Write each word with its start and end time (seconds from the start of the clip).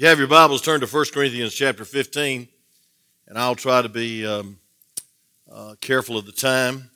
You 0.00 0.06
have 0.06 0.20
your 0.20 0.28
Bibles, 0.28 0.62
turn 0.62 0.80
to 0.80 0.86
1 0.86 1.06
Corinthians 1.12 1.52
chapter 1.52 1.84
15, 1.84 2.46
and 3.26 3.36
I'll 3.36 3.56
try 3.56 3.82
to 3.82 3.88
be 3.88 4.24
um, 4.24 4.60
uh, 5.50 5.74
careful 5.80 6.16
of 6.16 6.24
the 6.24 6.30
time 6.30 6.88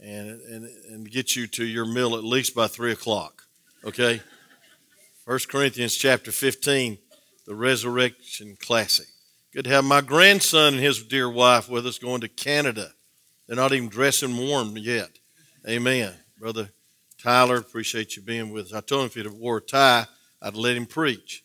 and, 0.00 0.40
and, 0.40 0.64
and 0.88 1.10
get 1.10 1.36
you 1.36 1.46
to 1.48 1.66
your 1.66 1.84
meal 1.84 2.16
at 2.16 2.24
least 2.24 2.54
by 2.54 2.66
3 2.66 2.92
o'clock. 2.92 3.42
Okay? 3.84 4.22
1 5.26 5.38
Corinthians 5.50 5.94
chapter 5.94 6.32
15, 6.32 6.96
the 7.44 7.54
Resurrection 7.54 8.56
Classic. 8.58 9.08
Good 9.52 9.64
to 9.64 9.70
have 9.72 9.84
my 9.84 10.00
grandson 10.00 10.72
and 10.72 10.82
his 10.82 11.02
dear 11.02 11.28
wife 11.28 11.68
with 11.68 11.86
us 11.86 11.98
going 11.98 12.22
to 12.22 12.28
Canada. 12.28 12.94
They're 13.46 13.56
not 13.56 13.74
even 13.74 13.90
dressing 13.90 14.34
warm 14.34 14.78
yet. 14.78 15.10
Amen. 15.68 16.14
Brother 16.38 16.70
Tyler, 17.22 17.56
appreciate 17.56 18.16
you 18.16 18.22
being 18.22 18.50
with 18.50 18.68
us. 18.68 18.72
I 18.72 18.80
told 18.80 19.02
him 19.02 19.06
if 19.08 19.14
he'd 19.14 19.26
have 19.26 19.34
wore 19.34 19.58
a 19.58 19.60
tie, 19.60 20.06
I'd 20.40 20.54
let 20.54 20.74
him 20.74 20.86
preach. 20.86 21.44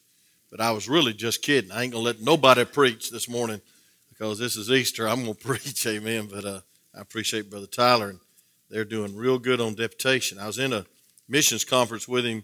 But 0.56 0.64
I 0.64 0.72
was 0.72 0.88
really 0.88 1.12
just 1.12 1.42
kidding. 1.42 1.70
I 1.70 1.84
ain't 1.84 1.92
going 1.92 2.02
to 2.02 2.12
let 2.12 2.21
nobody 2.21 2.64
preach 2.64 3.11
this 3.11 3.28
morning 3.28 3.60
because 4.07 4.39
this 4.39 4.56
is 4.56 4.71
Easter. 4.71 5.06
I'm 5.06 5.25
going 5.25 5.36
to 5.36 5.46
preach, 5.46 5.86
amen. 5.86 6.29
But 6.32 6.46
uh, 6.46 6.62
I 6.96 7.02
appreciate 7.02 7.50
Brother 7.50 7.68
Tyler, 7.68 8.12
and 8.12 8.20
they're 8.70 8.86
doing 8.86 9.18
real 9.18 9.38
good 9.38 9.60
on 9.60 9.76
deputation. 9.76 10.39
I 10.39 10.48
was 10.48 10.57
in 10.57 10.71
a 10.71 10.86
missions 11.28 11.65
conference 11.65 12.07
with 12.07 12.26
him 12.26 12.42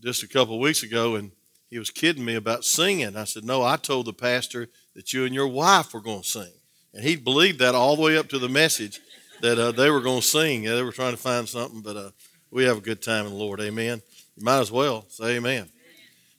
just 0.00 0.24
a 0.24 0.28
couple 0.28 0.54
of 0.54 0.62
weeks 0.62 0.82
ago, 0.82 1.14
and 1.14 1.30
he 1.70 1.78
was 1.78 1.90
kidding 1.90 2.24
me 2.24 2.34
about 2.34 2.64
singing. 2.64 3.16
I 3.16 3.22
said, 3.22 3.44
No, 3.44 3.62
I 3.62 3.76
told 3.76 4.06
the 4.06 4.12
pastor 4.12 4.66
that 4.96 5.12
you 5.12 5.24
and 5.24 5.32
your 5.32 5.46
wife 5.46 5.94
were 5.94 6.00
going 6.00 6.22
to 6.22 6.28
sing. 6.28 6.52
And 6.92 7.04
he 7.04 7.14
believed 7.14 7.60
that 7.60 7.76
all 7.76 7.94
the 7.94 8.02
way 8.02 8.18
up 8.18 8.28
to 8.30 8.40
the 8.40 8.48
message 8.48 8.98
that 9.42 9.60
uh, 9.60 9.70
they 9.70 9.90
were 9.90 10.00
going 10.00 10.22
to 10.22 10.26
sing. 10.26 10.64
Yeah, 10.64 10.74
they 10.74 10.82
were 10.82 10.90
trying 10.90 11.12
to 11.12 11.22
find 11.22 11.48
something, 11.48 11.82
but 11.82 11.96
uh, 11.96 12.10
we 12.50 12.64
have 12.64 12.78
a 12.78 12.80
good 12.80 13.00
time 13.00 13.26
in 13.26 13.32
the 13.32 13.38
Lord. 13.38 13.60
Amen. 13.60 14.02
You 14.34 14.44
might 14.44 14.58
as 14.58 14.72
well 14.72 15.06
say 15.08 15.36
amen. 15.36 15.68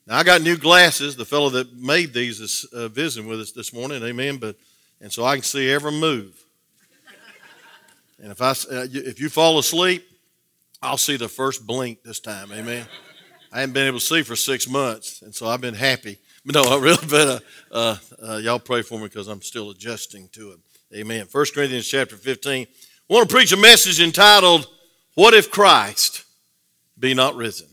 Now 0.07 0.17
I 0.17 0.23
got 0.23 0.41
new 0.41 0.55
glasses. 0.57 1.15
The 1.15 1.25
fellow 1.25 1.49
that 1.51 1.75
made 1.77 2.13
these 2.13 2.39
is 2.39 2.65
uh, 2.71 2.87
visiting 2.89 3.27
with 3.27 3.39
us 3.39 3.51
this 3.51 3.73
morning. 3.73 4.03
Amen. 4.03 4.37
But 4.37 4.55
and 5.01 5.11
so 5.11 5.25
I 5.25 5.35
can 5.35 5.43
see 5.43 5.69
every 5.69 5.91
move. 5.91 6.45
And 8.21 8.31
if 8.31 8.41
I 8.41 8.51
uh, 8.51 8.87
if 8.91 9.19
you 9.19 9.29
fall 9.29 9.57
asleep, 9.59 10.07
I'll 10.81 10.97
see 10.97 11.17
the 11.17 11.27
first 11.27 11.65
blink 11.65 12.03
this 12.03 12.19
time. 12.19 12.51
Amen. 12.51 12.85
I 13.51 13.61
haven't 13.61 13.73
been 13.73 13.87
able 13.87 13.99
to 13.99 14.05
see 14.05 14.21
for 14.21 14.35
six 14.35 14.67
months, 14.69 15.21
and 15.21 15.33
so 15.33 15.47
I've 15.47 15.61
been 15.61 15.75
happy. 15.75 16.17
But 16.47 16.53
no, 16.53 16.63
I 16.65 16.79
really 16.79 17.07
better. 17.07 17.39
Uh, 17.71 17.97
uh, 18.21 18.35
y'all 18.35 18.59
pray 18.59 18.83
for 18.83 18.99
me 18.99 19.05
because 19.05 19.27
I'm 19.27 19.41
still 19.41 19.71
adjusting 19.71 20.29
to 20.33 20.51
it. 20.51 20.59
Amen. 20.95 21.25
1 21.31 21.45
Corinthians 21.55 21.87
chapter 21.87 22.15
15. 22.15 22.67
I 22.67 23.13
want 23.13 23.27
to 23.27 23.35
preach 23.35 23.51
a 23.51 23.57
message 23.57 23.99
entitled, 23.99 24.67
What 25.15 25.33
if 25.33 25.49
Christ 25.49 26.23
be 26.99 27.15
not 27.15 27.35
risen? 27.35 27.67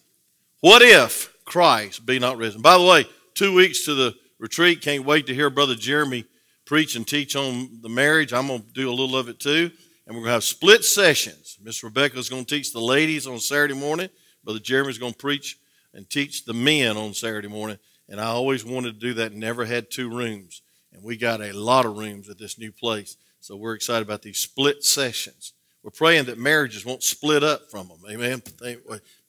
What 0.61 0.81
if 0.81 1.32
Christ 1.53 2.07
be 2.07 2.19
not 2.19 2.39
risen. 2.39 2.63
By 2.63 2.79
the 2.79 2.85
way, 2.85 3.05
two 3.35 3.55
weeks 3.55 3.85
to 3.85 3.95
the 3.95 4.15
retreat. 4.39 4.81
Can't 4.81 5.05
wait 5.05 5.27
to 5.27 5.35
hear 5.35 5.51
Brother 5.51 5.75
Jeremy 5.75 6.25
preach 6.65 6.97
and 6.97 7.07
teach 7.07 7.37
on 7.37 7.81
the 7.83 7.91
marriage. 7.91 8.33
I'm 8.33 8.47
going 8.47 8.63
to 8.63 8.73
do 8.73 8.89
a 8.89 8.91
little 8.91 9.19
of 9.19 9.29
it 9.29 9.39
too. 9.39 9.71
And 10.07 10.17
we're 10.17 10.23
going 10.23 10.31
to 10.31 10.33
have 10.33 10.45
split 10.45 10.83
sessions. 10.83 11.59
Miss 11.63 11.85
Rebecca 11.85 12.19
is 12.19 12.31
going 12.31 12.47
to 12.47 12.55
teach 12.55 12.73
the 12.73 12.81
ladies 12.81 13.27
on 13.27 13.39
Saturday 13.39 13.75
morning. 13.75 14.09
Brother 14.43 14.61
Jeremy's 14.61 14.97
going 14.97 15.13
to 15.13 15.19
preach 15.19 15.59
and 15.93 16.09
teach 16.09 16.47
the 16.47 16.55
men 16.55 16.97
on 16.97 17.13
Saturday 17.13 17.49
morning. 17.49 17.79
And 18.09 18.19
I 18.19 18.29
always 18.29 18.65
wanted 18.65 18.95
to 18.95 19.07
do 19.07 19.13
that, 19.15 19.35
never 19.35 19.67
had 19.67 19.91
two 19.91 20.09
rooms. 20.09 20.63
And 20.95 21.05
we 21.05 21.19
got 21.19 21.43
a 21.43 21.53
lot 21.53 21.85
of 21.85 21.99
rooms 21.99 22.31
at 22.31 22.39
this 22.39 22.59
new 22.59 22.73
place. 22.73 23.19
So 23.41 23.57
we're 23.57 23.75
excited 23.75 24.07
about 24.07 24.23
these 24.23 24.39
split 24.39 24.85
sessions. 24.85 25.53
We're 25.83 25.91
praying 25.91 26.25
that 26.27 26.39
marriages 26.39 26.87
won't 26.87 27.03
split 27.03 27.45
up 27.45 27.71
from 27.71 27.89
them. 27.89 28.01
Amen. 28.09 28.43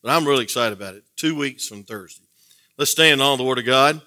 But 0.03 0.11
I'm 0.11 0.27
really 0.27 0.43
excited 0.43 0.77
about 0.77 0.95
it. 0.95 1.05
Two 1.15 1.33
weeks 1.33 1.65
from 1.65 1.83
Thursday. 1.83 2.25
Let's 2.77 2.91
stand 2.91 3.21
on 3.21 3.37
the 3.37 3.45
Word 3.45 3.57
of 3.57 3.65
God. 3.65 4.01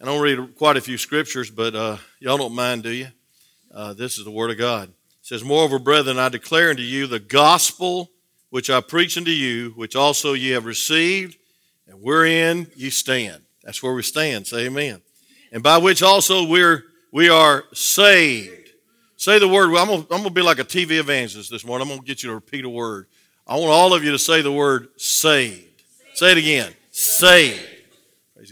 I 0.00 0.04
don't 0.04 0.22
read 0.22 0.54
quite 0.56 0.76
a 0.76 0.80
few 0.80 0.96
scriptures, 0.96 1.50
but 1.50 1.74
uh, 1.74 1.96
y'all 2.20 2.38
don't 2.38 2.54
mind, 2.54 2.84
do 2.84 2.90
you? 2.90 3.08
Uh, 3.74 3.92
this 3.92 4.18
is 4.18 4.24
the 4.24 4.30
Word 4.30 4.52
of 4.52 4.58
God. 4.58 4.88
It 4.88 4.94
says, 5.22 5.42
Moreover, 5.42 5.80
brethren, 5.80 6.20
I 6.20 6.28
declare 6.28 6.70
unto 6.70 6.82
you 6.82 7.08
the 7.08 7.18
gospel 7.18 8.12
which 8.50 8.70
I 8.70 8.80
preach 8.80 9.18
unto 9.18 9.32
you, 9.32 9.70
which 9.70 9.96
also 9.96 10.32
ye 10.32 10.50
have 10.50 10.64
received, 10.64 11.36
and 11.88 12.00
wherein 12.00 12.68
ye 12.76 12.90
stand. 12.90 13.42
That's 13.64 13.82
where 13.82 13.92
we 13.92 14.02
stand. 14.02 14.46
Say 14.46 14.66
amen. 14.66 15.02
And 15.50 15.62
by 15.62 15.78
which 15.78 16.04
also 16.04 16.46
we're 16.46 16.84
we 17.12 17.28
are 17.28 17.64
saved. 17.72 18.70
Say 19.16 19.40
the 19.40 19.48
word. 19.48 19.74
I'm 19.76 19.90
I'm 19.90 20.06
gonna 20.06 20.30
be 20.30 20.40
like 20.40 20.60
a 20.60 20.64
TV 20.64 21.00
evangelist 21.00 21.50
this 21.50 21.64
morning. 21.64 21.88
I'm 21.88 21.96
gonna 21.96 22.06
get 22.06 22.22
you 22.22 22.28
to 22.28 22.34
repeat 22.36 22.64
a 22.64 22.68
word. 22.68 23.06
I 23.50 23.56
want 23.56 23.72
all 23.72 23.94
of 23.94 24.04
you 24.04 24.12
to 24.12 24.18
say 24.18 24.42
the 24.42 24.52
word 24.52 24.90
saved. 24.96 25.82
Say 26.14 26.30
it 26.30 26.38
again. 26.38 26.72
Saved. 26.92 27.60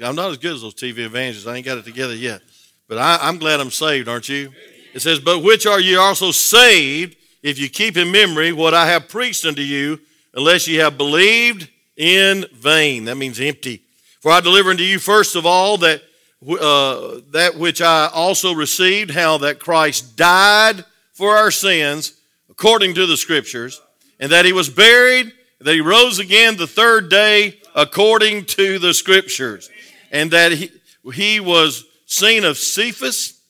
I'm 0.02 0.16
not 0.16 0.32
as 0.32 0.38
good 0.38 0.54
as 0.54 0.62
those 0.62 0.74
TV 0.74 0.98
evangelists. 0.98 1.46
I 1.46 1.54
ain't 1.54 1.64
got 1.64 1.78
it 1.78 1.84
together 1.84 2.16
yet. 2.16 2.42
But 2.88 2.98
I, 2.98 3.28
am 3.28 3.38
glad 3.38 3.60
I'm 3.60 3.70
saved, 3.70 4.08
aren't 4.08 4.28
you? 4.28 4.52
It 4.94 5.00
says, 5.00 5.20
But 5.20 5.44
which 5.44 5.66
are 5.66 5.78
ye 5.78 5.94
also 5.94 6.32
saved 6.32 7.16
if 7.44 7.60
you 7.60 7.68
keep 7.68 7.96
in 7.96 8.10
memory 8.10 8.50
what 8.50 8.74
I 8.74 8.88
have 8.88 9.08
preached 9.08 9.46
unto 9.46 9.62
you, 9.62 10.00
unless 10.34 10.66
ye 10.66 10.74
have 10.76 10.98
believed 10.98 11.68
in 11.96 12.44
vain. 12.52 13.04
That 13.04 13.18
means 13.18 13.38
empty. 13.38 13.82
For 14.20 14.32
I 14.32 14.40
deliver 14.40 14.70
unto 14.70 14.82
you 14.82 14.98
first 14.98 15.36
of 15.36 15.46
all 15.46 15.78
that, 15.78 16.02
uh, 16.44 17.20
that 17.30 17.52
which 17.56 17.80
I 17.80 18.10
also 18.12 18.52
received, 18.52 19.12
how 19.12 19.38
that 19.38 19.60
Christ 19.60 20.16
died 20.16 20.84
for 21.12 21.36
our 21.36 21.52
sins 21.52 22.14
according 22.50 22.94
to 22.94 23.06
the 23.06 23.16
Scriptures 23.16 23.80
and 24.20 24.32
that 24.32 24.44
he 24.44 24.52
was 24.52 24.68
buried, 24.68 25.32
that 25.60 25.74
he 25.74 25.80
rose 25.80 26.18
again 26.18 26.56
the 26.56 26.66
third 26.66 27.08
day 27.10 27.60
according 27.74 28.44
to 28.44 28.78
the 28.78 28.94
scriptures, 28.94 29.70
and 30.10 30.30
that 30.30 30.52
he, 30.52 30.70
he 31.12 31.40
was 31.40 31.84
seen 32.06 32.44
of 32.44 32.56
Cephas, 32.56 33.40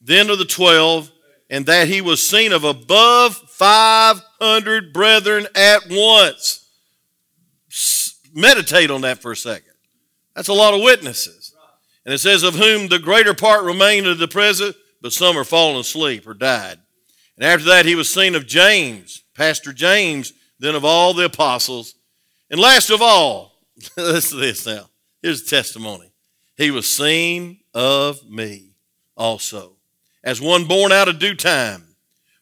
then 0.00 0.30
of 0.30 0.38
the 0.38 0.44
twelve, 0.44 1.10
and 1.48 1.66
that 1.66 1.88
he 1.88 2.00
was 2.00 2.26
seen 2.26 2.52
of 2.52 2.64
above 2.64 3.36
500 3.36 4.92
brethren 4.92 5.46
at 5.54 5.82
once. 5.90 6.68
Meditate 8.32 8.90
on 8.90 9.00
that 9.02 9.18
for 9.18 9.32
a 9.32 9.36
second. 9.36 9.72
That's 10.34 10.48
a 10.48 10.54
lot 10.54 10.72
of 10.72 10.80
witnesses. 10.80 11.54
And 12.04 12.14
it 12.14 12.18
says, 12.18 12.42
Of 12.42 12.54
whom 12.54 12.88
the 12.88 12.98
greater 12.98 13.34
part 13.34 13.64
remain 13.64 14.04
to 14.04 14.14
the 14.14 14.28
present, 14.28 14.76
but 15.02 15.12
some 15.12 15.36
are 15.36 15.44
fallen 15.44 15.80
asleep 15.80 16.26
or 16.26 16.34
died. 16.34 16.78
And 17.36 17.44
after 17.44 17.66
that, 17.66 17.86
he 17.86 17.94
was 17.94 18.08
seen 18.08 18.34
of 18.34 18.46
James 18.46 19.22
Pastor 19.40 19.72
James, 19.72 20.34
then 20.58 20.74
of 20.74 20.84
all 20.84 21.14
the 21.14 21.24
apostles. 21.24 21.94
And 22.50 22.60
last 22.60 22.90
of 22.90 23.00
all, 23.00 23.54
listen 23.96 24.38
to 24.38 24.44
this 24.44 24.66
now. 24.66 24.90
Here's 25.22 25.40
a 25.40 25.46
testimony. 25.46 26.12
He 26.58 26.70
was 26.70 26.86
seen 26.86 27.60
of 27.72 28.22
me 28.28 28.74
also, 29.16 29.76
as 30.22 30.42
one 30.42 30.66
born 30.66 30.92
out 30.92 31.08
of 31.08 31.18
due 31.18 31.34
time. 31.34 31.84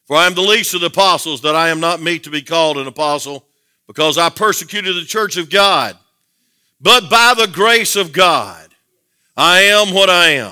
For 0.07 0.17
I 0.17 0.25
am 0.25 0.33
the 0.33 0.41
least 0.41 0.73
of 0.73 0.81
the 0.81 0.87
apostles, 0.87 1.39
that 1.43 1.55
I 1.55 1.69
am 1.69 1.79
not 1.79 2.01
meet 2.01 2.25
to 2.25 2.29
be 2.29 2.41
called 2.41 2.77
an 2.77 2.87
apostle, 2.87 3.47
because 3.87 4.17
I 4.17 4.27
persecuted 4.27 4.97
the 4.97 5.05
church 5.05 5.37
of 5.37 5.49
God. 5.49 5.97
But 6.81 7.09
by 7.09 7.33
the 7.33 7.47
grace 7.47 7.95
of 7.95 8.11
God, 8.11 8.67
I 9.37 9.61
am 9.61 9.93
what 9.93 10.09
I 10.09 10.31
am. 10.31 10.51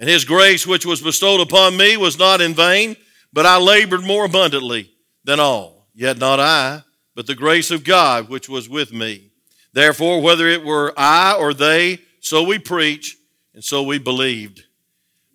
And 0.00 0.08
his 0.08 0.24
grace, 0.24 0.66
which 0.66 0.86
was 0.86 1.02
bestowed 1.02 1.42
upon 1.42 1.76
me, 1.76 1.98
was 1.98 2.18
not 2.18 2.40
in 2.40 2.54
vain, 2.54 2.96
but 3.34 3.44
I 3.44 3.58
labored 3.58 4.02
more 4.02 4.24
abundantly 4.24 4.90
than 5.24 5.40
all. 5.40 5.73
Yet 5.94 6.18
not 6.18 6.40
I, 6.40 6.82
but 7.14 7.26
the 7.26 7.34
grace 7.34 7.70
of 7.70 7.84
God 7.84 8.28
which 8.28 8.48
was 8.48 8.68
with 8.68 8.92
me. 8.92 9.30
Therefore, 9.72 10.20
whether 10.20 10.48
it 10.48 10.64
were 10.64 10.92
I 10.96 11.34
or 11.34 11.54
they, 11.54 12.00
so 12.20 12.42
we 12.42 12.58
preach, 12.58 13.16
and 13.54 13.62
so 13.62 13.82
we 13.82 13.98
believed. 13.98 14.64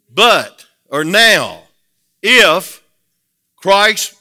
But, 0.10 0.66
or 0.88 1.04
now, 1.04 1.64
if 2.22 2.84
Christ 3.56 4.16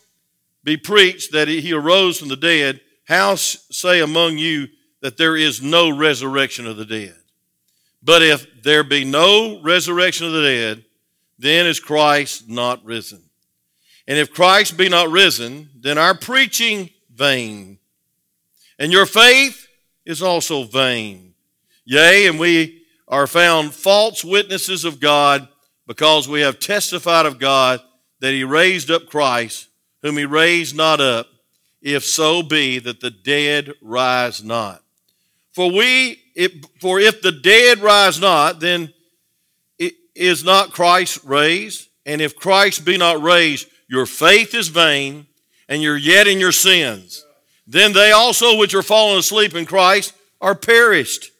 be 0.62 0.76
preached 0.76 1.32
that 1.32 1.48
he 1.48 1.72
arose 1.72 2.18
from 2.18 2.28
the 2.28 2.36
dead, 2.36 2.80
how 3.04 3.36
say 3.36 4.00
among 4.00 4.38
you 4.38 4.68
that 5.00 5.16
there 5.16 5.36
is 5.36 5.62
no 5.62 5.88
resurrection 5.88 6.66
of 6.66 6.76
the 6.76 6.84
dead? 6.84 7.16
But 8.02 8.22
if 8.22 8.62
there 8.62 8.84
be 8.84 9.04
no 9.04 9.60
resurrection 9.62 10.26
of 10.26 10.32
the 10.32 10.42
dead, 10.42 10.84
then 11.38 11.66
is 11.66 11.80
Christ 11.80 12.48
not 12.48 12.84
risen. 12.84 13.22
And 14.08 14.18
if 14.18 14.32
Christ 14.32 14.76
be 14.76 14.88
not 14.88 15.10
risen, 15.10 15.68
then 15.78 15.98
our 15.98 16.16
preaching 16.16 16.90
vain, 17.14 17.78
and 18.78 18.90
your 18.90 19.06
faith 19.06 19.68
is 20.06 20.22
also 20.22 20.64
vain. 20.64 21.34
Yea, 21.84 22.26
and 22.26 22.38
we 22.38 22.82
are 23.06 23.26
found 23.26 23.74
false 23.74 24.24
witnesses 24.24 24.84
of 24.84 24.98
God 24.98 25.46
because 25.86 26.26
we 26.26 26.40
have 26.40 26.58
testified 26.58 27.26
of 27.26 27.38
God 27.38 27.80
that 28.20 28.32
he 28.32 28.44
raised 28.44 28.90
up 28.90 29.06
Christ, 29.06 29.68
whom 30.02 30.16
he 30.16 30.24
raised 30.24 30.74
not 30.74 31.00
up, 31.00 31.26
if 31.82 32.04
so 32.04 32.42
be 32.42 32.78
that 32.78 33.00
the 33.00 33.10
dead 33.10 33.72
rise 33.82 34.42
not. 34.42 34.82
For 35.52 35.70
we, 35.70 36.22
it, 36.34 36.64
for 36.80 36.98
if 36.98 37.20
the 37.20 37.32
dead 37.32 37.80
rise 37.80 38.20
not, 38.20 38.60
then 38.60 38.92
is 40.14 40.44
not 40.44 40.72
Christ 40.72 41.20
raised, 41.24 41.88
and 42.04 42.20
if 42.20 42.36
Christ 42.36 42.84
be 42.84 42.96
not 42.96 43.22
raised, 43.22 43.68
your 43.88 44.06
faith 44.06 44.54
is 44.54 44.68
vain, 44.68 45.26
and 45.68 45.82
you're 45.82 45.96
yet 45.96 46.26
in 46.26 46.38
your 46.38 46.52
sins. 46.52 47.24
Then 47.66 47.92
they 47.92 48.12
also 48.12 48.56
which 48.56 48.74
are 48.74 48.82
fallen 48.82 49.18
asleep 49.18 49.54
in 49.54 49.66
Christ 49.66 50.14
are 50.40 50.54
perished. 50.54 51.30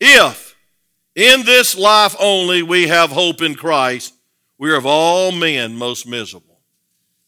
If, 0.00 0.54
In 1.14 1.44
this 1.44 1.76
life 1.76 2.14
only 2.20 2.62
we 2.62 2.88
have 2.88 3.10
hope 3.10 3.40
in 3.40 3.54
Christ. 3.54 4.12
We 4.58 4.70
are 4.70 4.76
of 4.76 4.86
all 4.86 5.32
men 5.32 5.76
most 5.76 6.06
miserable. 6.06 6.60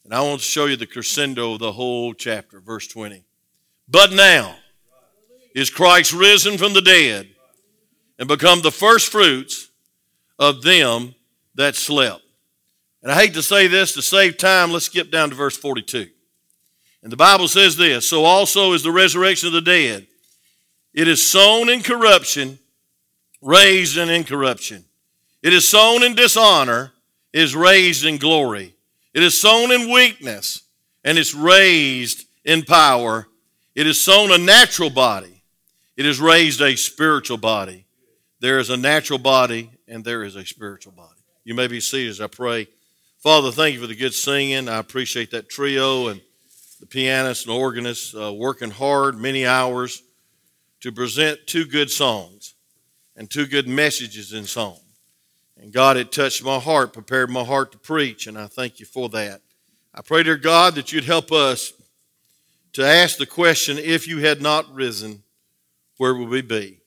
And 0.05 0.15
I 0.15 0.21
want 0.21 0.41
to 0.41 0.47
show 0.47 0.67
you 0.67 0.77
the 0.77 0.87
crescendo 0.87 1.55
of 1.55 1.59
the 1.59 1.73
whole 1.73 2.15
chapter, 2.15 2.61
verse 2.61 2.87
20. 2.87 3.25
But 3.89 4.13
now 4.13 4.57
is 5.55 5.71
Christ 5.71 6.13
risen 6.13 6.59
from 6.59 6.75
the 6.75 6.83
dead 6.83 7.29
and 8.19 8.29
become 8.29 8.63
the 8.63 8.71
first 8.71 9.11
fruits 9.11 9.71
of 10.39 10.63
them 10.63 11.15
that 11.55 11.75
slept. 11.75 12.23
And 13.09 13.15
I 13.15 13.23
hate 13.23 13.33
to 13.35 13.43
say 13.43 13.69
this 13.69 13.95
to 13.95 14.03
save 14.03 14.37
time, 14.37 14.71
let's 14.71 14.85
skip 14.85 15.11
down 15.11 15.31
to 15.31 15.35
verse 15.35 15.57
42. 15.57 16.09
And 17.03 17.11
the 17.11 17.17
Bible 17.17 17.49
says 17.49 17.75
this 17.75 18.07
So 18.07 18.27
also 18.27 18.75
is 18.75 18.83
the 18.83 18.93
resurrection 18.93 19.47
of 19.47 19.55
the 19.55 19.63
dead. 19.63 20.07
It 20.93 21.09
is 21.09 21.27
sown 21.27 21.71
in 21.71 21.83
corruption, 21.83 22.59
raised 23.41 23.97
in 23.97 24.11
incorruption. 24.11 24.85
It 25.43 25.55
is 25.55 25.67
sown 25.67 26.03
in 26.03 26.17
dishonor, 26.17 26.93
is 27.33 27.57
raised 27.57 28.05
in 28.05 28.19
glory. 28.19 28.75
It 29.15 29.23
is 29.23 29.41
sown 29.41 29.73
in 29.73 29.91
weakness, 29.91 30.65
and 31.03 31.17
it's 31.17 31.33
raised 31.33 32.27
in 32.45 32.63
power. 32.63 33.27
It 33.75 33.87
is 33.87 34.05
sown 34.05 34.33
a 34.33 34.37
natural 34.37 34.91
body, 34.91 35.43
it 35.97 36.05
is 36.05 36.21
raised 36.21 36.61
a 36.61 36.77
spiritual 36.77 37.39
body. 37.39 37.87
There 38.41 38.59
is 38.59 38.69
a 38.69 38.77
natural 38.77 39.19
body, 39.19 39.71
and 39.89 40.05
there 40.05 40.25
is 40.25 40.37
a 40.37 40.45
spiritual 40.45 40.93
body. 40.93 41.17
You 41.45 41.55
may 41.55 41.69
be 41.69 41.81
seated 41.81 42.11
as 42.11 42.21
I 42.21 42.27
pray. 42.27 42.69
Father, 43.19 43.51
thank 43.51 43.75
you 43.75 43.81
for 43.81 43.89
the 43.89 43.97
good 43.97 44.15
singing. 44.15 44.69
I 44.69 44.79
appreciate 44.79 45.33
that 45.33 45.49
trio 45.49 46.07
and 46.07 46.21
the 46.79 46.87
pianist 46.87 47.47
and 47.47 47.57
organist 47.57 48.15
uh, 48.15 48.33
working 48.33 48.71
hard, 48.71 49.19
many 49.19 49.45
hours, 49.45 50.05
to 50.83 50.93
present 50.93 51.41
two 51.45 51.65
good 51.65 51.91
songs 51.91 52.55
and 53.17 53.29
two 53.29 53.47
good 53.47 53.67
messages 53.67 54.33
in 54.33 54.45
song. 54.45 54.79
And 55.61 55.73
God, 55.73 55.97
it 55.97 56.13
touched 56.13 56.45
my 56.45 56.61
heart, 56.61 56.93
prepared 56.93 57.29
my 57.29 57.43
heart 57.43 57.73
to 57.73 57.79
preach, 57.79 58.29
and 58.29 58.39
I 58.39 58.47
thank 58.47 58.79
you 58.79 58.87
for 58.87 59.09
that. 59.09 59.41
I 59.93 60.01
pray, 60.01 60.23
dear 60.23 60.37
God, 60.37 60.77
that 60.77 60.93
you'd 60.93 61.03
help 61.03 61.33
us 61.33 61.73
to 62.75 62.87
ask 62.87 63.19
the 63.19 63.27
question 63.27 63.79
if 63.79 64.07
you 64.07 64.19
had 64.19 64.41
not 64.41 64.73
risen, 64.73 65.25
where 65.97 66.15
would 66.15 66.29
we 66.29 66.43
be? 66.43 66.83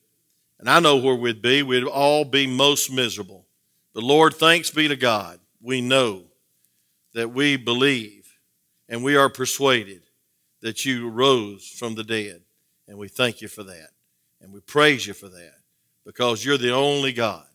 And 0.58 0.70
I 0.70 0.80
know 0.80 0.96
where 0.96 1.14
we'd 1.14 1.42
be. 1.42 1.62
We'd 1.62 1.84
all 1.84 2.24
be 2.24 2.46
most 2.46 2.90
miserable. 2.90 3.44
But 3.92 4.02
Lord, 4.02 4.32
thanks 4.32 4.70
be 4.70 4.88
to 4.88 4.96
God. 4.96 5.38
We 5.62 5.80
know 5.80 6.24
that 7.14 7.32
we 7.32 7.56
believe 7.56 8.36
and 8.88 9.04
we 9.04 9.16
are 9.16 9.28
persuaded 9.28 10.02
that 10.60 10.84
you 10.84 11.08
rose 11.08 11.66
from 11.66 11.94
the 11.94 12.04
dead. 12.04 12.42
And 12.88 12.98
we 12.98 13.08
thank 13.08 13.40
you 13.40 13.48
for 13.48 13.62
that. 13.62 13.88
And 14.40 14.52
we 14.52 14.60
praise 14.60 15.06
you 15.06 15.14
for 15.14 15.28
that 15.28 15.54
because 16.04 16.44
you're 16.44 16.58
the 16.58 16.74
only 16.74 17.12
God. 17.12 17.46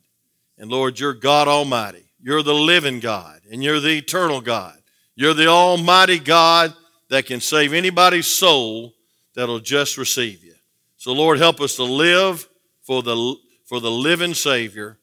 And 0.58 0.72
Lord, 0.72 1.00
you're 1.00 1.14
God 1.14 1.48
Almighty. 1.48 2.06
You're 2.22 2.44
the 2.44 2.54
living 2.54 3.00
God 3.00 3.42
and 3.52 3.64
you're 3.64 3.80
the 3.80 3.98
eternal 3.98 4.42
God. 4.42 4.78
You're 5.16 5.34
the 5.34 5.48
Almighty 5.48 6.20
God 6.20 6.74
that 7.10 7.26
can 7.26 7.42
save 7.42 7.74
anybody's 7.74 8.28
soul 8.28 8.94
that'll 9.36 9.60
just 9.60 9.98
receive 9.98 10.44
you. 10.44 10.56
So, 10.98 11.14
Lord, 11.14 11.38
help 11.38 11.62
us 11.62 11.76
to 11.76 11.84
live 11.84 12.48
for 12.82 13.04
the, 13.04 13.36
for 13.66 13.80
the 13.80 13.92
living 13.92 14.34
Savior 14.34 14.98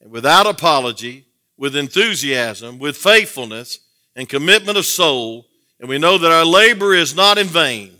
and 0.00 0.10
without 0.10 0.46
apology, 0.46 1.27
with 1.58 1.76
enthusiasm, 1.76 2.78
with 2.78 2.96
faithfulness, 2.96 3.80
and 4.16 4.28
commitment 4.28 4.78
of 4.78 4.86
soul 4.86 5.48
and 5.80 5.88
we 5.88 5.98
know 5.98 6.18
that 6.18 6.32
our 6.32 6.44
labor 6.44 6.94
is 6.94 7.14
not 7.14 7.38
in 7.38 7.46
vain 7.46 7.96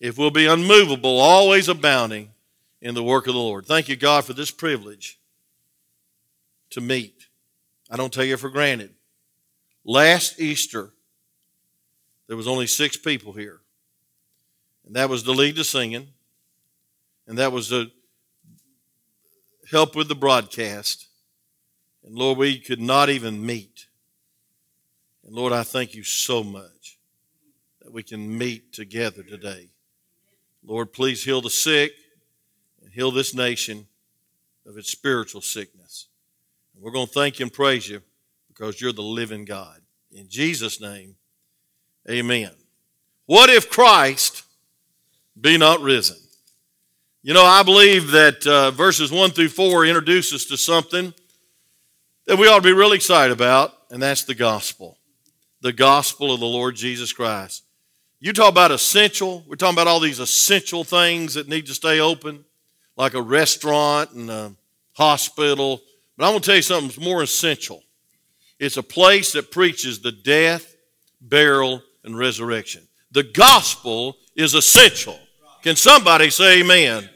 if 0.00 0.18
we'll 0.18 0.30
be 0.30 0.46
unmovable, 0.46 1.18
always 1.18 1.68
abounding 1.68 2.30
in 2.80 2.94
the 2.94 3.02
work 3.02 3.26
of 3.26 3.34
the 3.34 3.40
Lord. 3.40 3.66
Thank 3.66 3.88
you, 3.88 3.96
God, 3.96 4.24
for 4.24 4.34
this 4.34 4.50
privilege 4.50 5.18
to 6.70 6.80
meet. 6.80 7.26
I 7.90 7.96
don't 7.96 8.12
take 8.12 8.30
it 8.30 8.36
for 8.36 8.50
granted. 8.50 8.90
Last 9.84 10.38
Easter, 10.38 10.90
there 12.26 12.36
was 12.36 12.46
only 12.46 12.66
six 12.66 12.96
people 12.96 13.32
here. 13.32 13.60
And 14.86 14.94
that 14.96 15.08
was 15.08 15.22
to 15.24 15.32
lead 15.32 15.56
the 15.56 15.64
singing, 15.64 16.08
and 17.26 17.38
that 17.38 17.52
was 17.52 17.68
to 17.70 17.90
help 19.70 19.96
with 19.96 20.08
the 20.08 20.14
broadcast. 20.14 21.07
And 22.08 22.16
Lord, 22.16 22.38
we 22.38 22.58
could 22.58 22.80
not 22.80 23.10
even 23.10 23.44
meet. 23.44 23.86
And 25.26 25.34
Lord, 25.34 25.52
I 25.52 25.62
thank 25.62 25.94
you 25.94 26.02
so 26.02 26.42
much 26.42 26.96
that 27.82 27.92
we 27.92 28.02
can 28.02 28.38
meet 28.38 28.72
together 28.72 29.22
today. 29.22 29.68
Lord, 30.64 30.94
please 30.94 31.22
heal 31.22 31.42
the 31.42 31.50
sick 31.50 31.92
and 32.82 32.90
heal 32.90 33.10
this 33.10 33.34
nation 33.34 33.88
of 34.64 34.78
its 34.78 34.90
spiritual 34.90 35.42
sickness. 35.42 36.06
And 36.74 36.82
we're 36.82 36.92
going 36.92 37.08
to 37.08 37.12
thank 37.12 37.40
you 37.40 37.44
and 37.44 37.52
praise 37.52 37.86
you 37.86 38.00
because 38.48 38.80
you're 38.80 38.94
the 38.94 39.02
living 39.02 39.44
God. 39.44 39.78
In 40.10 40.30
Jesus' 40.30 40.80
name, 40.80 41.14
amen. 42.08 42.52
What 43.26 43.50
if 43.50 43.68
Christ 43.68 44.44
be 45.38 45.58
not 45.58 45.82
risen? 45.82 46.16
You 47.22 47.34
know, 47.34 47.44
I 47.44 47.62
believe 47.62 48.12
that 48.12 48.46
uh, 48.46 48.70
verses 48.70 49.12
1 49.12 49.32
through 49.32 49.50
4 49.50 49.84
introduce 49.84 50.32
us 50.32 50.46
to 50.46 50.56
something 50.56 51.12
that 52.28 52.38
we 52.38 52.46
ought 52.46 52.56
to 52.56 52.62
be 52.62 52.74
really 52.74 52.96
excited 52.96 53.32
about, 53.32 53.72
and 53.90 54.02
that's 54.02 54.24
the 54.24 54.34
gospel. 54.34 54.98
The 55.62 55.72
gospel 55.72 56.30
of 56.30 56.40
the 56.40 56.46
Lord 56.46 56.76
Jesus 56.76 57.10
Christ. 57.10 57.64
You 58.20 58.34
talk 58.34 58.50
about 58.50 58.70
essential. 58.70 59.42
We're 59.48 59.56
talking 59.56 59.76
about 59.76 59.86
all 59.86 59.98
these 59.98 60.18
essential 60.18 60.84
things 60.84 61.34
that 61.34 61.48
need 61.48 61.64
to 61.66 61.74
stay 61.74 62.00
open, 62.00 62.44
like 62.96 63.14
a 63.14 63.22
restaurant 63.22 64.10
and 64.10 64.28
a 64.28 64.52
hospital. 64.92 65.80
But 66.18 66.26
I'm 66.26 66.32
going 66.32 66.42
to 66.42 66.46
tell 66.46 66.56
you 66.56 66.62
something 66.62 67.02
more 67.02 67.22
essential. 67.22 67.82
It's 68.58 68.76
a 68.76 68.82
place 68.82 69.32
that 69.32 69.50
preaches 69.50 70.00
the 70.00 70.12
death, 70.12 70.76
burial, 71.22 71.82
and 72.04 72.18
resurrection. 72.18 72.86
The 73.10 73.22
gospel 73.22 74.18
is 74.36 74.52
essential. 74.52 75.18
Can 75.62 75.76
somebody 75.76 76.28
say 76.28 76.60
amen? 76.60 77.08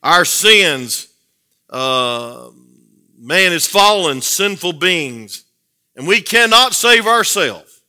Our 0.00 0.24
sins, 0.24 1.08
uh, 1.68 2.50
man 3.18 3.52
is 3.52 3.66
fallen, 3.66 4.20
sinful 4.20 4.74
beings, 4.74 5.44
and 5.96 6.06
we 6.06 6.20
cannot 6.20 6.74
save 6.74 7.06
ourselves. 7.06 7.82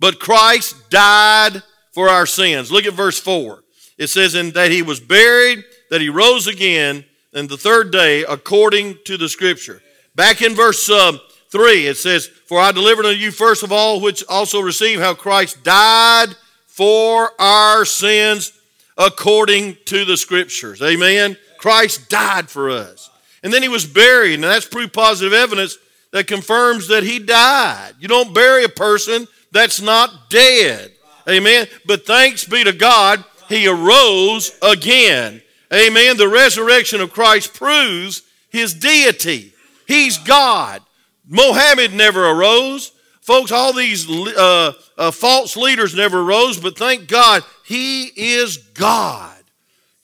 But 0.00 0.18
Christ 0.18 0.90
died 0.90 1.62
for 1.92 2.08
our 2.08 2.26
sins. 2.26 2.70
Look 2.70 2.86
at 2.86 2.94
verse 2.94 3.18
4. 3.18 3.62
It 3.98 4.08
says, 4.08 4.34
In 4.34 4.50
that 4.52 4.70
he 4.70 4.82
was 4.82 5.00
buried, 5.00 5.64
that 5.90 6.00
he 6.00 6.08
rose 6.08 6.46
again, 6.46 7.04
and 7.32 7.48
the 7.48 7.56
third 7.56 7.92
day, 7.92 8.24
according 8.24 8.98
to 9.04 9.16
the 9.16 9.28
scripture. 9.28 9.82
Back 10.14 10.42
in 10.42 10.54
verse 10.54 10.88
um, 10.88 11.20
3, 11.50 11.86
it 11.86 11.96
says, 11.96 12.26
For 12.26 12.58
I 12.58 12.72
delivered 12.72 13.06
unto 13.06 13.18
you 13.18 13.30
first 13.30 13.62
of 13.62 13.72
all, 13.72 14.00
which 14.00 14.24
also 14.28 14.60
received 14.60 15.02
how 15.02 15.14
Christ 15.14 15.62
died 15.62 16.28
for 16.66 17.30
our 17.38 17.84
sins 17.84 18.52
according 18.96 19.76
to 19.86 20.04
the 20.04 20.16
scriptures. 20.16 20.82
Amen. 20.82 21.36
Christ 21.58 22.08
died 22.08 22.48
for 22.48 22.70
us. 22.70 23.10
And 23.46 23.54
then 23.54 23.62
he 23.62 23.68
was 23.68 23.86
buried, 23.86 24.34
and 24.34 24.42
that's 24.42 24.66
proof 24.66 24.92
positive 24.92 25.32
evidence 25.32 25.78
that 26.10 26.26
confirms 26.26 26.88
that 26.88 27.04
he 27.04 27.20
died. 27.20 27.92
You 28.00 28.08
don't 28.08 28.34
bury 28.34 28.64
a 28.64 28.68
person 28.68 29.28
that's 29.52 29.80
not 29.80 30.30
dead. 30.30 30.90
Amen. 31.28 31.68
But 31.86 32.04
thanks 32.04 32.44
be 32.44 32.64
to 32.64 32.72
God, 32.72 33.24
he 33.48 33.68
arose 33.68 34.50
again. 34.62 35.40
Amen. 35.72 36.16
The 36.16 36.26
resurrection 36.26 37.00
of 37.00 37.12
Christ 37.12 37.54
proves 37.54 38.22
his 38.48 38.74
deity. 38.74 39.54
He's 39.86 40.18
God. 40.18 40.82
Mohammed 41.28 41.94
never 41.94 42.28
arose. 42.28 42.90
Folks, 43.20 43.52
all 43.52 43.72
these 43.72 44.10
uh, 44.10 44.72
uh, 44.98 45.12
false 45.12 45.56
leaders 45.56 45.94
never 45.94 46.22
arose, 46.22 46.58
but 46.58 46.76
thank 46.76 47.06
God, 47.06 47.44
he 47.64 48.06
is 48.06 48.56
God. 48.56 49.35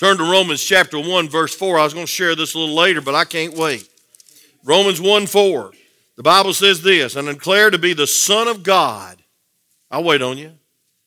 Turn 0.02 0.18
to 0.18 0.24
Romans 0.24 0.64
chapter 0.64 0.98
1, 0.98 1.28
verse 1.28 1.54
4. 1.54 1.78
I 1.78 1.84
was 1.84 1.94
going 1.94 2.06
to 2.06 2.10
share 2.10 2.34
this 2.34 2.56
a 2.56 2.58
little 2.58 2.74
later, 2.74 3.00
but 3.00 3.14
I 3.14 3.24
can't 3.24 3.54
wait. 3.54 3.88
Romans 4.64 5.00
1 5.00 5.28
4. 5.28 5.70
The 6.16 6.24
Bible 6.24 6.52
says 6.54 6.82
this, 6.82 7.14
and 7.14 7.28
declare 7.28 7.70
to 7.70 7.78
be 7.78 7.92
the 7.92 8.08
Son 8.08 8.48
of 8.48 8.64
God 8.64 9.22
I'll 9.92 10.02
wait 10.02 10.22
on 10.22 10.38
you. 10.38 10.50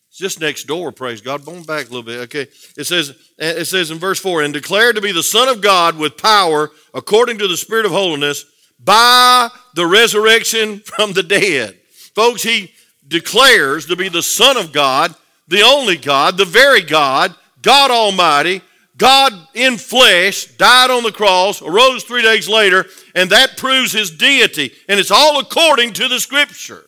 It's 0.08 0.18
just 0.18 0.40
next 0.40 0.64
door, 0.64 0.94
praise 0.94 1.20
God. 1.20 1.44
Bone 1.44 1.64
back 1.64 1.88
a 1.88 1.90
little 1.90 2.04
bit. 2.04 2.20
Okay. 2.22 2.48
It 2.78 2.86
says, 2.86 3.10
eh, 3.38 3.56
it 3.58 3.66
says 3.66 3.92
in 3.92 3.98
verse 3.98 4.20
4, 4.20 4.44
and 4.44 4.54
declared 4.54 4.96
to 4.96 5.02
be 5.02 5.12
the 5.12 5.24
Son 5.24 5.50
of 5.50 5.60
God 5.60 5.98
with 5.98 6.16
power 6.16 6.72
according 6.94 7.40
to 7.40 7.50
the 7.50 7.58
Spirit 7.58 7.86
of 7.86 7.92
holiness 7.92 8.46
by 8.80 9.50
the 9.74 9.86
resurrection 9.86 10.80
from 10.86 11.12
the 11.12 11.24
dead. 11.24 11.78
Folks, 12.16 12.44
he 12.44 12.72
declares 13.06 13.88
to 13.88 13.98
be 13.98 14.08
the 14.08 14.24
Son 14.24 14.56
of 14.56 14.72
God, 14.72 15.14
the 15.50 15.64
only 15.64 15.98
God, 15.98 16.38
the 16.38 16.46
very 16.46 16.82
God, 16.82 17.36
God 17.62 17.92
Almighty, 17.92 18.62
God 18.98 19.34
in 19.54 19.78
flesh, 19.78 20.46
died 20.58 20.90
on 20.90 21.04
the 21.04 21.12
cross, 21.12 21.62
arose 21.62 22.04
three 22.04 22.22
days 22.22 22.48
later, 22.48 22.86
and 23.14 23.30
that 23.30 23.58
proves 23.58 23.92
his 23.92 24.10
deity. 24.10 24.72
And 24.88 25.00
it's 25.00 25.12
all 25.12 25.40
according 25.40 25.94
to 25.94 26.08
the 26.08 26.20
Scripture. 26.20 26.86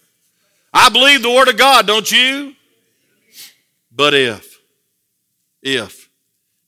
I 0.73 0.89
believe 0.89 1.21
the 1.21 1.31
Word 1.31 1.49
of 1.49 1.57
God, 1.57 1.85
don't 1.85 2.09
you? 2.09 2.55
But 3.91 4.13
if, 4.13 4.59
if, 5.61 6.09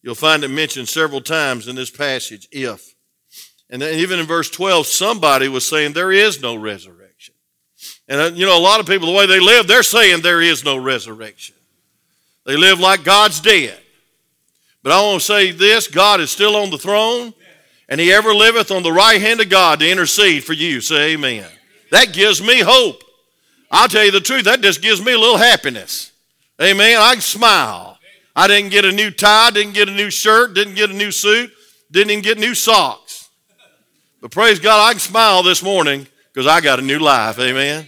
you'll 0.01 0.15
find 0.15 0.43
it 0.43 0.49
mentioned 0.49 0.89
several 0.89 1.21
times 1.21 1.67
in 1.67 1.75
this 1.75 1.91
passage, 1.91 2.47
if. 2.51 2.95
And 3.69 3.83
even 3.83 4.19
in 4.19 4.25
verse 4.25 4.49
12, 4.49 4.87
somebody 4.87 5.47
was 5.47 5.65
saying 5.65 5.93
there 5.93 6.11
is 6.11 6.41
no 6.41 6.55
resurrection. 6.55 7.35
And, 8.07 8.19
uh, 8.19 8.31
you 8.33 8.45
know, 8.45 8.57
a 8.57 8.59
lot 8.59 8.79
of 8.79 8.87
people, 8.87 9.07
the 9.07 9.13
way 9.13 9.27
they 9.27 9.39
live, 9.39 9.67
they're 9.67 9.83
saying 9.83 10.21
there 10.21 10.41
is 10.41 10.65
no 10.65 10.75
resurrection. 10.75 11.55
They 12.45 12.57
live 12.57 12.79
like 12.79 13.03
God's 13.03 13.39
dead. 13.39 13.79
But 14.83 14.93
I 14.93 15.01
want 15.01 15.21
to 15.21 15.25
say 15.25 15.51
this 15.51 15.87
God 15.87 16.21
is 16.21 16.31
still 16.31 16.55
on 16.55 16.69
the 16.69 16.77
throne, 16.77 17.33
and 17.87 17.99
He 17.99 18.11
ever 18.11 18.33
liveth 18.33 18.71
on 18.71 18.83
the 18.83 18.91
right 18.91 19.19
hand 19.19 19.41
of 19.41 19.49
God 19.49 19.79
to 19.79 19.89
intercede 19.89 20.43
for 20.43 20.53
you. 20.53 20.81
Say 20.81 21.13
amen. 21.13 21.47
That 21.91 22.13
gives 22.13 22.41
me 22.41 22.59
hope. 22.61 23.03
I'll 23.71 23.87
tell 23.87 24.05
you 24.05 24.11
the 24.11 24.19
truth, 24.19 24.45
that 24.45 24.61
just 24.61 24.81
gives 24.81 25.03
me 25.03 25.13
a 25.13 25.19
little 25.19 25.37
happiness. 25.37 26.11
Amen. 26.61 26.97
I 26.99 27.13
can 27.13 27.21
smile. 27.21 27.97
I 28.35 28.47
didn't 28.47 28.71
get 28.71 28.85
a 28.85 28.91
new 28.91 29.11
tie, 29.11 29.51
didn't 29.51 29.73
get 29.73 29.89
a 29.89 29.93
new 29.93 30.09
shirt, 30.09 30.53
didn't 30.53 30.75
get 30.75 30.89
a 30.89 30.93
new 30.93 31.11
suit, 31.11 31.51
didn't 31.91 32.11
even 32.11 32.23
get 32.23 32.37
new 32.37 32.55
socks. 32.55 33.29
But 34.21 34.31
praise 34.31 34.59
God, 34.59 34.87
I 34.87 34.91
can 34.91 34.99
smile 34.99 35.43
this 35.43 35.63
morning 35.63 36.07
because 36.33 36.47
I 36.47 36.61
got 36.61 36.79
a 36.79 36.81
new 36.81 36.99
life. 36.99 37.39
Amen. 37.39 37.87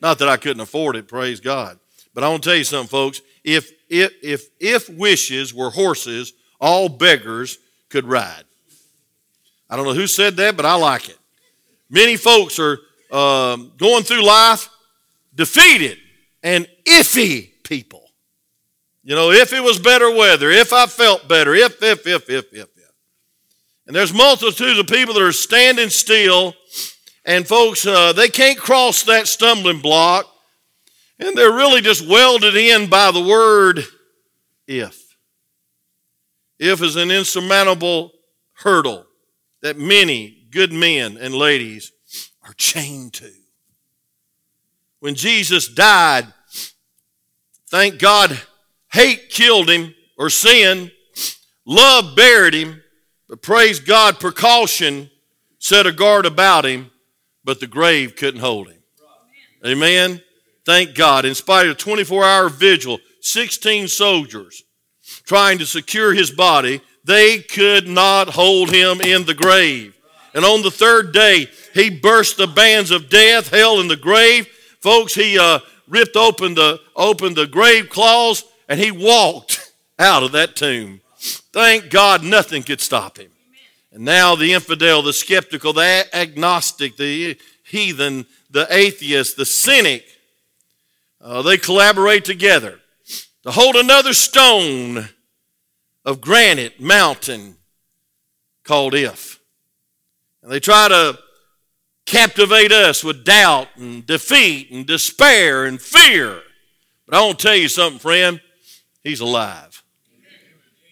Not 0.00 0.18
that 0.18 0.28
I 0.28 0.36
couldn't 0.36 0.60
afford 0.60 0.96
it, 0.96 1.08
praise 1.08 1.40
God. 1.40 1.78
But 2.14 2.24
I 2.24 2.28
want 2.28 2.42
to 2.42 2.48
tell 2.48 2.56
you 2.56 2.64
something, 2.64 2.88
folks. 2.88 3.20
If, 3.44 3.70
if, 3.92 4.12
if, 4.22 4.48
if 4.58 4.88
wishes 4.88 5.52
were 5.52 5.70
horses, 5.70 6.32
all 6.58 6.88
beggars 6.88 7.58
could 7.90 8.06
ride. 8.06 8.44
I 9.68 9.76
don't 9.76 9.84
know 9.84 9.92
who 9.92 10.06
said 10.06 10.36
that, 10.36 10.56
but 10.56 10.64
I 10.64 10.74
like 10.74 11.10
it. 11.10 11.18
Many 11.90 12.16
folks 12.16 12.58
are 12.58 12.78
um, 13.12 13.72
going 13.76 14.02
through 14.02 14.24
life 14.24 14.70
defeated 15.34 15.98
and 16.42 16.66
iffy 16.86 17.50
people. 17.62 18.10
You 19.04 19.14
know, 19.14 19.30
if 19.30 19.52
it 19.52 19.62
was 19.62 19.78
better 19.78 20.10
weather, 20.10 20.50
if 20.50 20.72
I 20.72 20.86
felt 20.86 21.28
better, 21.28 21.54
if, 21.54 21.82
if, 21.82 22.06
if, 22.06 22.30
if, 22.30 22.52
if, 22.52 22.54
if. 22.54 22.68
And 23.86 23.94
there's 23.94 24.14
multitudes 24.14 24.78
of 24.78 24.86
people 24.86 25.12
that 25.14 25.22
are 25.22 25.32
standing 25.32 25.90
still, 25.90 26.54
and 27.26 27.46
folks, 27.46 27.86
uh, 27.86 28.14
they 28.14 28.28
can't 28.28 28.58
cross 28.58 29.02
that 29.02 29.26
stumbling 29.26 29.80
block, 29.80 30.31
and 31.22 31.36
they're 31.36 31.52
really 31.52 31.80
just 31.80 32.06
welded 32.06 32.56
in 32.56 32.88
by 32.88 33.10
the 33.10 33.22
word 33.22 33.84
if. 34.66 35.16
If 36.58 36.82
is 36.82 36.96
an 36.96 37.10
insurmountable 37.10 38.12
hurdle 38.54 39.06
that 39.62 39.78
many 39.78 40.46
good 40.50 40.72
men 40.72 41.16
and 41.16 41.34
ladies 41.34 41.92
are 42.44 42.52
chained 42.54 43.14
to. 43.14 43.30
When 45.00 45.14
Jesus 45.14 45.68
died, 45.68 46.26
thank 47.68 47.98
God, 47.98 48.38
hate 48.92 49.30
killed 49.30 49.68
him 49.68 49.94
or 50.18 50.30
sin, 50.30 50.90
love 51.64 52.14
buried 52.16 52.54
him, 52.54 52.82
but 53.28 53.42
praise 53.42 53.80
God, 53.80 54.20
precaution 54.20 55.10
set 55.58 55.86
a 55.86 55.92
guard 55.92 56.26
about 56.26 56.64
him, 56.64 56.90
but 57.44 57.60
the 57.60 57.66
grave 57.66 58.16
couldn't 58.16 58.40
hold 58.40 58.68
him. 58.68 58.82
Amen. 59.64 60.20
Thank 60.64 60.94
God. 60.94 61.24
In 61.24 61.34
spite 61.34 61.66
of 61.66 61.72
a 61.72 61.78
24 61.78 62.24
hour 62.24 62.48
vigil, 62.48 62.98
16 63.20 63.88
soldiers 63.88 64.62
trying 65.24 65.58
to 65.58 65.66
secure 65.66 66.12
his 66.12 66.30
body, 66.30 66.80
they 67.04 67.40
could 67.40 67.88
not 67.88 68.30
hold 68.30 68.70
him 68.70 69.00
in 69.00 69.24
the 69.24 69.34
grave. 69.34 69.96
And 70.34 70.44
on 70.44 70.62
the 70.62 70.70
third 70.70 71.12
day, 71.12 71.48
he 71.74 71.90
burst 71.90 72.36
the 72.36 72.46
bands 72.46 72.90
of 72.90 73.10
death, 73.10 73.50
hell, 73.50 73.80
and 73.80 73.90
the 73.90 73.96
grave. 73.96 74.46
Folks, 74.80 75.14
he 75.14 75.38
uh, 75.38 75.60
ripped 75.88 76.16
open 76.16 76.54
the, 76.54 76.80
open 76.96 77.34
the 77.34 77.46
grave 77.46 77.90
claws 77.90 78.44
and 78.68 78.80
he 78.80 78.90
walked 78.90 79.72
out 79.98 80.22
of 80.22 80.32
that 80.32 80.56
tomb. 80.56 81.00
Thank 81.52 81.90
God 81.90 82.24
nothing 82.24 82.62
could 82.62 82.80
stop 82.80 83.18
him. 83.18 83.30
And 83.92 84.04
now 84.04 84.34
the 84.34 84.54
infidel, 84.54 85.02
the 85.02 85.12
skeptical, 85.12 85.74
the 85.74 86.06
agnostic, 86.14 86.96
the 86.96 87.36
heathen, 87.64 88.26
the 88.50 88.66
atheist, 88.70 89.36
the 89.36 89.44
cynic, 89.44 90.04
uh, 91.22 91.42
they 91.42 91.56
collaborate 91.56 92.24
together 92.24 92.80
to 93.44 93.50
hold 93.50 93.76
another 93.76 94.12
stone 94.12 95.08
of 96.04 96.20
granite 96.20 96.80
mountain 96.80 97.56
called 98.64 98.94
If. 98.94 99.40
And 100.42 100.50
they 100.50 100.60
try 100.60 100.88
to 100.88 101.18
captivate 102.06 102.72
us 102.72 103.04
with 103.04 103.24
doubt 103.24 103.68
and 103.76 104.04
defeat 104.06 104.70
and 104.70 104.86
despair 104.86 105.64
and 105.64 105.80
fear. 105.80 106.42
But 107.06 107.16
I 107.16 107.24
want 107.24 107.38
to 107.38 107.46
tell 107.46 107.56
you 107.56 107.68
something, 107.68 108.00
friend. 108.00 108.40
He's 109.04 109.20
alive. 109.20 109.82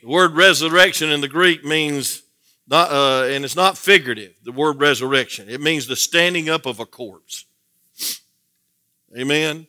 The 0.03 0.09
word 0.09 0.35
resurrection 0.35 1.11
in 1.11 1.21
the 1.21 1.29
Greek 1.29 1.65
means 1.65 2.23
not, 2.67 2.91
uh, 2.91 3.25
and 3.29 3.45
it's 3.45 3.57
not 3.57 3.77
figurative, 3.77 4.35
the 4.45 4.53
word 4.53 4.81
resurrection. 4.81 5.49
It 5.49 5.61
means 5.61 5.87
the 5.87 5.97
standing 5.97 6.49
up 6.49 6.67
of 6.67 6.79
a 6.81 6.87
corpse. 6.87 7.45
Amen. 9.17 9.67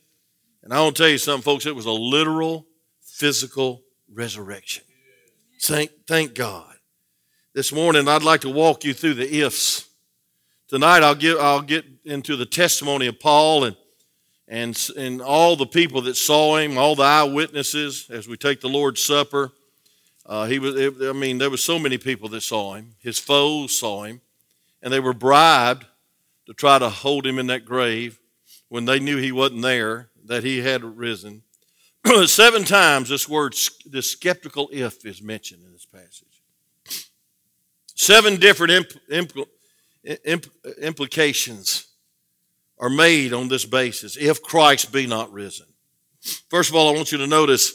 And 0.63 0.73
I 0.73 0.81
want 0.81 0.95
to 0.95 1.03
tell 1.03 1.09
you 1.09 1.17
something, 1.17 1.43
folks, 1.43 1.65
it 1.65 1.75
was 1.75 1.85
a 1.85 1.91
literal, 1.91 2.67
physical 3.01 3.81
resurrection. 4.13 4.83
Thank, 5.61 5.91
thank 6.07 6.35
God. 6.35 6.75
This 7.53 7.73
morning, 7.73 8.07
I'd 8.07 8.23
like 8.23 8.41
to 8.41 8.49
walk 8.49 8.83
you 8.83 8.93
through 8.93 9.15
the 9.15 9.41
ifs. 9.41 9.89
Tonight, 10.67 11.03
I'll 11.03 11.15
get, 11.15 11.37
I'll 11.37 11.61
get 11.61 11.85
into 12.05 12.35
the 12.35 12.45
testimony 12.45 13.07
of 13.07 13.19
Paul 13.19 13.65
and, 13.65 13.75
and, 14.47 14.89
and 14.97 15.21
all 15.21 15.55
the 15.55 15.65
people 15.65 16.01
that 16.03 16.15
saw 16.15 16.57
him, 16.57 16.77
all 16.77 16.95
the 16.95 17.03
eyewitnesses 17.03 18.09
as 18.09 18.27
we 18.27 18.37
take 18.37 18.61
the 18.61 18.69
Lord's 18.69 19.01
Supper. 19.01 19.51
Uh, 20.25 20.45
he 20.45 20.59
was, 20.59 20.75
I 21.03 21.11
mean, 21.13 21.39
there 21.39 21.49
were 21.49 21.57
so 21.57 21.79
many 21.79 21.97
people 21.97 22.29
that 22.29 22.41
saw 22.41 22.75
him. 22.75 22.95
His 22.99 23.17
foes 23.17 23.77
saw 23.77 24.03
him, 24.03 24.21
and 24.81 24.93
they 24.93 24.99
were 24.99 25.13
bribed 25.13 25.85
to 26.45 26.53
try 26.53 26.79
to 26.79 26.89
hold 26.89 27.25
him 27.25 27.39
in 27.39 27.47
that 27.47 27.65
grave 27.65 28.19
when 28.69 28.85
they 28.85 28.99
knew 28.99 29.17
he 29.17 29.31
wasn't 29.31 29.63
there, 29.63 30.07
that 30.31 30.45
he 30.45 30.61
had 30.61 30.81
risen. 30.81 31.43
Seven 32.25 32.63
times 32.63 33.09
this 33.09 33.27
word, 33.27 33.53
this 33.85 34.09
skeptical 34.09 34.69
if, 34.71 35.05
is 35.05 35.21
mentioned 35.21 35.61
in 35.65 35.73
this 35.73 35.85
passage. 35.85 36.41
Seven 37.95 38.37
different 38.37 38.71
imp, 38.71 38.87
imp, 39.09 39.33
imp, 40.23 40.45
implications 40.81 41.87
are 42.79 42.89
made 42.89 43.33
on 43.33 43.49
this 43.49 43.65
basis 43.65 44.15
if 44.15 44.41
Christ 44.41 44.93
be 44.93 45.05
not 45.05 45.33
risen. 45.33 45.65
First 46.49 46.69
of 46.69 46.77
all, 46.77 46.87
I 46.87 46.95
want 46.95 47.11
you 47.11 47.17
to 47.17 47.27
notice, 47.27 47.73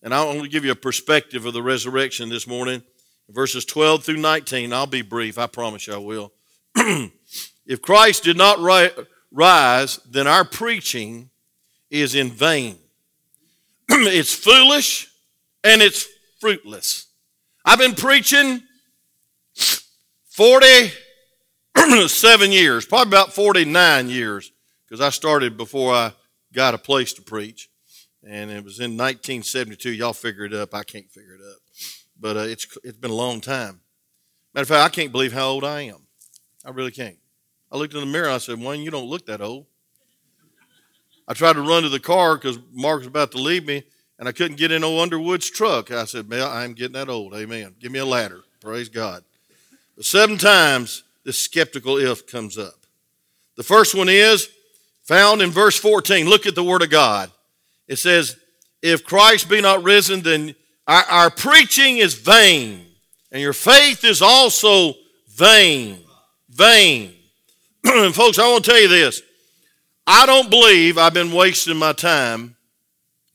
and 0.00 0.14
I 0.14 0.24
want 0.24 0.40
to 0.42 0.48
give 0.48 0.64
you 0.64 0.70
a 0.70 0.76
perspective 0.76 1.46
of 1.46 1.52
the 1.52 1.64
resurrection 1.64 2.28
this 2.28 2.46
morning. 2.46 2.80
Verses 3.28 3.64
12 3.64 4.04
through 4.04 4.18
19, 4.18 4.72
I'll 4.72 4.86
be 4.86 5.02
brief, 5.02 5.36
I 5.36 5.48
promise 5.48 5.88
you 5.88 5.94
I 5.94 5.98
will. 5.98 6.32
if 7.66 7.82
Christ 7.82 8.22
did 8.22 8.36
not 8.36 8.60
ri- 8.60 9.04
rise, 9.32 9.98
then 10.08 10.28
our 10.28 10.44
preaching 10.44 11.30
is 11.90 12.14
in 12.14 12.30
vain 12.30 12.78
it's 13.90 14.34
foolish 14.34 15.10
and 15.64 15.80
it's 15.80 16.06
fruitless. 16.40 17.06
I've 17.64 17.78
been 17.78 17.94
preaching 17.94 18.62
47 20.26 20.92
years, 22.52 22.84
probably 22.84 23.08
about 23.08 23.32
49 23.32 24.10
years, 24.10 24.52
because 24.84 25.00
I 25.00 25.08
started 25.08 25.56
before 25.56 25.94
I 25.94 26.12
got 26.52 26.74
a 26.74 26.78
place 26.78 27.14
to 27.14 27.22
preach. 27.22 27.70
And 28.22 28.50
it 28.50 28.62
was 28.62 28.78
in 28.78 28.90
1972. 28.90 29.90
Y'all 29.92 30.12
figure 30.12 30.44
it 30.44 30.52
up. 30.52 30.74
I 30.74 30.82
can't 30.82 31.10
figure 31.10 31.36
it 31.36 31.40
up. 31.40 31.60
But 32.20 32.36
uh, 32.36 32.40
it's, 32.40 32.66
it's 32.84 32.98
been 32.98 33.10
a 33.10 33.14
long 33.14 33.40
time. 33.40 33.80
Matter 34.52 34.64
of 34.64 34.68
fact, 34.68 34.84
I 34.84 34.90
can't 34.94 35.12
believe 35.12 35.32
how 35.32 35.48
old 35.48 35.64
I 35.64 35.82
am. 35.82 36.06
I 36.62 36.70
really 36.70 36.90
can't. 36.90 37.16
I 37.72 37.78
looked 37.78 37.94
in 37.94 38.00
the 38.00 38.06
mirror. 38.06 38.26
And 38.26 38.34
I 38.34 38.38
said, 38.38 38.60
One, 38.60 38.80
you 38.82 38.90
don't 38.90 39.08
look 39.08 39.24
that 39.26 39.40
old. 39.40 39.64
I 41.28 41.34
tried 41.34 41.52
to 41.52 41.60
run 41.60 41.82
to 41.82 41.90
the 41.90 42.00
car 42.00 42.36
because 42.36 42.58
Mark 42.72 43.00
was 43.00 43.06
about 43.06 43.32
to 43.32 43.38
leave 43.38 43.66
me, 43.66 43.82
and 44.18 44.26
I 44.26 44.32
couldn't 44.32 44.56
get 44.56 44.72
in 44.72 44.82
old 44.82 45.02
Underwood's 45.02 45.50
truck. 45.50 45.90
I 45.90 46.06
said, 46.06 46.28
Man, 46.28 46.48
I'm 46.48 46.72
getting 46.72 46.94
that 46.94 47.10
old. 47.10 47.34
Amen. 47.34 47.74
Give 47.78 47.92
me 47.92 47.98
a 47.98 48.06
ladder. 48.06 48.40
Praise 48.60 48.88
God. 48.88 49.22
But 49.94 50.06
seven 50.06 50.38
times 50.38 51.04
this 51.24 51.38
skeptical 51.38 51.98
if 51.98 52.26
comes 52.26 52.56
up. 52.56 52.86
The 53.56 53.62
first 53.62 53.94
one 53.94 54.08
is 54.08 54.48
found 55.02 55.42
in 55.42 55.50
verse 55.50 55.78
14. 55.78 56.26
Look 56.26 56.46
at 56.46 56.54
the 56.54 56.64
word 56.64 56.82
of 56.82 56.88
God. 56.88 57.30
It 57.86 57.96
says, 57.96 58.36
If 58.80 59.04
Christ 59.04 59.50
be 59.50 59.60
not 59.60 59.82
risen, 59.82 60.22
then 60.22 60.54
our, 60.86 61.02
our 61.04 61.30
preaching 61.30 61.98
is 61.98 62.14
vain, 62.14 62.86
and 63.30 63.42
your 63.42 63.52
faith 63.52 64.02
is 64.02 64.22
also 64.22 64.94
vain. 65.28 65.98
Vain. 66.48 67.12
Folks, 67.84 68.38
I 68.38 68.50
want 68.50 68.64
to 68.64 68.70
tell 68.70 68.80
you 68.80 68.88
this. 68.88 69.22
I 70.10 70.24
don't 70.24 70.48
believe 70.48 70.96
I've 70.96 71.12
been 71.12 71.32
wasting 71.32 71.76
my 71.76 71.92
time 71.92 72.56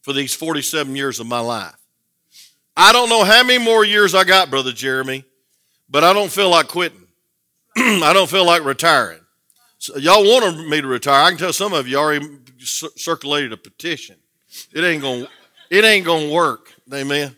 for 0.02 0.12
these 0.12 0.34
47 0.34 0.96
years 0.96 1.20
of 1.20 1.28
my 1.28 1.40
life. 1.40 1.76
I 2.76 2.92
don't 2.92 3.10
know 3.10 3.24
how 3.24 3.44
many 3.44 3.64
more 3.64 3.86
years 3.86 4.16
I 4.16 4.24
got, 4.24 4.50
Brother 4.50 4.72
Jeremy, 4.72 5.24
but 5.88 6.04
I 6.04 6.12
don't 6.14 6.32
feel 6.32 6.50
like 6.50 6.68
quitting. 6.68 7.08
I 7.78 8.12
don't 8.14 8.30
feel 8.30 8.46
like 8.46 8.66
retiring. 8.66 9.20
So 9.78 9.98
y'all 9.98 10.24
wanted 10.24 10.68
me 10.68 10.82
to 10.82 10.88
retire. 10.88 11.24
I 11.24 11.30
can 11.30 11.38
tell 11.38 11.54
some 11.54 11.74
of 11.74 11.88
you 11.88 11.98
already 11.98 12.28
circulated 12.58 13.54
a 13.54 13.58
petition. 13.58 14.16
It 14.74 14.84
ain't 14.84 15.04
gonna, 15.04 15.28
it 15.70 15.86
ain't 15.86 16.06
gonna 16.06 16.30
work. 16.30 16.74
Amen. 16.92 17.36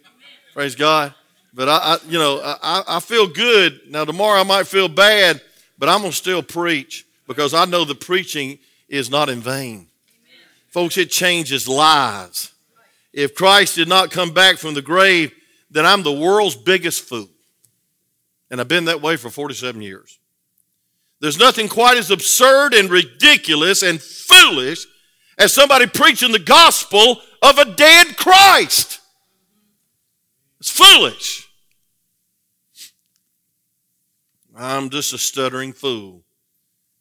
Praise 0.54 0.76
God. 0.76 1.14
But 1.54 1.68
I, 1.68 1.78
I 1.78 1.98
you 2.08 2.18
know, 2.18 2.40
I, 2.42 2.84
I 2.88 3.00
feel 3.02 3.28
good. 3.28 3.82
Now 3.90 4.06
tomorrow 4.06 4.40
I 4.40 4.44
might 4.44 4.66
feel 4.66 4.88
bad 4.88 5.42
but 5.78 5.90
I'm 5.90 6.00
going 6.00 6.12
to 6.12 6.18
still 6.18 6.44
preach 6.44 7.06
because 7.28 7.54
I 7.54 7.66
know 7.66 7.86
the 7.86 7.96
preaching 7.96 8.60
is 8.88 9.10
not 9.10 9.30
in 9.30 9.42
vain. 9.42 9.88
Folks, 10.68 10.98
it 10.98 11.10
changes 11.10 11.68
lives. 11.68 12.54
If 13.14 13.34
Christ 13.34 13.76
did 13.76 13.88
not 13.88 14.12
come 14.12 14.32
back 14.32 14.58
from 14.58 14.74
the 14.74 14.82
grave, 14.82 15.32
then 15.72 15.86
I'm 15.86 16.04
the 16.04 16.12
world's 16.12 16.56
biggest 16.56 17.04
fool. 17.04 17.30
And 18.52 18.60
I've 18.60 18.68
been 18.68 18.86
that 18.86 19.02
way 19.02 19.16
for 19.16 19.30
47 19.30 19.82
years. 19.82 20.20
There's 21.22 21.40
nothing 21.40 21.70
quite 21.70 21.98
as 21.98 22.12
absurd 22.12 22.74
and 22.74 22.90
ridiculous 22.90 23.84
and 23.84 24.02
foolish 24.02 24.86
as 25.38 25.54
somebody 25.54 25.88
preaching 25.88 26.32
the 26.32 26.40
gospel 26.40 27.22
of 27.42 27.58
a 27.58 27.74
dead 27.74 28.18
Christ. 28.18 29.00
It's 30.60 30.70
foolish. 30.70 31.48
I'm 34.58 34.90
just 34.90 35.14
a 35.14 35.18
stuttering 35.18 35.74
fool 35.74 36.24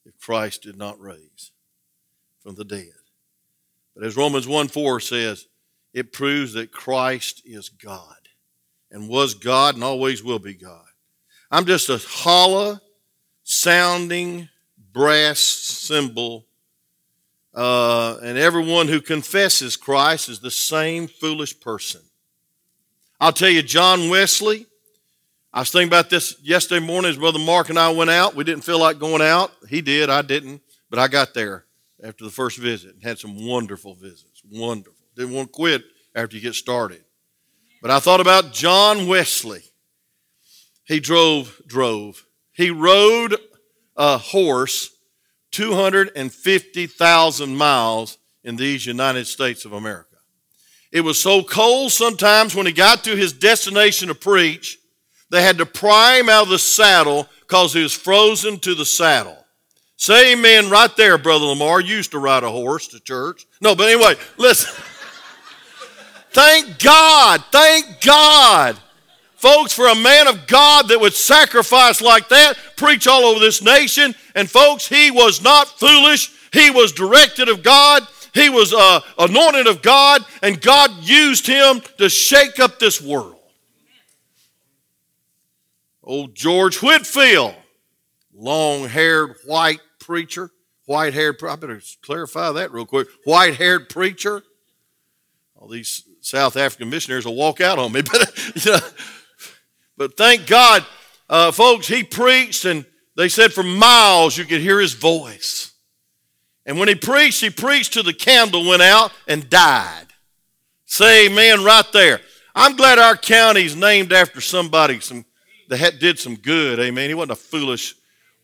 if 0.04 0.18
Christ 0.20 0.62
did 0.62 0.76
not 0.76 1.00
raise 1.00 1.52
from 2.44 2.54
the 2.54 2.64
dead. 2.64 2.92
But 3.96 4.04
as 4.04 4.16
Romans 4.16 4.46
1 4.46 4.68
4 4.68 5.00
says, 5.00 5.48
it 5.92 6.12
proves 6.12 6.52
that 6.52 6.70
Christ 6.70 7.42
is 7.44 7.68
God 7.68 8.16
and 8.90 9.08
was 9.08 9.34
God 9.34 9.74
and 9.74 9.82
always 9.82 10.22
will 10.22 10.38
be 10.38 10.54
God. 10.54 10.84
I'm 11.50 11.64
just 11.64 11.88
a 11.88 11.98
hollow 11.98 12.78
sounding 13.44 14.48
brass 14.92 15.38
cymbal. 15.38 16.46
Uh, 17.54 18.18
and 18.22 18.36
everyone 18.36 18.88
who 18.88 19.00
confesses 19.00 19.76
Christ 19.76 20.28
is 20.28 20.40
the 20.40 20.50
same 20.50 21.06
foolish 21.06 21.58
person. 21.58 22.00
I'll 23.20 23.32
tell 23.32 23.48
you, 23.48 23.62
John 23.62 24.10
Wesley, 24.10 24.66
I 25.52 25.60
was 25.60 25.70
thinking 25.70 25.88
about 25.88 26.10
this 26.10 26.36
yesterday 26.42 26.84
morning 26.84 27.12
as 27.12 27.16
Brother 27.16 27.38
Mark 27.38 27.70
and 27.70 27.78
I 27.78 27.90
went 27.90 28.10
out. 28.10 28.34
We 28.34 28.42
didn't 28.42 28.64
feel 28.64 28.80
like 28.80 28.98
going 28.98 29.22
out. 29.22 29.52
He 29.68 29.80
did, 29.80 30.10
I 30.10 30.22
didn't. 30.22 30.60
But 30.90 30.98
I 30.98 31.06
got 31.06 31.32
there 31.32 31.63
after 32.04 32.24
the 32.24 32.30
first 32.30 32.58
visit 32.58 32.94
and 32.94 33.02
had 33.02 33.18
some 33.18 33.46
wonderful 33.46 33.94
visits. 33.94 34.42
Wonderful. 34.50 34.94
Didn't 35.16 35.34
want 35.34 35.48
to 35.48 35.52
quit 35.52 35.82
after 36.14 36.36
you 36.36 36.42
get 36.42 36.54
started. 36.54 37.02
But 37.80 37.90
I 37.90 37.98
thought 37.98 38.20
about 38.20 38.52
John 38.52 39.08
Wesley. 39.08 39.62
He 40.84 41.00
drove, 41.00 41.62
drove. 41.66 42.26
He 42.52 42.70
rode 42.70 43.36
a 43.96 44.18
horse 44.18 44.90
250,000 45.52 47.56
miles 47.56 48.18
in 48.42 48.56
these 48.56 48.84
United 48.86 49.26
States 49.26 49.64
of 49.64 49.72
America. 49.72 50.08
It 50.92 51.00
was 51.00 51.18
so 51.18 51.42
cold 51.42 51.90
sometimes 51.90 52.54
when 52.54 52.66
he 52.66 52.72
got 52.72 53.02
to 53.04 53.16
his 53.16 53.32
destination 53.32 54.08
to 54.08 54.14
preach, 54.14 54.78
they 55.30 55.42
had 55.42 55.56
to 55.58 55.66
pry 55.66 56.18
him 56.18 56.28
out 56.28 56.44
of 56.44 56.50
the 56.50 56.58
saddle 56.58 57.28
because 57.40 57.72
he 57.72 57.82
was 57.82 57.94
frozen 57.94 58.58
to 58.60 58.74
the 58.74 58.84
saddle. 58.84 59.43
Say 59.96 60.32
amen 60.32 60.70
right 60.70 60.94
there, 60.96 61.18
Brother 61.18 61.46
Lamar. 61.46 61.80
You 61.80 61.96
used 61.96 62.10
to 62.12 62.18
ride 62.18 62.42
a 62.42 62.50
horse 62.50 62.88
to 62.88 63.00
church. 63.00 63.46
No, 63.60 63.74
but 63.74 63.88
anyway, 63.88 64.14
listen. 64.36 64.70
thank 66.30 66.78
God, 66.78 67.42
thank 67.50 68.00
God 68.00 68.78
Folks, 69.44 69.74
for 69.74 69.88
a 69.88 69.94
man 69.94 70.26
of 70.26 70.46
God 70.46 70.88
that 70.88 70.98
would 70.98 71.12
sacrifice 71.12 72.00
like 72.00 72.30
that, 72.30 72.56
preach 72.78 73.06
all 73.06 73.24
over 73.24 73.38
this 73.38 73.60
nation, 73.60 74.14
and 74.34 74.50
folks, 74.50 74.88
he 74.88 75.10
was 75.10 75.42
not 75.42 75.68
foolish. 75.68 76.32
He 76.50 76.70
was 76.70 76.92
directed 76.92 77.50
of 77.50 77.62
God. 77.62 78.08
He 78.32 78.48
was 78.48 78.72
uh, 78.72 79.00
anointed 79.18 79.66
of 79.66 79.82
God, 79.82 80.24
and 80.42 80.58
God 80.58 80.90
used 81.02 81.46
him 81.46 81.82
to 81.98 82.08
shake 82.08 82.58
up 82.58 82.78
this 82.78 83.02
world. 83.02 83.36
Old 86.02 86.34
George 86.34 86.78
Whitefield, 86.78 87.54
long 88.34 88.88
haired 88.88 89.34
white 89.44 89.80
preacher, 90.04 90.50
white 90.86 91.14
haired, 91.14 91.42
I 91.42 91.56
better 91.56 91.80
clarify 92.02 92.52
that 92.52 92.72
real 92.72 92.86
quick. 92.86 93.08
White 93.24 93.54
haired 93.54 93.88
preacher. 93.88 94.42
All 95.56 95.68
these 95.68 96.02
South 96.20 96.56
African 96.56 96.90
missionaries 96.90 97.24
will 97.24 97.34
walk 97.34 97.60
out 97.60 97.78
on 97.78 97.92
me, 97.92 98.02
but 98.12 98.64
you 98.64 98.72
know, 98.72 98.78
but 99.96 100.16
thank 100.16 100.46
God, 100.46 100.84
uh, 101.28 101.52
folks, 101.52 101.86
he 101.86 102.02
preached, 102.02 102.64
and 102.64 102.84
they 103.16 103.28
said 103.28 103.52
for 103.52 103.62
miles 103.62 104.36
you 104.36 104.44
could 104.44 104.60
hear 104.60 104.80
his 104.80 104.94
voice. 104.94 105.72
And 106.66 106.78
when 106.78 106.88
he 106.88 106.94
preached, 106.94 107.40
he 107.40 107.50
preached 107.50 107.92
till 107.92 108.02
the 108.02 108.14
candle 108.14 108.66
went 108.66 108.82
out 108.82 109.12
and 109.28 109.48
died. 109.48 110.06
Say 110.86 111.26
amen 111.26 111.64
right 111.64 111.84
there. 111.92 112.20
I'm 112.54 112.76
glad 112.76 112.98
our 112.98 113.16
county's 113.16 113.74
named 113.74 114.12
after 114.12 114.40
somebody 114.40 115.00
some, 115.00 115.24
that 115.68 115.98
did 115.98 116.18
some 116.18 116.36
good. 116.36 116.78
Amen. 116.78 117.08
He 117.08 117.14
wasn't 117.14 117.32
a 117.32 117.36
foolish, 117.36 117.94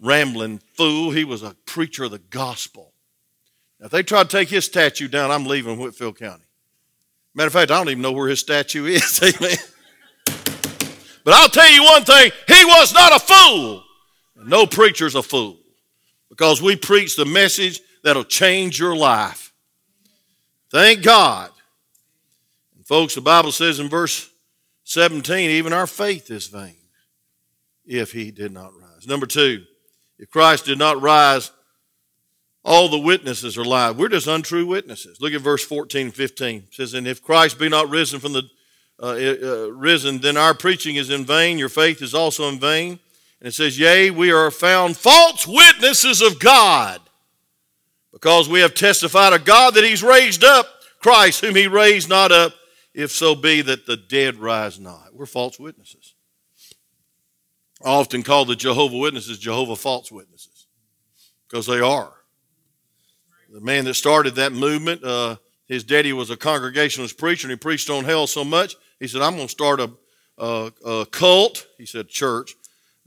rambling 0.01 0.61
fool. 0.75 1.11
He 1.11 1.25
was 1.25 1.43
a 1.43 1.55
preacher 1.67 2.05
of 2.05 2.11
the 2.11 2.19
gospel. 2.19 2.93
Now, 3.79 3.87
if 3.87 3.93
they 3.93 4.03
try 4.03 4.23
to 4.23 4.29
take 4.29 4.49
his 4.49 4.65
statue 4.65 5.09
down, 5.09 5.31
I'm 5.31 5.47
leaving 5.47 5.79
Whitfield 5.79 6.19
County. 6.19 6.45
Matter 7.35 7.47
of 7.47 7.53
fact, 7.53 7.71
I 7.71 7.79
don't 7.79 7.89
even 7.89 8.03
know 8.03 8.13
where 8.13 8.29
his 8.29 8.41
statue 8.41 8.87
is. 8.87 9.23
Amen. 9.41 9.57
But 11.25 11.35
I'll 11.35 11.49
tell 11.49 11.71
you 11.71 11.85
one 11.85 12.05
thing 12.05 12.33
he 12.49 12.65
was 12.65 12.93
not 12.93 13.15
a 13.15 13.21
fool. 13.21 13.85
No 14.37 14.67
preacher's 14.67 15.15
a 15.15 15.23
fool 15.23 15.59
because 16.29 16.63
we 16.63 16.77
preach 16.77 17.17
the 17.17 17.27
message 17.27 17.81
that'll 18.03 18.25
change 18.25 18.79
your 18.79 18.97
life. 18.97 19.53
Thank 20.71 21.03
God. 21.03 21.51
And 22.77 22.87
folks, 22.87 23.15
the 23.15 23.21
Bible 23.21 23.53
says 23.53 23.81
in 23.81 23.89
verse 23.89 24.31
17, 24.85 25.51
even 25.51 25.73
our 25.73 25.87
faith 25.87 26.31
is 26.31 26.47
vain 26.47 26.77
if 27.85 28.13
he 28.13 28.31
did 28.31 28.53
not 28.53 28.73
rise. 28.75 29.07
Number 29.07 29.27
two, 29.27 29.65
if 30.21 30.31
Christ 30.31 30.67
did 30.67 30.79
not 30.79 31.01
rise, 31.01 31.51
all 32.63 32.91
the 32.91 32.99
witnesses 32.99 33.57
are 33.57 33.65
lied. 33.65 33.97
We're 33.97 34.11
just 34.11 34.27
untrue 34.27 34.67
witnesses. 34.67 35.19
Look 35.19 35.33
at 35.33 35.41
verse 35.41 35.65
14 35.65 36.07
and 36.09 36.15
15. 36.15 36.57
It 36.69 36.75
says, 36.75 36.93
And 36.93 37.09
if 37.09 37.23
Christ 37.23 37.59
be 37.59 37.71
not 37.71 37.89
risen 37.89 38.21
from 38.21 38.35
the 38.35 38.43
uh, 39.03 39.07
uh, 39.07 39.71
risen, 39.73 40.19
then 40.19 40.37
our 40.37 40.53
preaching 40.53 40.97
is 40.97 41.09
in 41.09 41.25
vain, 41.25 41.59
your 41.59 41.71
faith 41.71 42.03
is 42.03 42.15
also 42.15 42.51
in 42.51 42.61
vain. 42.61 42.99
And 43.41 43.49
it 43.49 43.53
says, 43.53 43.79
Yea, 43.79 44.11
we 44.11 44.31
are 44.31 44.51
found 44.51 44.99
false 44.99 45.47
witnesses 45.47 46.21
of 46.21 46.39
God, 46.39 47.01
because 48.13 48.47
we 48.47 48.61
have 48.61 48.75
testified 48.75 49.33
of 49.33 49.47
God 49.47 49.73
that 49.73 49.85
He's 49.85 50.03
raised 50.03 50.45
up 50.45 50.67
Christ, 50.99 51.41
whom 51.41 51.55
He 51.55 51.67
raised 51.67 52.11
not 52.11 52.31
up, 52.31 52.53
if 52.93 53.11
so 53.11 53.35
be 53.35 53.63
that 53.63 53.87
the 53.87 53.97
dead 53.97 54.37
rise 54.37 54.79
not. 54.79 55.15
We're 55.15 55.25
false 55.25 55.59
witnesses. 55.59 56.00
Often 57.83 58.25
call 58.25 58.45
the 58.45 58.57
Jehovah 58.57 58.99
Witnesses 58.99 59.39
Jehovah 59.39 59.77
false 59.77 60.13
witnesses, 60.13 60.67
because 61.49 61.67
they 61.67 61.81
are. 61.81 62.13
The 63.53 63.61
man 63.61 63.85
that 63.87 63.95
started 63.95 64.37
that 64.37 64.53
movement, 64.53 65.03
uh, 65.03 65.37
his 65.67 65.83
daddy 65.83 66.13
was 66.13 66.31
a 66.31 66.37
congregationalist 66.37 67.19
preacher, 67.19 67.47
and 67.47 67.53
he 67.53 67.57
preached 67.57 67.91
on 67.91 68.05
hell 68.05 68.27
so 68.27 68.45
much 68.45 68.77
he 69.01 69.09
said, 69.09 69.23
I'm 69.23 69.35
going 69.35 69.49
to 69.49 69.51
start 69.51 69.81
a, 69.81 69.91
a, 70.39 70.73
a 70.85 71.07
cult, 71.07 71.67
he 71.79 71.87
said, 71.87 72.09
church, 72.09 72.55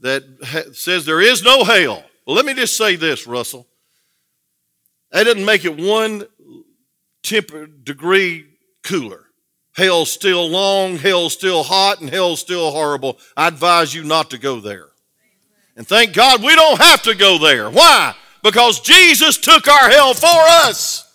that 0.00 0.24
ha- 0.42 0.72
says 0.72 1.06
there 1.06 1.20
is 1.20 1.42
no 1.42 1.64
hell. 1.64 2.04
Well, 2.26 2.36
let 2.36 2.44
me 2.44 2.52
just 2.52 2.76
say 2.76 2.96
this, 2.96 3.26
Russell. 3.26 3.66
That 5.12 5.24
doesn't 5.24 5.44
make 5.44 5.64
it 5.64 5.80
one 5.80 6.24
temper 7.22 7.66
degree 7.66 8.46
cooler. 8.82 9.23
Hell's 9.74 10.10
still 10.10 10.48
long, 10.48 10.96
hell's 10.96 11.32
still 11.32 11.64
hot, 11.64 12.00
and 12.00 12.08
hell's 12.08 12.40
still 12.40 12.70
horrible. 12.70 13.18
I 13.36 13.48
advise 13.48 13.92
you 13.92 14.04
not 14.04 14.30
to 14.30 14.38
go 14.38 14.60
there. 14.60 14.88
And 15.76 15.86
thank 15.86 16.12
God 16.12 16.42
we 16.42 16.54
don't 16.54 16.80
have 16.80 17.02
to 17.02 17.14
go 17.14 17.38
there. 17.38 17.68
Why? 17.70 18.14
Because 18.42 18.78
Jesus 18.80 19.36
took 19.36 19.66
our 19.66 19.90
hell 19.90 20.14
for 20.14 20.28
us. 20.28 21.10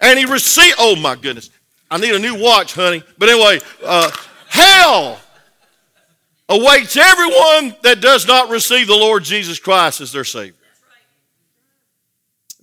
And 0.00 0.18
he 0.18 0.24
received, 0.24 0.76
oh 0.78 0.96
my 0.96 1.16
goodness. 1.16 1.50
I 1.90 1.98
need 1.98 2.14
a 2.14 2.18
new 2.18 2.40
watch, 2.40 2.72
honey. 2.74 3.02
But 3.18 3.28
anyway, 3.28 3.60
uh, 3.84 4.10
hell 4.48 5.18
awaits 6.48 6.96
everyone 6.96 7.76
that 7.82 8.00
does 8.00 8.26
not 8.26 8.48
receive 8.48 8.86
the 8.86 8.96
Lord 8.96 9.24
Jesus 9.24 9.58
Christ 9.58 10.00
as 10.00 10.12
their 10.12 10.24
Savior. 10.24 10.54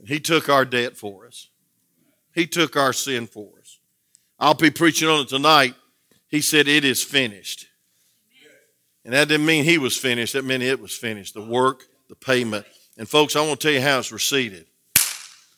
He 0.06 0.20
took 0.20 0.50
our 0.50 0.66
debt 0.66 0.98
for 0.98 1.28
us, 1.28 1.50
He 2.34 2.48
took 2.48 2.76
our 2.76 2.94
sin 2.94 3.28
for 3.28 3.50
us. 3.60 3.63
I'll 4.44 4.54
be 4.54 4.72
preaching 4.72 5.08
on 5.08 5.22
it 5.22 5.30
tonight. 5.30 5.74
He 6.28 6.42
said, 6.42 6.68
It 6.68 6.84
is 6.84 7.02
finished. 7.02 7.68
And 9.06 9.14
that 9.14 9.30
didn't 9.30 9.46
mean 9.46 9.64
He 9.64 9.78
was 9.78 9.96
finished, 9.96 10.34
that 10.34 10.44
meant 10.44 10.64
it 10.64 10.82
was 10.82 10.94
finished. 10.94 11.34
The 11.34 11.42
work, 11.42 11.86
the 12.10 12.16
payment. 12.16 12.66
And 12.98 13.08
folks, 13.08 13.38
I 13.38 13.48
want 13.48 13.62
to 13.62 13.68
tell 13.68 13.74
you 13.74 13.82
how 13.82 14.00
it's 14.00 14.12
received. 14.12 14.66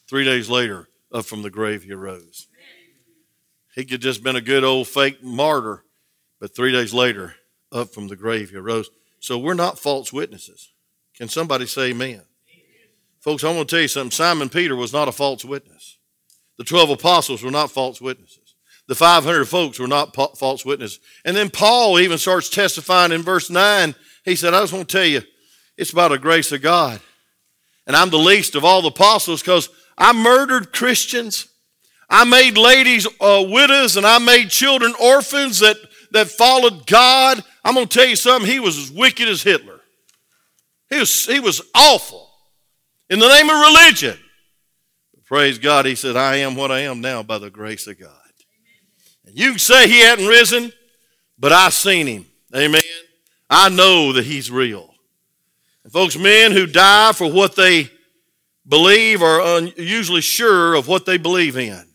Three 0.08 0.24
days 0.24 0.52
later, 0.52 0.88
up 1.12 1.26
from 1.26 1.42
the 1.42 1.50
grave, 1.50 1.82
He 1.82 1.94
arose. 1.94 2.46
He 3.74 3.86
could 3.86 4.02
just 4.02 4.22
been 4.22 4.36
a 4.36 4.42
good 4.42 4.64
old 4.64 4.88
fake 4.88 5.24
martyr, 5.24 5.84
but 6.40 6.56
three 6.56 6.72
days 6.72 6.94
later, 6.94 7.34
up 7.72 7.92
from 7.92 8.08
the 8.08 8.16
grave, 8.16 8.52
he 8.52 8.56
arose. 8.56 8.92
So 9.20 9.40
we're 9.40 9.56
not 9.56 9.80
false 9.80 10.14
witnesses. 10.14 10.72
Can 11.18 11.28
somebody 11.28 11.66
say 11.66 11.90
amen? 11.90 12.10
amen? 12.10 12.24
Folks, 13.20 13.44
I 13.44 13.54
want 13.54 13.68
to 13.68 13.76
tell 13.76 13.82
you 13.82 13.88
something. 13.88 14.12
Simon 14.12 14.48
Peter 14.48 14.76
was 14.76 14.94
not 14.94 15.08
a 15.08 15.12
false 15.12 15.44
witness. 15.44 15.98
The 16.58 16.64
12 16.64 16.92
apostles 16.92 17.44
were 17.44 17.52
not 17.52 17.72
false 17.72 18.00
witnesses. 18.00 18.45
The 18.88 18.96
500 18.96 19.46
folks 19.46 19.80
were 19.80 19.88
not 19.88 20.16
false 20.16 20.64
witnesses. 20.64 21.00
And 21.24 21.36
then 21.36 21.50
Paul 21.50 22.00
even 22.00 22.18
starts 22.18 22.50
testifying 22.50 23.12
in 23.12 23.24
verse 23.24 23.50
9. 23.50 23.96
He 24.24 24.36
said, 24.36 24.54
I 24.54 24.62
just 24.62 24.74
want 24.74 24.88
to 24.88 24.98
tell 24.98 25.06
you, 25.06 25.22
It's 25.78 25.92
by 25.92 26.08
the 26.08 26.20
grace 26.20 26.52
of 26.52 26.62
God. 26.62 27.00
And 27.88 27.96
I'm 27.96 28.10
the 28.10 28.18
least 28.18 28.56
of 28.56 28.64
all 28.64 28.82
the 28.82 28.90
apostles 28.90 29.42
because 29.42 29.70
I 29.98 30.14
murdered 30.14 30.74
Christians. 30.74 31.48
I 32.10 32.24
made 32.24 32.58
ladies 32.58 33.08
uh, 33.20 33.46
widows 33.48 33.98
and 33.98 34.06
I 34.06 34.20
made 34.20 34.50
children 34.50 34.94
orphans 35.02 35.60
that, 35.60 35.78
that 36.12 36.28
followed 36.28 36.86
God. 36.86 37.44
I'm 37.64 37.74
going 37.74 37.88
to 37.88 37.94
tell 37.98 38.08
you 38.08 38.16
something. 38.16 38.50
He 38.50 38.60
was 38.60 38.78
as 38.78 38.92
wicked 38.92 39.28
as 39.28 39.42
Hitler. 39.42 39.82
He 40.90 41.00
was, 41.00 41.26
he 41.26 41.40
was 41.40 41.62
awful 41.74 42.30
in 43.10 43.20
the 43.20 43.28
name 43.28 43.50
of 43.50 43.60
religion. 43.60 44.20
Praise 45.26 45.58
God. 45.58 45.86
He 45.86 45.96
said, 45.96 46.16
I 46.16 46.38
am 46.38 46.56
what 46.56 46.72
I 46.72 46.82
am 46.82 47.02
now 47.02 47.24
by 47.24 47.40
the 47.40 47.50
grace 47.50 47.88
of 47.88 48.00
God. 48.00 48.25
You 49.36 49.50
can 49.50 49.60
say 49.60 49.90
he 49.90 50.00
hadn't 50.00 50.28
risen, 50.28 50.72
but 51.38 51.52
I've 51.52 51.74
seen 51.74 52.08
him. 52.08 52.26
Amen. 52.56 52.80
I 53.50 53.68
know 53.68 54.14
that 54.14 54.24
he's 54.24 54.50
real. 54.50 54.94
And 55.84 55.92
folks, 55.92 56.18
men 56.18 56.54
who 56.54 56.66
die 56.66 57.12
for 57.12 57.30
what 57.30 57.54
they 57.58 57.90
believe 58.66 59.22
are 59.22 59.60
usually 59.76 60.22
sure 60.22 60.74
of 60.74 60.88
what 60.88 61.06
they 61.06 61.18
believe 61.18 61.58
in. 61.58 61.86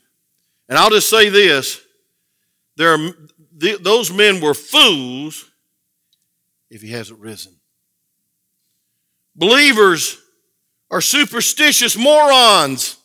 And 0.69 0.77
I'll 0.79 0.91
just 0.91 1.09
say 1.09 1.31
this 1.31 1.81
there 2.77 2.93
are, 2.93 3.11
those 3.81 4.13
men 4.13 4.43
were 4.43 4.53
fools 4.53 5.51
if 6.69 6.83
he 6.83 6.91
hasn't 6.91 7.21
risen. 7.21 7.55
Believers 9.35 10.21
are 10.91 11.01
superstitious 11.01 11.97
morons 11.97 12.99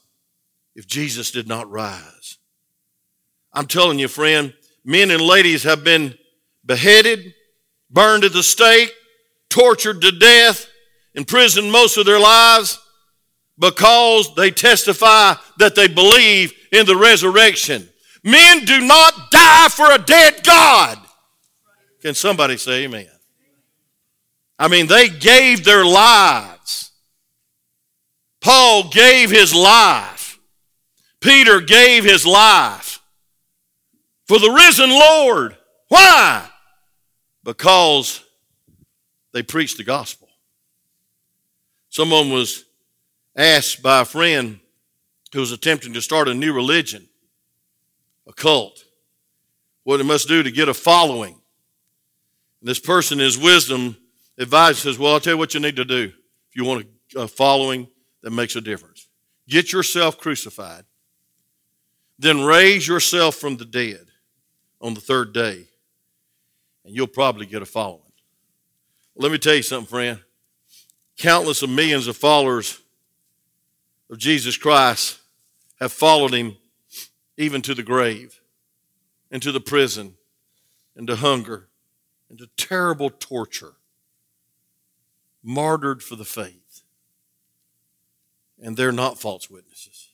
if 0.75 0.85
Jesus 0.85 1.31
did 1.31 1.47
not 1.47 1.71
rise. 1.71 2.14
I'm 3.55 3.67
telling 3.67 3.99
you, 3.99 4.09
friend, 4.09 4.53
men 4.83 5.11
and 5.11 5.21
ladies 5.21 5.63
have 5.63 5.83
been 5.83 6.13
beheaded, 6.65 7.33
burned 7.89 8.25
at 8.25 8.33
the 8.33 8.43
stake, 8.43 8.93
tortured 9.49 10.01
to 10.01 10.11
death, 10.11 10.67
imprisoned 11.13 11.71
most 11.71 11.97
of 11.97 12.05
their 12.05 12.19
lives 12.19 12.77
because 13.57 14.35
they 14.35 14.51
testify 14.51 15.35
that 15.57 15.73
they 15.73 15.87
believe 15.87 16.53
in 16.73 16.85
the 16.85 16.97
resurrection. 16.97 17.87
Men 18.25 18.65
do 18.65 18.81
not 18.81 19.31
die 19.31 19.69
for 19.69 19.89
a 19.89 19.99
dead 19.99 20.43
God. 20.43 20.99
Can 22.01 22.13
somebody 22.13 22.57
say 22.57 22.83
amen? 22.83 23.07
I 24.59 24.67
mean, 24.67 24.87
they 24.87 25.07
gave 25.07 25.63
their 25.63 25.85
lives. 25.85 26.91
Paul 28.41 28.89
gave 28.89 29.31
his 29.31 29.55
life. 29.55 30.39
Peter 31.21 31.61
gave 31.61 32.03
his 32.03 32.25
life 32.25 32.95
for 34.25 34.39
the 34.39 34.49
risen 34.49 34.89
Lord. 34.89 35.55
Why? 35.87 36.49
Because 37.43 38.23
they 39.31 39.43
preached 39.43 39.77
the 39.77 39.83
gospel. 39.83 40.27
Someone 41.89 42.31
was 42.31 42.65
asked 43.35 43.81
by 43.81 44.01
a 44.01 44.05
friend 44.05 44.59
who 45.31 45.39
was 45.39 45.51
attempting 45.51 45.93
to 45.93 46.01
start 46.01 46.27
a 46.27 46.33
new 46.33 46.53
religion, 46.53 47.07
a 48.27 48.33
cult, 48.33 48.83
what 49.83 49.99
he 49.99 50.05
must 50.05 50.27
do 50.27 50.41
to 50.41 50.51
get 50.51 50.69
a 50.69 50.73
following. 50.73 51.39
This 52.61 52.79
person, 52.79 53.19
his 53.19 53.37
wisdom, 53.37 53.97
advises, 54.39 54.81
says, 54.81 54.97
Well, 54.97 55.13
I'll 55.13 55.19
tell 55.19 55.33
you 55.33 55.37
what 55.37 55.53
you 55.53 55.59
need 55.59 55.75
to 55.75 55.85
do 55.85 56.11
if 56.49 56.55
you 56.55 56.65
want 56.65 56.87
a 57.15 57.27
following 57.27 57.87
that 58.23 58.31
makes 58.31 58.55
a 58.55 58.61
difference. 58.61 59.07
Get 59.47 59.71
yourself 59.71 60.17
crucified, 60.17 60.85
then 62.17 62.43
raise 62.43 62.87
yourself 62.87 63.35
from 63.35 63.57
the 63.57 63.65
dead 63.65 64.07
on 64.85 64.93
the 64.93 65.01
third 65.01 65.33
day, 65.33 65.65
and 66.83 66.95
you'll 66.95 67.07
probably 67.07 67.47
get 67.47 67.63
a 67.63 67.65
following. 67.65 68.01
Let 69.15 69.31
me 69.31 69.39
tell 69.39 69.55
you 69.55 69.63
something, 69.63 69.87
friend 69.87 70.19
countless 71.17 71.63
of 71.63 71.69
millions 71.69 72.07
of 72.07 72.15
followers 72.15 72.79
of 74.11 74.19
Jesus 74.19 74.57
Christ 74.57 75.19
have 75.79 75.91
followed 75.91 76.33
him 76.33 76.57
even 77.37 77.61
to 77.63 77.73
the 77.73 77.83
grave, 77.83 78.39
into 79.31 79.51
the 79.51 79.59
prison, 79.59 80.13
into 80.95 81.15
hunger, 81.15 81.67
into 82.29 82.47
terrible 82.57 83.09
torture, 83.09 83.73
martyred 85.41 86.03
for 86.03 86.15
the 86.15 86.25
faith. 86.25 86.83
And 88.61 88.77
they're 88.77 88.91
not 88.91 89.19
false 89.19 89.49
witnesses, 89.49 90.09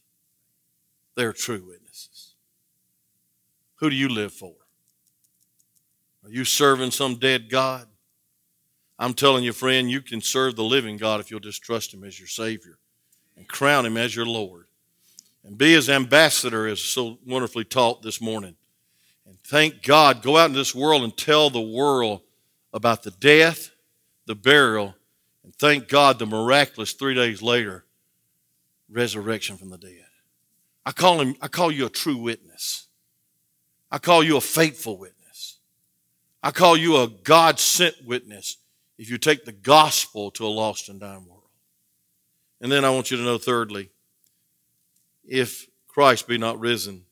they're 1.16 1.34
true 1.34 1.66
witnesses. 1.68 2.36
Who 3.82 3.90
do 3.90 3.96
you 3.96 4.10
live 4.10 4.32
for? 4.32 4.54
Are 6.32 6.34
you 6.34 6.46
serving 6.46 6.92
some 6.92 7.16
dead 7.16 7.50
God? 7.50 7.86
I'm 8.98 9.14
telling 9.14 9.44
you, 9.44 9.52
friend, 9.52 9.92
you 9.92 10.00
can 10.00 10.22
serve 10.22 10.56
the 10.56 10.64
living 10.64 10.96
God 10.96 11.20
if 11.20 11.30
you'll 11.30 11.42
just 11.42 11.62
trust 11.62 11.94
Him 11.94 12.06
as 12.06 12.18
your 12.18 12.30
Savior 12.30 12.78
and 13.36 13.46
crown 13.50 13.86
Him 13.86 13.98
as 13.98 14.16
your 14.16 14.26
Lord. 14.26 14.68
And 15.44 15.58
be 15.58 15.74
His 15.74 15.90
ambassador, 15.90 16.68
as 16.68 16.82
so 16.82 17.18
wonderfully 17.28 17.66
taught 17.66 18.02
this 18.02 18.22
morning. 18.22 18.56
And 19.28 19.38
thank 19.42 19.84
God, 19.84 20.22
go 20.22 20.38
out 20.38 20.50
in 20.50 20.56
this 20.56 20.74
world 20.74 21.04
and 21.04 21.18
tell 21.18 21.50
the 21.50 21.60
world 21.60 22.22
about 22.74 23.04
the 23.04 23.12
death, 23.12 23.72
the 24.26 24.36
burial, 24.36 24.96
and 25.44 25.54
thank 25.56 25.90
God 25.90 26.18
the 26.18 26.26
miraculous 26.26 26.94
three 26.94 27.16
days 27.16 27.42
later 27.42 27.84
resurrection 28.90 29.58
from 29.58 29.70
the 29.70 29.78
dead. 29.78 30.06
I 30.86 30.94
call 30.94 31.20
him, 31.20 31.36
I 31.42 31.50
call 31.50 31.74
you 31.74 31.88
a 31.88 31.90
true 31.90 32.18
witness. 32.18 32.88
I 33.92 33.98
call 33.98 34.24
you 34.24 34.38
a 34.38 34.42
faithful 34.42 34.98
witness. 34.98 35.21
I 36.44 36.52
call 36.52 36.76
you 36.76 36.98
a 36.98 37.08
God 37.08 37.60
sent 37.60 37.96
witness 38.06 38.58
if 38.98 39.10
you 39.10 39.18
take 39.18 39.46
the 39.46 39.52
gospel 39.52 40.32
to 40.32 40.46
a 40.46 40.50
lost 40.50 40.90
and 40.90 41.00
dying 41.00 41.28
world. 41.28 41.42
And 42.62 42.72
then 42.72 42.86
I 42.86 42.90
want 42.90 43.12
you 43.12 43.18
to 43.18 43.24
know, 43.24 43.38
thirdly, 43.38 43.90
if 45.24 45.68
Christ 45.88 46.28
be 46.28 46.38
not 46.38 46.60
risen, 46.60 47.06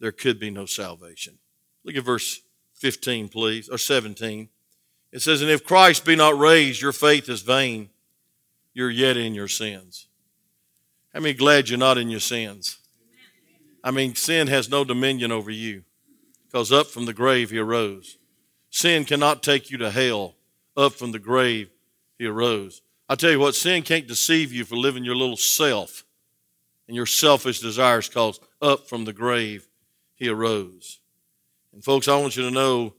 there 0.00 0.12
could 0.12 0.38
be 0.38 0.50
no 0.50 0.66
salvation. 0.66 1.38
Look 1.84 1.96
at 1.96 2.04
verse 2.04 2.40
15, 2.74 3.28
please, 3.28 3.68
or 3.68 3.78
17. 3.78 4.48
It 5.12 5.20
says, 5.20 5.42
And 5.42 5.50
if 5.50 5.64
Christ 5.64 6.04
be 6.04 6.16
not 6.16 6.38
raised, 6.38 6.80
your 6.80 6.92
faith 6.92 7.28
is 7.28 7.42
vain. 7.42 7.90
You're 8.74 8.90
yet 8.90 9.16
in 9.16 9.34
your 9.34 9.48
sins. 9.48 10.08
How 11.12 11.20
many 11.20 11.34
glad 11.34 11.68
you're 11.68 11.78
not 11.78 11.98
in 11.98 12.08
your 12.08 12.20
sins? 12.20 12.78
I 13.84 13.90
mean, 13.90 14.14
sin 14.14 14.48
has 14.48 14.70
no 14.70 14.84
dominion 14.84 15.32
over 15.32 15.50
you 15.50 15.84
because 16.46 16.72
up 16.72 16.86
from 16.86 17.04
the 17.04 17.12
grave 17.12 17.50
he 17.50 17.58
arose. 17.58 18.18
Sin 18.72 19.04
cannot 19.04 19.42
take 19.42 19.70
you 19.70 19.76
to 19.78 19.90
hell 19.90 20.34
up 20.78 20.94
from 20.94 21.12
the 21.12 21.18
grave, 21.18 21.68
he 22.18 22.24
arose. 22.26 22.80
I 23.06 23.14
tell 23.14 23.30
you 23.30 23.38
what, 23.38 23.54
sin 23.54 23.82
can't 23.82 24.08
deceive 24.08 24.50
you 24.50 24.64
for 24.64 24.76
living 24.76 25.04
your 25.04 25.14
little 25.14 25.36
self 25.36 26.04
and 26.88 26.96
your 26.96 27.04
selfish 27.04 27.60
desires 27.60 28.08
because 28.08 28.40
up 28.62 28.88
from 28.88 29.04
the 29.04 29.12
grave, 29.12 29.68
he 30.14 30.30
arose. 30.30 31.00
And 31.74 31.84
folks, 31.84 32.08
I 32.08 32.18
want 32.18 32.34
you 32.34 32.44
to 32.44 32.50
know 32.50 32.94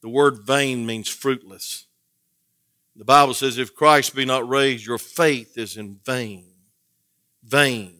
the 0.00 0.08
word 0.08 0.46
vain 0.46 0.86
means 0.86 1.08
fruitless. 1.08 1.86
The 2.94 3.04
Bible 3.04 3.34
says, 3.34 3.58
if 3.58 3.74
Christ 3.74 4.14
be 4.14 4.24
not 4.24 4.48
raised, 4.48 4.86
your 4.86 4.96
faith 4.96 5.58
is 5.58 5.76
in 5.76 5.98
vain. 6.04 6.46
Vain. 7.42 7.94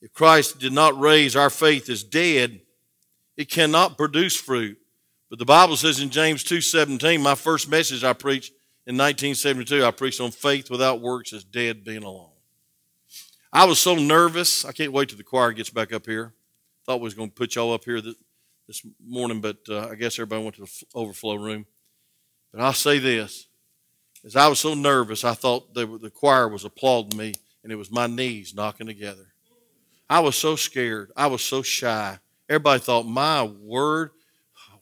If 0.00 0.14
Christ 0.14 0.60
did 0.60 0.72
not 0.72 0.98
raise, 0.98 1.34
our 1.34 1.50
faith 1.50 1.90
is 1.90 2.04
dead. 2.04 2.60
It 3.36 3.50
cannot 3.50 3.98
produce 3.98 4.36
fruit. 4.36 4.78
But 5.28 5.38
the 5.38 5.44
Bible 5.44 5.76
says 5.76 6.00
in 6.00 6.10
James 6.10 6.44
2:17, 6.44 7.20
my 7.20 7.34
first 7.34 7.68
message 7.68 8.04
I 8.04 8.12
preached 8.12 8.52
in 8.86 8.96
1972, 8.96 9.84
I 9.84 9.90
preached 9.90 10.20
on 10.20 10.30
faith 10.30 10.70
without 10.70 11.00
works 11.00 11.32
is 11.32 11.42
dead 11.42 11.84
being 11.84 12.04
alone. 12.04 12.30
I 13.52 13.64
was 13.64 13.80
so 13.80 13.96
nervous. 13.96 14.64
I 14.64 14.72
can't 14.72 14.92
wait 14.92 15.08
till 15.08 15.18
the 15.18 15.24
choir 15.24 15.52
gets 15.52 15.70
back 15.70 15.92
up 15.92 16.06
here. 16.06 16.32
Thought 16.84 17.00
we 17.00 17.04
was 17.04 17.14
going 17.14 17.30
to 17.30 17.34
put 17.34 17.56
y'all 17.56 17.72
up 17.72 17.84
here 17.84 18.00
this 18.00 18.82
morning, 19.04 19.40
but 19.40 19.56
uh, 19.68 19.88
I 19.88 19.96
guess 19.96 20.18
everybody 20.18 20.44
went 20.44 20.56
to 20.56 20.62
the 20.62 20.86
overflow 20.94 21.34
room. 21.34 21.66
But 22.52 22.60
I'll 22.60 22.72
say 22.72 23.00
this: 23.00 23.48
as 24.24 24.36
I 24.36 24.46
was 24.46 24.60
so 24.60 24.74
nervous, 24.74 25.24
I 25.24 25.34
thought 25.34 25.74
were, 25.74 25.98
the 25.98 26.10
choir 26.10 26.48
was 26.48 26.64
applauding 26.64 27.18
me, 27.18 27.34
and 27.64 27.72
it 27.72 27.76
was 27.76 27.90
my 27.90 28.06
knees 28.06 28.54
knocking 28.54 28.86
together. 28.86 29.32
I 30.08 30.20
was 30.20 30.36
so 30.36 30.54
scared. 30.54 31.10
I 31.16 31.26
was 31.26 31.42
so 31.42 31.62
shy. 31.62 32.18
Everybody 32.48 32.80
thought, 32.80 33.06
my 33.06 33.42
word, 33.42 34.10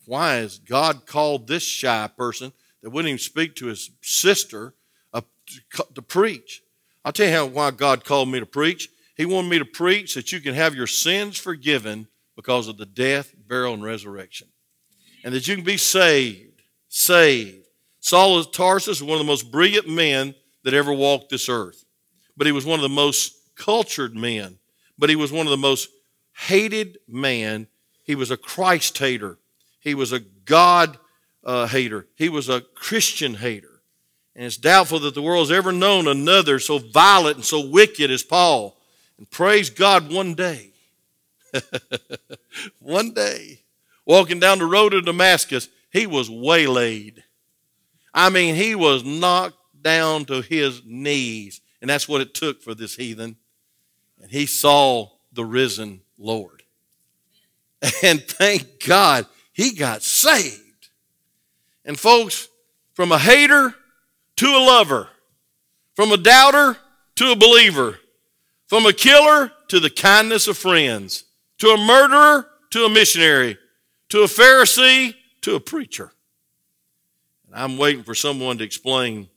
why 0.07 0.35
has 0.35 0.59
God 0.59 1.07
called 1.07 1.47
this 1.47 1.63
shy 1.63 2.09
person 2.17 2.53
that 2.83 2.91
wouldn't 2.91 3.09
even 3.09 3.19
speak 3.19 3.55
to 3.57 3.67
his 3.67 3.91
sister 4.03 4.75
to, 5.95 6.03
preach? 6.03 6.63
I'll 7.05 7.13
tell 7.13 7.27
you 7.27 7.33
how, 7.33 7.47
why 7.47 7.71
God 7.71 8.05
called 8.05 8.29
me 8.29 8.41
to 8.41 8.47
preach. 8.47 8.89
He 9.17 9.27
wanted 9.27 9.49
me 9.49 9.59
to 9.59 9.65
preach 9.65 10.15
that 10.15 10.33
you 10.33 10.41
can 10.41 10.55
have 10.55 10.75
your 10.75 10.87
sins 10.87 11.39
forgiven 11.39 12.09
because 12.37 12.67
of 12.67 12.79
the 12.79 12.87
death, 12.87 13.35
burial, 13.47 13.75
and 13.75 13.85
resurrection. 13.85 14.49
And 15.25 15.35
that 15.35 15.47
you 15.47 15.55
can 15.55 15.65
be 15.65 15.77
saved. 15.77 16.63
Saved. 16.89 17.67
Saul 18.01 18.39
of 18.39 18.53
Tarsus 18.53 19.01
was 19.01 19.03
one 19.03 19.19
of 19.19 19.25
the 19.25 19.31
most 19.31 19.51
brilliant 19.51 19.89
men 19.89 20.35
that 20.65 20.75
ever 20.75 20.93
walked 20.93 21.31
this 21.31 21.49
earth. 21.49 21.85
But 22.37 22.47
he 22.47 22.53
was 22.53 22.67
one 22.67 22.79
of 22.79 22.83
the 22.83 22.89
most 22.89 23.35
cultured 23.55 24.15
men. 24.17 24.59
But 24.99 25.11
he 25.11 25.17
was 25.17 25.33
one 25.33 25.47
of 25.47 25.51
the 25.51 25.57
most 25.57 25.89
hated 26.37 26.99
man. 27.07 27.69
He 28.03 28.15
was 28.15 28.31
a 28.31 28.37
Christ 28.37 28.99
hater. 28.99 29.39
He 29.85 29.95
was 29.95 30.13
a 30.13 30.21
God 30.21 30.99
uh, 31.45 31.67
hater. 31.67 32.07
He 32.17 32.31
was 32.31 32.49
a 32.49 32.63
Christian 32.63 33.35
hater. 33.35 33.83
And 34.35 34.47
it's 34.47 34.57
doubtful 34.57 34.99
that 35.01 35.15
the 35.15 35.23
world's 35.23 35.53
ever 35.53 35.71
known 35.71 36.09
another 36.09 36.59
so 36.59 36.79
violent 36.79 37.37
and 37.37 37.45
so 37.45 37.69
wicked 37.69 38.11
as 38.11 38.23
Paul. 38.23 38.77
And 39.19 39.31
praise 39.31 39.71
God, 39.71 40.13
one 40.13 40.35
day, 40.35 40.73
one 42.81 43.13
day, 43.13 43.61
walking 44.05 44.41
down 44.41 44.59
the 44.59 44.67
road 44.67 44.91
to 44.91 45.03
Damascus, 45.03 45.69
he 45.93 46.07
was 46.07 46.29
waylaid. 46.29 47.23
I 48.13 48.31
mean, 48.31 48.57
he 48.57 48.75
was 48.75 49.05
knocked 49.05 49.59
down 49.81 50.25
to 50.25 50.41
his 50.41 50.83
knees. 50.85 51.61
And 51.81 51.89
that's 51.89 52.09
what 52.09 52.23
it 52.23 52.35
took 52.35 52.63
for 52.63 52.75
this 52.75 52.97
heathen. 52.97 53.37
And 54.21 54.31
he 54.31 54.47
saw 54.47 55.11
the 55.33 55.45
risen 55.45 56.01
Lord. 56.19 56.63
And 58.03 58.23
thank 58.23 58.85
God 58.87 59.27
he 59.55 59.73
got 59.73 60.03
saved. 60.03 60.91
And 61.85 61.99
folks, 61.99 62.49
from 62.93 63.13
a 63.13 63.19
hater 63.19 63.75
to 64.37 64.47
a 64.47 64.59
lover, 64.59 65.09
from 65.95 66.13
a 66.13 66.17
doubter 66.17 66.77
to 67.17 67.31
a 67.31 67.37
believer, 67.37 67.99
from 68.67 68.85
a 68.85 68.93
killer 68.93 69.53
to 69.69 69.81
the 69.81 69.91
kindness 69.91 70.49
of 70.49 70.59
friends, 70.59 71.25
to 71.59 71.69
a 71.69 71.79
murderer 71.79 72.49
to 72.71 72.85
a 72.85 72.89
missionary, 72.89 73.57
to 74.09 74.23
a 74.23 74.27
Pharisee 74.27 75.15
to 75.43 75.55
a 75.55 75.61
preacher. 75.61 76.13
And 77.47 77.55
I'm 77.55 77.79
waiting 77.79 78.03
for 78.03 78.15
someone 78.15 78.59
to 78.59 78.65
explain 78.65 79.29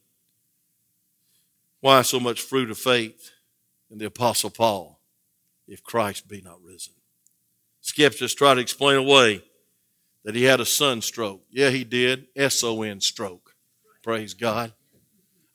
why 1.79 2.01
so 2.01 2.19
much 2.19 2.41
fruit 2.41 2.71
of 2.71 2.79
faith 2.79 3.31
in 3.91 3.99
the 3.99 4.05
Apostle 4.05 4.49
Paul 4.49 4.99
if 5.67 5.83
Christ 5.83 6.27
be 6.27 6.41
not 6.41 6.61
risen. 6.63 6.93
Skeptics 7.81 8.33
try 8.33 8.55
to 8.55 8.61
explain 8.61 8.97
away 8.97 9.43
that 10.27 10.35
he 10.35 10.43
had 10.43 10.59
a 10.59 10.65
sunstroke. 10.65 11.41
Yeah, 11.49 11.69
he 11.69 11.85
did. 11.85 12.27
S 12.35 12.61
O 12.61 12.81
N 12.81 12.99
stroke. 12.99 13.55
Praise 14.03 14.33
God. 14.33 14.73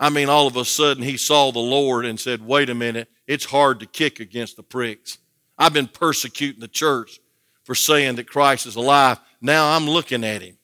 I 0.00 0.08
mean, 0.08 0.30
all 0.30 0.46
of 0.46 0.56
a 0.56 0.64
sudden 0.64 1.02
he 1.02 1.18
saw 1.18 1.52
the 1.52 1.58
Lord 1.58 2.06
and 2.06 2.18
said, 2.18 2.40
wait 2.40 2.70
a 2.70 2.74
minute, 2.74 3.10
it's 3.26 3.44
hard 3.44 3.80
to 3.80 3.86
kick 3.86 4.18
against 4.18 4.56
the 4.56 4.62
pricks. 4.62 5.18
I've 5.58 5.74
been 5.74 5.88
persecuting 5.88 6.62
the 6.62 6.68
church 6.68 7.20
for 7.64 7.74
saying 7.74 8.16
that 8.16 8.26
Christ 8.26 8.64
is 8.64 8.76
alive. 8.76 9.20
Now 9.42 9.76
I'm 9.76 9.86
looking 9.86 10.24
at 10.24 10.40
him. 10.40 10.56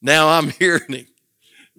Now 0.00 0.30
I'm 0.30 0.48
hearing 0.58 0.90
him. 0.90 1.06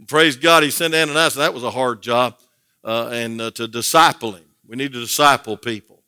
Praise 0.06 0.36
God, 0.36 0.62
he 0.62 0.70
sent 0.70 0.94
Ananias. 0.94 1.34
That 1.34 1.56
was 1.56 1.64
a 1.64 1.72
hard 1.72 2.04
job, 2.04 2.38
uh, 2.84 3.10
and 3.12 3.42
uh, 3.42 3.50
to 3.56 3.68
disciple 3.68 4.34
him. 4.34 4.46
We 4.68 4.76
need 4.76 4.94
to 4.94 5.00
disciple 5.00 5.58
people. 5.58 6.04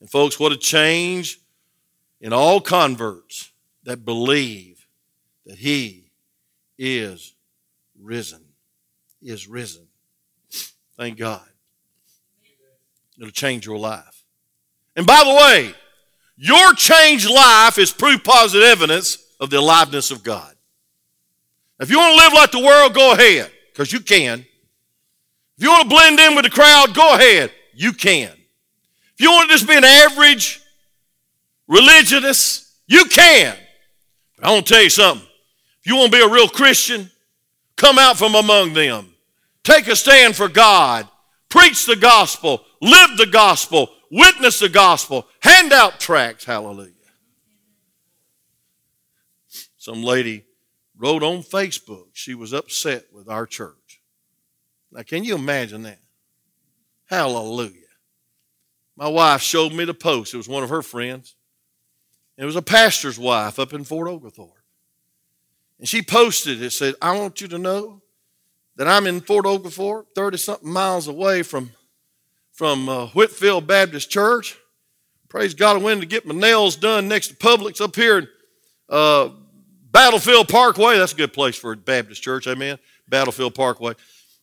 And 0.00 0.10
folks, 0.10 0.38
what 0.38 0.52
a 0.52 0.56
change 0.58 1.38
in 2.20 2.34
all 2.34 2.60
converts 2.60 3.52
that 3.84 4.04
believe 4.04 4.81
that 5.46 5.58
he 5.58 6.10
is 6.78 7.34
risen. 8.00 8.40
Is 9.20 9.46
risen. 9.46 9.86
Thank 10.96 11.18
God. 11.18 11.46
It'll 13.18 13.30
change 13.30 13.66
your 13.66 13.78
life. 13.78 14.24
And 14.96 15.06
by 15.06 15.22
the 15.24 15.34
way, 15.34 15.74
your 16.36 16.74
changed 16.74 17.30
life 17.30 17.78
is 17.78 17.92
proof 17.92 18.24
positive 18.24 18.64
evidence 18.64 19.18
of 19.38 19.50
the 19.50 19.58
aliveness 19.58 20.10
of 20.10 20.24
God. 20.24 20.54
If 21.78 21.90
you 21.90 21.98
want 21.98 22.18
to 22.18 22.24
live 22.24 22.32
like 22.32 22.50
the 22.52 22.60
world, 22.60 22.94
go 22.94 23.12
ahead, 23.12 23.50
because 23.72 23.92
you 23.92 24.00
can. 24.00 24.44
If 25.58 25.64
you 25.64 25.70
want 25.70 25.82
to 25.82 25.88
blend 25.88 26.20
in 26.20 26.34
with 26.34 26.44
the 26.44 26.50
crowd, 26.50 26.94
go 26.94 27.14
ahead. 27.14 27.52
You 27.74 27.92
can. 27.92 28.30
If 29.14 29.20
you 29.20 29.30
want 29.30 29.50
to 29.50 29.54
just 29.56 29.68
be 29.68 29.76
an 29.76 29.84
average 29.84 30.60
religionist, 31.68 32.68
you 32.86 33.04
can. 33.06 33.56
But 34.36 34.46
I 34.46 34.52
want 34.52 34.66
to 34.66 34.74
tell 34.74 34.82
you 34.82 34.90
something. 34.90 35.26
If 35.84 35.90
you 35.90 35.96
want 35.96 36.12
to 36.12 36.18
be 36.18 36.24
a 36.24 36.28
real 36.28 36.48
Christian, 36.48 37.10
come 37.76 37.98
out 37.98 38.16
from 38.16 38.34
among 38.34 38.72
them. 38.72 39.12
Take 39.64 39.88
a 39.88 39.96
stand 39.96 40.36
for 40.36 40.48
God. 40.48 41.08
Preach 41.48 41.86
the 41.86 41.96
gospel. 41.96 42.64
Live 42.80 43.16
the 43.16 43.26
gospel. 43.26 43.90
Witness 44.10 44.60
the 44.60 44.68
gospel. 44.68 45.26
Hand 45.40 45.72
out 45.72 45.98
tracts. 45.98 46.44
Hallelujah. 46.44 46.92
Some 49.76 50.04
lady 50.04 50.44
wrote 50.96 51.24
on 51.24 51.42
Facebook 51.42 52.06
she 52.12 52.34
was 52.34 52.52
upset 52.52 53.06
with 53.12 53.28
our 53.28 53.46
church. 53.46 54.00
Now, 54.92 55.02
can 55.02 55.24
you 55.24 55.34
imagine 55.34 55.82
that? 55.82 55.98
Hallelujah. 57.06 57.78
My 58.96 59.08
wife 59.08 59.42
showed 59.42 59.72
me 59.72 59.84
the 59.84 59.94
post. 59.94 60.32
It 60.32 60.36
was 60.36 60.48
one 60.48 60.62
of 60.62 60.70
her 60.70 60.82
friends. 60.82 61.34
It 62.38 62.44
was 62.44 62.56
a 62.56 62.62
pastor's 62.62 63.18
wife 63.18 63.58
up 63.58 63.72
in 63.72 63.84
Fort 63.84 64.08
Oglethorpe. 64.08 64.61
And 65.82 65.88
she 65.88 66.00
posted 66.00 66.62
it, 66.62 66.70
said, 66.70 66.94
I 67.02 67.18
want 67.18 67.40
you 67.40 67.48
to 67.48 67.58
know 67.58 68.02
that 68.76 68.86
I'm 68.86 69.04
in 69.08 69.20
Fort 69.20 69.44
Oglethorpe, 69.44 70.14
30 70.14 70.38
something 70.38 70.70
miles 70.70 71.08
away 71.08 71.42
from, 71.42 71.72
from 72.52 72.88
uh, 72.88 73.06
Whitfield 73.08 73.66
Baptist 73.66 74.08
Church. 74.08 74.56
Praise 75.28 75.54
God, 75.54 75.74
I 75.74 75.80
went 75.80 76.00
to 76.00 76.06
get 76.06 76.24
my 76.24 76.36
nails 76.36 76.76
done 76.76 77.08
next 77.08 77.28
to 77.28 77.34
Publix 77.34 77.80
up 77.80 77.96
here 77.96 78.18
in 78.18 78.28
uh, 78.88 79.30
Battlefield 79.90 80.48
Parkway. 80.48 80.98
That's 80.98 81.14
a 81.14 81.16
good 81.16 81.32
place 81.32 81.56
for 81.56 81.72
a 81.72 81.76
Baptist 81.76 82.22
church, 82.22 82.46
amen. 82.46 82.78
Battlefield 83.08 83.56
Parkway. 83.56 83.94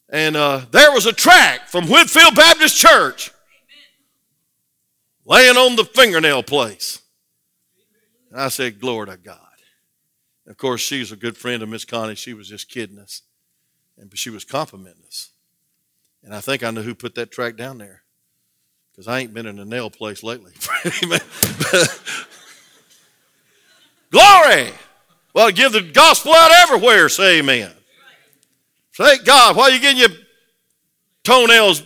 And 0.10 0.36
uh, 0.36 0.66
there 0.72 0.92
was 0.92 1.06
a 1.06 1.14
track 1.14 1.70
from 1.70 1.88
Whitfield 1.88 2.36
Baptist 2.36 2.76
Church 2.76 3.32
laying 5.24 5.56
on 5.56 5.78
the 5.78 5.86
fingernail 5.86 6.44
place. 6.44 7.00
And 8.30 8.42
I 8.42 8.50
said, 8.50 8.82
Glory 8.82 9.08
to 9.08 9.16
God. 9.16 9.49
Of 10.50 10.58
course, 10.58 10.82
she's 10.82 11.12
a 11.12 11.16
good 11.16 11.38
friend 11.38 11.62
of 11.62 11.70
Miss 11.70 11.86
Connie. 11.86 12.16
She 12.16 12.34
was 12.34 12.50
just 12.50 12.70
kidding 12.70 12.98
us. 12.98 13.22
And 13.98 14.12
she 14.18 14.32
was 14.32 14.44
complimenting 14.44 15.04
us. 15.06 15.30
And 16.24 16.34
I 16.34 16.42
think 16.42 16.64
I 16.64 16.72
know 16.72 16.82
who 16.82 16.96
put 16.96 17.14
that 17.16 17.32
track 17.32 17.56
down 17.56 17.78
there. 17.78 18.02
Because 18.92 19.08
I 19.08 19.20
ain't 19.20 19.34
been 19.34 19.46
in 19.46 19.60
a 19.60 19.66
nail 19.66 19.92
place 19.92 20.24
lately. 20.24 20.54
Glory! 24.12 24.72
Well, 25.36 25.52
give 25.52 25.72
the 25.72 25.82
gospel 25.82 26.34
out 26.34 26.52
everywhere, 26.52 27.08
say 27.10 27.40
amen. 27.40 27.72
Thank 28.98 29.24
God. 29.26 29.56
While 29.56 29.70
you're 29.70 29.80
getting 29.80 30.00
your 30.00 30.10
toenails 31.24 31.84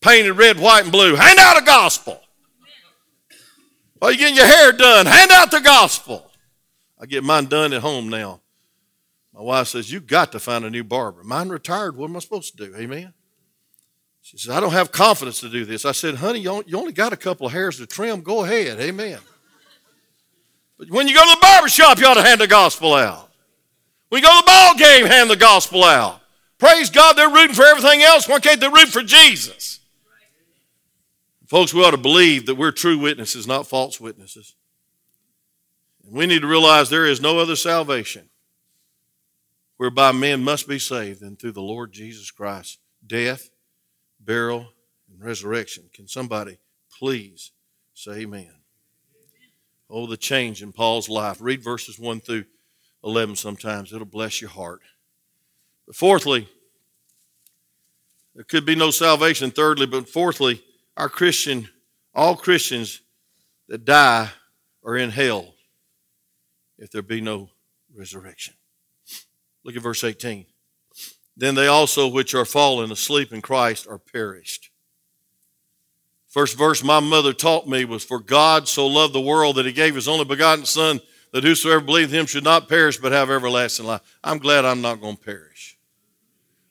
painted 0.00 0.32
red, 0.32 0.58
white, 0.58 0.84
and 0.84 0.92
blue, 0.92 1.14
hand 1.14 1.38
out 1.38 1.60
a 1.60 1.64
gospel. 1.64 2.18
While 3.98 4.12
you're 4.12 4.18
getting 4.18 4.36
your 4.36 4.46
hair 4.46 4.72
done, 4.72 5.04
hand 5.04 5.30
out 5.30 5.50
the 5.50 5.60
gospel. 5.60 6.29
I 7.00 7.06
get 7.06 7.24
mine 7.24 7.46
done 7.46 7.72
at 7.72 7.80
home 7.80 8.08
now. 8.08 8.40
My 9.32 9.40
wife 9.40 9.68
says, 9.68 9.90
You 9.90 10.00
got 10.00 10.32
to 10.32 10.38
find 10.38 10.64
a 10.64 10.70
new 10.70 10.84
barber. 10.84 11.22
Mine 11.24 11.48
retired. 11.48 11.96
What 11.96 12.10
am 12.10 12.16
I 12.16 12.18
supposed 12.20 12.56
to 12.56 12.66
do? 12.66 12.76
Amen. 12.76 13.14
She 14.22 14.36
says, 14.36 14.50
I 14.54 14.60
don't 14.60 14.72
have 14.72 14.92
confidence 14.92 15.40
to 15.40 15.48
do 15.48 15.64
this. 15.64 15.84
I 15.84 15.92
said, 15.92 16.16
Honey, 16.16 16.40
you 16.40 16.62
only 16.74 16.92
got 16.92 17.12
a 17.12 17.16
couple 17.16 17.46
of 17.46 17.52
hairs 17.52 17.78
to 17.78 17.86
trim. 17.86 18.20
Go 18.20 18.44
ahead. 18.44 18.78
Amen. 18.80 19.18
But 20.78 20.90
when 20.90 21.08
you 21.08 21.14
go 21.14 21.22
to 21.22 21.30
the 21.30 21.40
barber 21.40 21.68
shop, 21.68 21.98
you 21.98 22.06
ought 22.06 22.14
to 22.14 22.22
hand 22.22 22.40
the 22.40 22.46
gospel 22.46 22.94
out. 22.94 23.30
When 24.08 24.22
you 24.22 24.28
go 24.28 24.34
to 24.34 24.44
the 24.44 24.46
ball 24.46 24.74
game, 24.76 25.06
hand 25.06 25.30
the 25.30 25.36
gospel 25.36 25.84
out. 25.84 26.20
Praise 26.58 26.90
God, 26.90 27.14
they're 27.14 27.30
rooting 27.30 27.54
for 27.54 27.64
everything 27.64 28.02
else. 28.02 28.28
Why 28.28 28.40
can't 28.40 28.60
they 28.60 28.68
root 28.68 28.88
for 28.88 29.02
Jesus? 29.02 29.80
Folks, 31.46 31.72
we 31.72 31.82
ought 31.82 31.92
to 31.92 31.96
believe 31.96 32.46
that 32.46 32.54
we're 32.54 32.70
true 32.70 32.98
witnesses, 32.98 33.46
not 33.46 33.66
false 33.66 34.00
witnesses. 34.00 34.54
We 36.04 36.26
need 36.26 36.42
to 36.42 36.48
realize 36.48 36.90
there 36.90 37.06
is 37.06 37.20
no 37.20 37.38
other 37.38 37.56
salvation 37.56 38.28
whereby 39.76 40.12
men 40.12 40.42
must 40.42 40.68
be 40.68 40.78
saved 40.78 41.20
than 41.20 41.36
through 41.36 41.52
the 41.52 41.62
Lord 41.62 41.92
Jesus 41.92 42.30
Christ. 42.30 42.78
Death, 43.06 43.50
burial, 44.18 44.68
and 45.10 45.22
resurrection. 45.24 45.84
Can 45.94 46.08
somebody 46.08 46.58
please 46.98 47.52
say 47.94 48.22
amen? 48.22 48.52
Oh, 49.88 50.06
the 50.06 50.16
change 50.16 50.62
in 50.62 50.72
Paul's 50.72 51.08
life. 51.08 51.38
Read 51.40 51.62
verses 51.62 51.98
1 51.98 52.20
through 52.20 52.44
11 53.04 53.36
sometimes. 53.36 53.92
It'll 53.92 54.04
bless 54.04 54.40
your 54.40 54.50
heart. 54.50 54.80
But 55.86 55.96
fourthly, 55.96 56.48
there 58.34 58.44
could 58.44 58.64
be 58.64 58.76
no 58.76 58.90
salvation. 58.90 59.50
Thirdly, 59.50 59.86
but 59.86 60.08
fourthly, 60.08 60.62
our 60.96 61.08
Christian, 61.08 61.68
all 62.14 62.36
Christians 62.36 63.00
that 63.68 63.84
die 63.84 64.30
are 64.84 64.96
in 64.96 65.10
hell 65.10 65.54
if 66.80 66.90
there 66.90 67.02
be 67.02 67.20
no 67.20 67.50
resurrection. 67.94 68.54
Look 69.62 69.76
at 69.76 69.82
verse 69.82 70.02
18. 70.02 70.46
Then 71.36 71.54
they 71.54 71.68
also 71.68 72.08
which 72.08 72.34
are 72.34 72.44
fallen 72.44 72.90
asleep 72.90 73.32
in 73.32 73.42
Christ 73.42 73.86
are 73.86 73.98
perished. 73.98 74.70
First 76.26 76.56
verse 76.56 76.82
my 76.82 77.00
mother 77.00 77.32
taught 77.32 77.68
me 77.68 77.84
was, 77.84 78.02
For 78.02 78.18
God 78.18 78.66
so 78.66 78.86
loved 78.86 79.14
the 79.14 79.20
world 79.20 79.56
that 79.56 79.66
he 79.66 79.72
gave 79.72 79.94
his 79.94 80.08
only 80.08 80.24
begotten 80.24 80.64
Son, 80.64 81.00
that 81.32 81.44
whosoever 81.44 81.80
believeth 81.80 82.12
him 82.12 82.26
should 82.26 82.44
not 82.44 82.68
perish 82.68 82.98
but 82.98 83.12
have 83.12 83.30
everlasting 83.30 83.86
life. 83.86 84.00
I'm 84.24 84.38
glad 84.38 84.64
I'm 84.64 84.80
not 84.80 85.00
going 85.00 85.16
to 85.16 85.22
perish. 85.22 85.78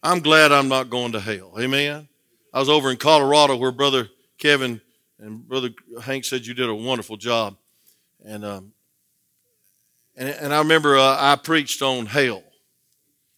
I'm 0.02 0.22
glad 0.22 0.52
I'm 0.52 0.70
not 0.70 0.90
going 0.90 1.12
to 1.12 1.20
hell. 1.20 1.54
Amen. 1.60 2.08
I 2.54 2.60
was 2.60 2.70
over 2.70 2.90
in 2.90 2.98
Colorado 2.98 3.58
where 3.58 3.72
Brother 3.72 4.10
Kevin 4.38 4.82
and 5.20 5.48
Brother 5.48 5.70
Hank 6.02 6.26
said 6.26 6.46
you 6.46 6.54
did 6.54 6.70
a 6.70 6.76
wonderful 6.76 7.18
job. 7.18 7.58
And, 8.24 8.44
um, 8.44 8.74
and, 10.20 10.30
and 10.30 10.54
I 10.54 10.60
remember 10.60 10.98
uh, 10.98 11.18
I 11.18 11.38
preached 11.38 11.82
on 11.82 12.06
hell. 12.06 12.44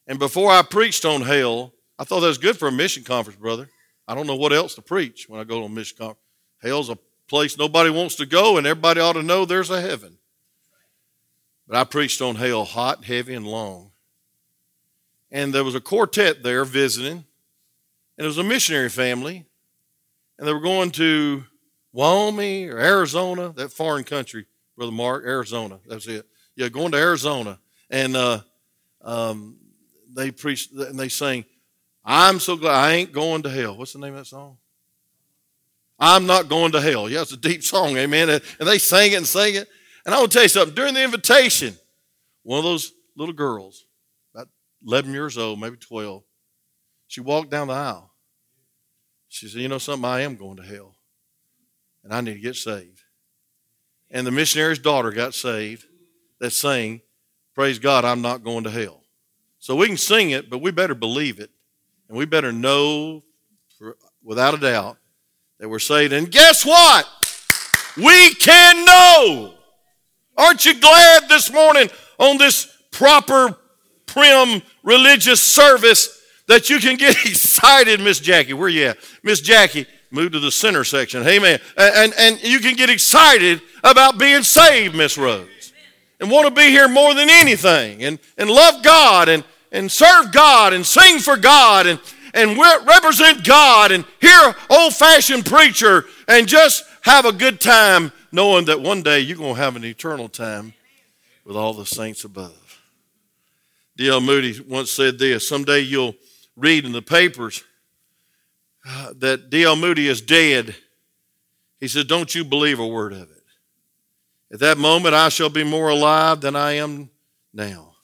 And 0.08 0.18
before 0.18 0.52
I 0.52 0.64
preached 0.64 1.06
on 1.06 1.22
hell, 1.22 1.74
I 1.98 2.04
thought 2.04 2.22
that 2.22 2.28
was 2.28 2.40
good 2.40 2.58
for 2.58 2.68
a 2.68 2.72
mission 2.72 3.04
conference, 3.04 3.40
brother. 3.40 3.70
I 4.08 4.16
don't 4.16 4.28
know 4.28 4.36
what 4.36 4.52
else 4.52 4.76
to 4.76 4.82
preach 4.82 5.30
when 5.30 5.40
I 5.40 5.44
go 5.44 5.60
to 5.60 5.68
a 5.68 5.70
mission 5.70 5.96
conference. 5.98 6.20
Hell's 6.62 6.90
a 6.90 6.98
place 7.30 7.58
nobody 7.58 7.92
wants 7.92 8.16
to 8.16 8.26
go, 8.26 8.58
and 8.58 8.66
everybody 8.66 9.00
ought 9.00 9.14
to 9.14 9.24
know 9.24 9.46
there's 9.46 9.70
a 9.70 9.80
heaven. 9.80 10.18
But 11.68 11.78
I 11.78 11.84
preached 11.84 12.22
on 12.22 12.36
hell 12.36 12.66
hot, 12.66 13.06
heavy, 13.06 13.36
and 13.36 13.48
long. 13.48 13.92
And 15.32 15.54
there 15.54 15.64
was 15.64 15.76
a 15.76 15.80
quartet 15.80 16.44
there 16.44 16.66
visiting, 16.66 17.24
and 18.18 18.26
it 18.26 18.26
was 18.26 18.40
a 18.40 18.44
missionary 18.44 18.90
family, 18.90 19.46
and 20.38 20.48
they 20.48 20.52
were 20.52 20.60
going 20.60 20.92
to 20.92 21.46
Wyoming 21.94 22.72
or 22.72 22.80
Arizona, 22.80 23.54
that 23.56 23.72
foreign 23.72 24.04
country, 24.04 24.48
Brother 24.76 24.92
Mark, 24.92 25.24
Arizona. 25.24 25.80
That's 25.88 26.08
it. 26.08 26.28
Yeah, 26.56 26.70
going 26.70 26.92
to 26.92 26.98
Arizona. 26.98 27.60
And 27.90 28.16
uh, 28.16 28.42
um, 29.02 29.58
they 30.14 30.32
preached 30.32 30.72
and 30.74 31.00
they 31.00 31.10
sang, 31.10 31.46
I'm 32.04 32.40
so 32.40 32.56
glad 32.56 32.74
I 32.74 32.94
ain't 32.94 33.12
going 33.12 33.44
to 33.44 33.50
hell. 33.50 33.78
What's 33.78 33.94
the 33.94 34.00
name 34.00 34.14
of 34.14 34.20
that 34.20 34.26
song? 34.26 34.58
I'm 36.00 36.26
not 36.26 36.50
going 36.50 36.72
to 36.72 36.82
hell. 36.82 37.10
Yeah, 37.10 37.22
it's 37.22 37.32
a 37.32 37.38
deep 37.38 37.64
song, 37.64 37.96
amen. 37.96 38.30
And 38.30 38.68
they 38.68 38.80
sang 38.80 39.12
it 39.12 39.18
and 39.18 39.28
sang 39.28 39.54
it. 39.54 39.68
And 40.04 40.16
I 40.16 40.20
want 40.20 40.32
to 40.32 40.36
tell 40.36 40.44
you 40.44 40.50
something. 40.50 40.74
During 40.74 40.96
the 40.96 41.04
invitation, 41.04 41.76
one 42.42 42.58
of 42.58 42.64
those 42.64 42.92
little 43.16 43.36
girls, 43.36 43.86
about 44.34 44.48
11 44.86 45.14
years 45.14 45.38
old, 45.38 45.60
maybe 45.60 45.78
12, 45.78 46.24
she 47.08 47.22
walked 47.22 47.52
down 47.52 47.68
the 47.68 47.76
aisle. 47.76 48.12
She 49.28 49.48
said, 49.48 49.62
You 49.62 49.68
know 49.68 49.78
something? 49.78 50.10
I 50.10 50.22
am 50.22 50.38
going 50.38 50.58
to 50.58 50.64
hell. 50.64 50.96
And 52.04 52.12
I 52.12 52.22
need 52.22 52.34
to 52.34 52.40
get 52.40 52.56
saved. 52.56 53.02
And 54.10 54.26
the 54.26 54.32
missionary's 54.32 54.80
daughter 54.80 55.12
got 55.12 55.36
saved 55.36 55.86
that 56.42 56.52
sang, 56.52 57.02
Praise 57.54 57.80
God, 57.80 58.06
I'm 58.06 58.22
not 58.22 58.44
going 58.44 58.64
to 58.64 58.72
hell. 58.72 59.02
So 59.60 59.76
we 59.76 59.88
can 59.88 59.98
sing 59.98 60.32
it, 60.32 60.50
but 60.50 60.60
we 60.60 60.72
better 60.72 60.96
believe 60.96 61.40
it. 61.40 61.52
And 62.10 62.18
we 62.18 62.26
better 62.26 62.52
know 62.52 63.24
for, 63.78 63.98
without 64.24 64.54
a 64.54 64.58
doubt 64.58 64.98
that 65.60 65.70
we're 65.70 65.80
saved. 65.80 66.14
And 66.14 66.32
guess 66.32 66.66
what? 66.66 67.06
We 67.98 68.34
can 68.36 68.86
know. 68.86 69.54
Aren't 70.38 70.66
you 70.66 70.80
glad 70.80 71.30
this 71.30 71.52
morning 71.52 71.90
on 72.18 72.38
this 72.38 72.76
proper, 72.90 73.58
prim 74.06 74.62
religious 74.82 75.42
service 75.42 76.22
that 76.48 76.70
you 76.70 76.80
can 76.80 76.96
get 76.96 77.12
excited, 77.26 78.00
Miss 78.00 78.20
Jackie? 78.20 78.54
Where 78.54 78.70
you 78.70 78.88
at? 78.88 78.98
Miss 79.24 79.42
Jackie, 79.42 79.86
move 80.10 80.32
to 80.32 80.40
the 80.40 80.52
center 80.52 80.84
section. 80.86 81.28
Amen. 81.28 81.60
And, 81.78 81.96
and, 81.96 82.14
and 82.18 82.44
you 82.44 82.60
can 82.60 82.76
get 82.76 82.90
excited 82.90 83.62
about 83.84 84.18
being 84.18 84.44
saved, 84.44 84.96
Miss 84.96 85.18
Rose. 85.18 85.61
And 86.22 86.30
want 86.30 86.48
to 86.48 86.54
be 86.54 86.70
here 86.70 86.88
more 86.88 87.16
than 87.16 87.30
anything. 87.30 88.04
And, 88.04 88.20
and 88.38 88.50
love 88.50 88.84
God 88.84 89.28
and, 89.28 89.44
and 89.72 89.92
serve 89.92 90.32
God 90.32 90.72
and 90.72 90.86
sing 90.86 91.18
for 91.18 91.36
God 91.36 91.88
and, 91.88 92.00
and 92.36 92.58
represent 92.58 93.44
God 93.44 93.92
and 93.92 94.06
hear 94.22 94.56
old 94.70 94.96
fashioned 94.96 95.48
preacher 95.48 96.06
and 96.28 96.48
just 96.48 96.86
have 97.02 97.26
a 97.26 97.32
good 97.32 97.60
time 97.60 98.12
knowing 98.32 98.66
that 98.66 98.80
one 98.80 99.02
day 99.02 99.20
you're 99.20 99.36
going 99.36 99.56
to 99.56 99.62
have 99.62 99.76
an 99.76 99.84
eternal 99.84 100.30
time 100.30 100.74
with 101.44 101.58
all 101.58 101.74
the 101.74 101.88
saints 101.88 102.24
above. 102.24 102.80
D.L. 103.98 104.22
Moody 104.22 104.62
once 104.62 104.92
said 104.92 105.18
this 105.18 105.48
someday 105.48 105.80
you'll 105.80 106.16
read 106.56 106.86
in 106.86 106.92
the 106.92 107.02
papers 107.02 107.64
uh, 108.88 109.14
that 109.18 109.50
D.L. 109.50 109.76
Moody 109.76 110.08
is 110.08 110.22
dead. 110.22 110.76
He 111.80 111.88
said, 111.88 112.08
Don't 112.08 112.34
you 112.34 112.46
believe 112.46 112.80
a 112.80 112.88
word 112.88 113.14
of 113.14 113.24
it. 113.24 113.41
At 114.52 114.60
that 114.60 114.78
moment, 114.78 115.16
I 115.16 115.30
shall 115.30 115.50
be 115.50 115.64
more 115.64 115.90
alive 115.90 116.42
than 116.42 116.56
I 116.56 116.74
am 116.74 117.10
now. 117.54 117.96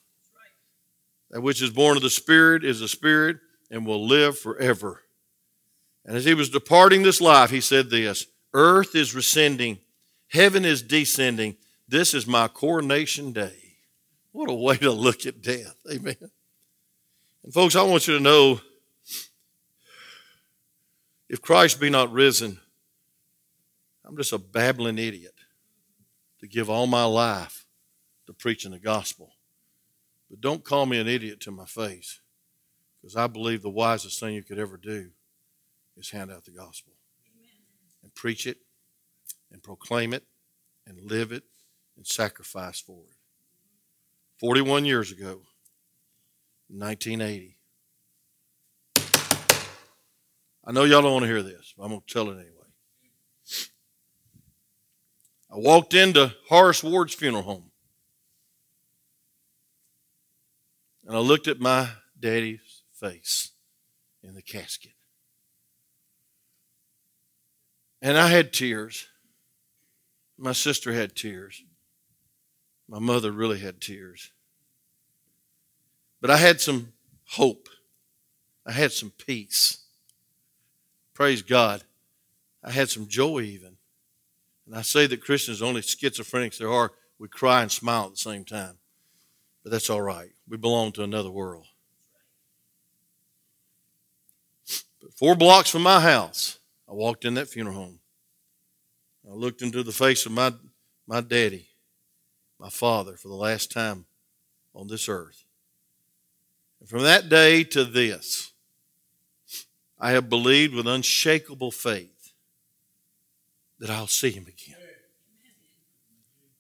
That 1.32 1.42
which 1.42 1.62
is 1.62 1.72
born 1.72 1.98
of 1.98 2.04
the 2.04 2.10
Spirit 2.10 2.64
is 2.64 2.82
a 2.82 2.88
spirit 2.88 3.38
and 3.70 3.86
will 3.86 4.08
live 4.08 4.40
forever. 4.40 5.04
And 6.06 6.16
as 6.16 6.24
he 6.24 6.34
was 6.34 6.50
departing 6.50 7.04
this 7.04 7.20
life, 7.20 7.50
he 7.50 7.60
said 7.60 7.90
this 7.90 8.28
Earth 8.54 8.96
is 8.96 9.14
rescinding, 9.14 9.80
heaven 10.30 10.64
is 10.64 10.82
descending. 10.82 11.58
This 11.90 12.14
is 12.14 12.26
my 12.26 12.48
coronation 12.48 13.34
day. 13.34 13.76
What 14.32 14.50
a 14.50 14.54
way 14.54 14.78
to 14.78 14.92
look 14.92 15.26
at 15.26 15.42
death. 15.42 15.76
Amen. 15.92 16.16
And 17.44 17.54
folks, 17.54 17.76
I 17.76 17.84
want 17.84 18.08
you 18.08 18.18
to 18.18 18.24
know 18.24 18.62
if 21.30 21.42
Christ 21.42 21.80
be 21.80 21.90
not 21.90 22.12
risen, 22.12 22.60
I'm 24.06 24.16
just 24.16 24.34
a 24.34 24.38
babbling 24.38 24.98
idiot 24.98 25.37
to 26.48 26.54
give 26.54 26.70
all 26.70 26.88
my 26.88 27.04
life 27.04 27.66
to 28.26 28.34
preaching 28.34 28.72
the 28.72 28.80
gospel. 28.80 29.34
But 30.30 30.42
don't 30.42 30.64
call 30.64 30.86
me 30.86 31.00
an 31.00 31.08
idiot 31.08 31.40
to 31.42 31.52
my 31.52 31.66
face 31.66 32.22
because 33.02 33.16
I 33.16 33.28
believe 33.28 33.62
the 33.62 33.70
wisest 33.70 34.20
thing 34.20 34.34
you 34.34 34.44
could 34.44 34.60
ever 34.60 34.78
do 34.78 35.10
is 35.96 36.10
hand 36.10 36.32
out 36.32 36.46
the 36.46 36.52
gospel 36.52 36.94
Amen. 37.36 37.50
and 38.04 38.14
preach 38.14 38.46
it 38.46 38.58
and 39.52 39.64
proclaim 39.64 40.14
it 40.14 40.24
and 40.86 41.00
live 41.10 41.32
it 41.32 41.44
and 41.96 42.06
sacrifice 42.06 42.80
for 42.80 43.04
it. 43.10 43.16
41 44.40 44.86
years 44.86 45.12
ago, 45.12 45.42
1980. 46.70 47.58
I 50.66 50.72
know 50.74 50.84
y'all 50.84 51.02
don't 51.02 51.14
want 51.14 51.24
to 51.24 51.30
hear 51.30 51.42
this, 51.42 51.74
but 51.78 51.86
I'm 51.86 51.90
going 51.90 52.02
to 52.06 52.14
tell 52.14 52.30
it 52.30 52.34
anyway. 52.34 52.57
I 55.52 55.56
walked 55.56 55.94
into 55.94 56.34
Horace 56.50 56.84
Ward's 56.84 57.14
funeral 57.14 57.44
home. 57.44 57.72
And 61.06 61.16
I 61.16 61.20
looked 61.20 61.48
at 61.48 61.60
my 61.60 61.90
daddy's 62.20 62.84
face 62.94 63.52
in 64.22 64.36
the 64.36 64.42
casket. 64.42 64.92
And 68.02 68.18
I 68.18 68.28
had 68.28 68.52
tears. 68.52 69.08
My 70.38 70.52
sister 70.52 70.92
had 70.92 71.16
tears. 71.16 71.64
My 72.90 73.00
mother 73.00 73.32
really 73.32 73.60
had 73.60 73.80
tears. 73.80 74.32
But 76.20 76.30
I 76.30 76.38
had 76.38 76.60
some 76.60 76.94
hope. 77.26 77.70
I 78.66 78.74
had 78.74 78.92
some 78.92 79.12
peace. 79.12 79.86
Praise 81.14 81.42
God. 81.42 81.84
I 82.64 82.72
had 82.72 82.90
some 82.90 83.08
joy 83.08 83.42
even. 83.42 83.77
And 84.68 84.76
I 84.76 84.82
say 84.82 85.08
that 85.08 85.24
Christians, 85.24 85.60
the 85.60 85.66
only 85.66 85.82
schizophrenics 85.82 86.58
there 86.58 86.72
are, 86.72 86.92
we 87.18 87.30
cry 87.30 87.62
and 87.62 87.72
smile 87.72 88.06
at 88.06 88.12
the 88.12 88.18
same 88.18 88.44
time. 88.44 88.78
But 89.64 89.72
that's 89.72 89.90
all 89.90 90.02
right. 90.02 90.30
We 90.48 90.58
belong 90.58 90.92
to 90.94 91.04
another 91.04 91.32
world. 91.32 91.66
But 95.02 95.14
four 95.14 95.36
blocks 95.36 95.70
from 95.70 95.84
my 95.84 96.02
house, 96.02 96.60
I 96.88 96.94
walked 96.94 97.24
in 97.24 97.36
that 97.36 97.48
funeral 97.48 97.76
home. 97.76 98.00
I 99.30 99.34
looked 99.34 99.62
into 99.62 99.84
the 99.84 99.92
face 99.92 100.26
of 100.26 100.32
my, 100.34 100.54
my 101.08 101.22
daddy, 101.22 101.68
my 102.60 102.70
father, 102.70 103.16
for 103.16 103.30
the 103.30 103.36
last 103.36 103.72
time 103.72 104.06
on 104.74 104.88
this 104.88 105.08
earth. 105.08 105.46
And 106.80 106.90
from 106.90 107.04
that 107.04 107.30
day 107.30 107.64
to 107.66 107.86
this, 107.86 108.52
I 110.00 110.12
have 110.12 110.30
believed 110.30 110.76
with 110.76 110.88
unshakable 110.88 111.72
faith 111.72 112.17
that 113.80 113.90
I'll 113.90 114.08
see 114.08 114.32
him 114.32 114.46
again. 114.48 114.78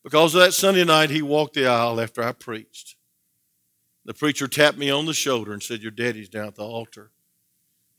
Because 0.03 0.34
that 0.34 0.53
Sunday 0.53 0.86
night, 0.86 1.10
he 1.10 1.21
walked 1.21 1.56
the 1.56 1.67
aisle 1.67 1.99
after 1.99 2.23
I 2.23 2.32
preached. 2.32 2.95
The 4.06 4.13
preacher 4.13 4.47
tapped 4.47 4.77
me 4.77 4.89
on 4.89 5.06
the 5.06 5.13
shoulder 5.13 5.51
and 5.51 5.62
said, 5.62 5.82
Your 5.82 5.91
daddy's 5.91 6.30
down 6.30 6.47
at 6.47 6.56
the 6.56 6.63
altar, 6.63 7.12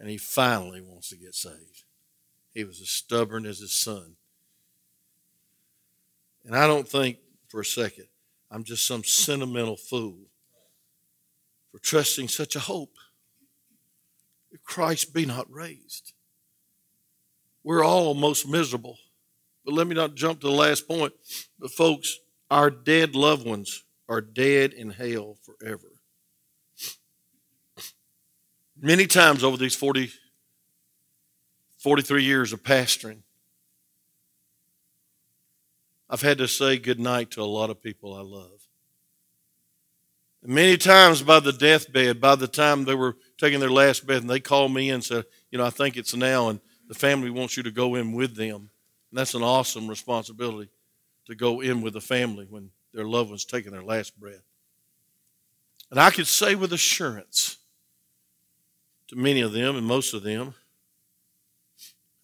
and 0.01 0.09
he 0.09 0.17
finally 0.17 0.81
wants 0.81 1.11
to 1.11 1.17
get 1.17 1.35
saved. 1.35 1.85
He 2.55 2.65
was 2.65 2.81
as 2.81 2.89
stubborn 2.89 3.45
as 3.45 3.59
his 3.59 3.73
son. 3.73 4.17
And 6.45 6.57
I 6.57 6.67
don't 6.67 6.89
think 6.89 7.19
for 7.49 7.61
a 7.61 7.65
second 7.65 8.07
I'm 8.51 8.65
just 8.65 8.87
some 8.87 9.05
sentimental 9.05 9.77
fool 9.77 10.17
for 11.71 11.79
trusting 11.79 12.29
such 12.29 12.57
a 12.57 12.61
hope. 12.61 12.97
If 14.51 14.65
Christ 14.65 15.13
be 15.13 15.27
not 15.27 15.53
raised, 15.53 16.15
we're 17.63 17.85
all 17.85 18.15
most 18.15 18.49
miserable. 18.49 18.97
But 19.69 19.75
let 19.75 19.87
me 19.87 19.95
not 19.95 20.15
jump 20.15 20.41
to 20.41 20.47
the 20.47 20.53
last 20.55 20.89
point. 20.89 21.13
But, 21.59 21.71
folks, 21.71 22.21
our 22.51 22.71
dead 22.71 23.15
loved 23.15 23.47
ones 23.47 23.85
are 24.09 24.23
dead 24.23 24.73
in 24.73 24.89
hell 24.89 25.37
forever. 25.43 25.93
Many 28.81 29.07
times 29.07 29.45
over 29.45 29.59
these 29.59 29.75
40, 29.75 30.11
43 31.77 32.25
years 32.25 32.55
of 32.55 32.63
pastoring, 32.63 33.19
I've 36.09 36.23
had 36.23 36.39
to 36.39 36.49
say 36.49 36.79
goodnight 36.79 37.33
to 37.33 37.43
a 37.43 37.45
lot 37.45 37.69
of 37.69 37.83
people 37.83 38.15
I 38.15 38.23
love. 38.23 38.67
Many 40.43 40.79
times 40.79 41.21
by 41.21 41.41
the 41.41 41.53
deathbed, 41.53 42.23
by 42.23 42.37
the 42.37 42.49
time 42.49 42.87
they 42.87 42.95
were 42.95 43.19
taking 43.37 43.61
their 43.61 43.69
last 43.69 44.07
breath, 44.07 44.23
and 44.23 44.31
they 44.31 44.41
called 44.41 44.73
me 44.73 44.89
and 44.89 45.05
said, 45.05 45.27
You 45.51 45.59
know, 45.59 45.67
I 45.67 45.71
think 45.71 45.99
it's 45.99 46.17
now, 46.17 46.49
and 46.49 46.59
the 46.87 46.95
family 46.95 47.29
wants 47.29 47.59
you 47.59 47.63
to 47.65 47.71
go 47.71 47.97
in 47.97 48.13
with 48.13 48.35
them. 48.35 48.71
And 49.11 49.19
that's 49.19 49.35
an 49.35 49.43
awesome 49.43 49.89
responsibility 49.89 50.71
to 51.27 51.35
go 51.35 51.61
in 51.61 51.83
with 51.83 51.95
the 51.95 52.01
family 52.01 52.47
when 52.49 52.71
their 52.93 53.07
loved 53.07 53.31
one's 53.31 53.45
taking 53.45 53.73
their 53.73 53.83
last 53.83 54.19
breath. 54.19 54.43
And 55.91 55.99
I 55.99 56.11
could 56.11 56.27
say 56.27 56.55
with 56.55 56.73
assurance 56.73 57.59
to 59.09 59.17
many 59.17 59.41
of 59.41 59.53
them 59.53 59.77
and 59.77 59.87
most 59.87 60.13
of 60.15 60.23
them, 60.23 60.55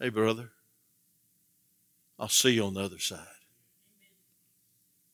hey, 0.00 0.10
brother, 0.10 0.50
I'll 2.18 2.28
see 2.28 2.50
you 2.50 2.64
on 2.64 2.74
the 2.74 2.82
other 2.82 2.98
side. 2.98 3.18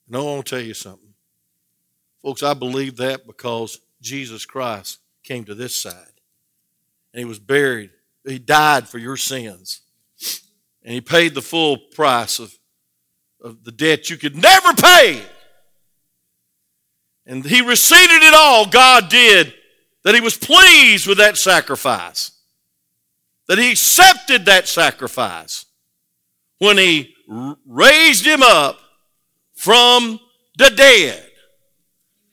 No, 0.08 0.20
I 0.20 0.34
want 0.34 0.46
to 0.46 0.56
tell 0.56 0.64
you 0.64 0.74
something. 0.74 1.14
Folks, 2.22 2.42
I 2.42 2.54
believe 2.54 2.96
that 2.96 3.26
because 3.26 3.80
Jesus 4.02 4.44
Christ 4.44 4.98
came 5.22 5.44
to 5.44 5.54
this 5.54 5.74
side 5.76 6.20
and 7.12 7.20
he 7.20 7.24
was 7.24 7.38
buried. 7.38 7.90
He 8.26 8.38
died 8.38 8.88
for 8.88 8.98
your 8.98 9.16
sins. 9.16 9.82
And 10.82 10.94
he 10.94 11.00
paid 11.00 11.34
the 11.34 11.42
full 11.42 11.76
price 11.76 12.38
of, 12.38 12.56
of 13.42 13.64
the 13.64 13.72
debt 13.72 14.10
you 14.10 14.16
could 14.16 14.36
never 14.36 14.72
pay. 14.72 15.22
And 17.26 17.44
he 17.44 17.60
received 17.60 18.10
it 18.10 18.34
all, 18.34 18.66
God 18.66 19.08
did, 19.08 19.54
that 20.04 20.14
he 20.14 20.20
was 20.20 20.36
pleased 20.36 21.06
with 21.06 21.18
that 21.18 21.36
sacrifice, 21.36 22.32
that 23.46 23.58
he 23.58 23.70
accepted 23.70 24.46
that 24.46 24.66
sacrifice 24.66 25.66
when 26.58 26.78
he 26.78 27.14
raised 27.66 28.24
him 28.24 28.42
up 28.42 28.78
from 29.54 30.18
the 30.56 30.70
dead. 30.70 31.26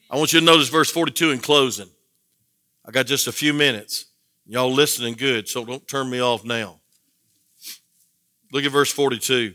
I 0.10 0.18
want 0.18 0.32
you 0.32 0.40
to 0.40 0.46
notice 0.46 0.70
verse 0.70 0.90
42 0.90 1.32
in 1.32 1.40
closing. 1.40 1.90
I 2.86 2.92
got 2.92 3.06
just 3.06 3.28
a 3.28 3.32
few 3.32 3.54
minutes. 3.54 4.06
Y'all 4.46 4.72
listening 4.72 5.16
good, 5.16 5.50
so 5.50 5.66
don't 5.66 5.86
turn 5.88 6.10
me 6.10 6.22
off 6.22 6.46
now. 6.46 6.80
Look 8.52 8.64
at 8.64 8.72
verse 8.72 8.92
42. 8.92 9.54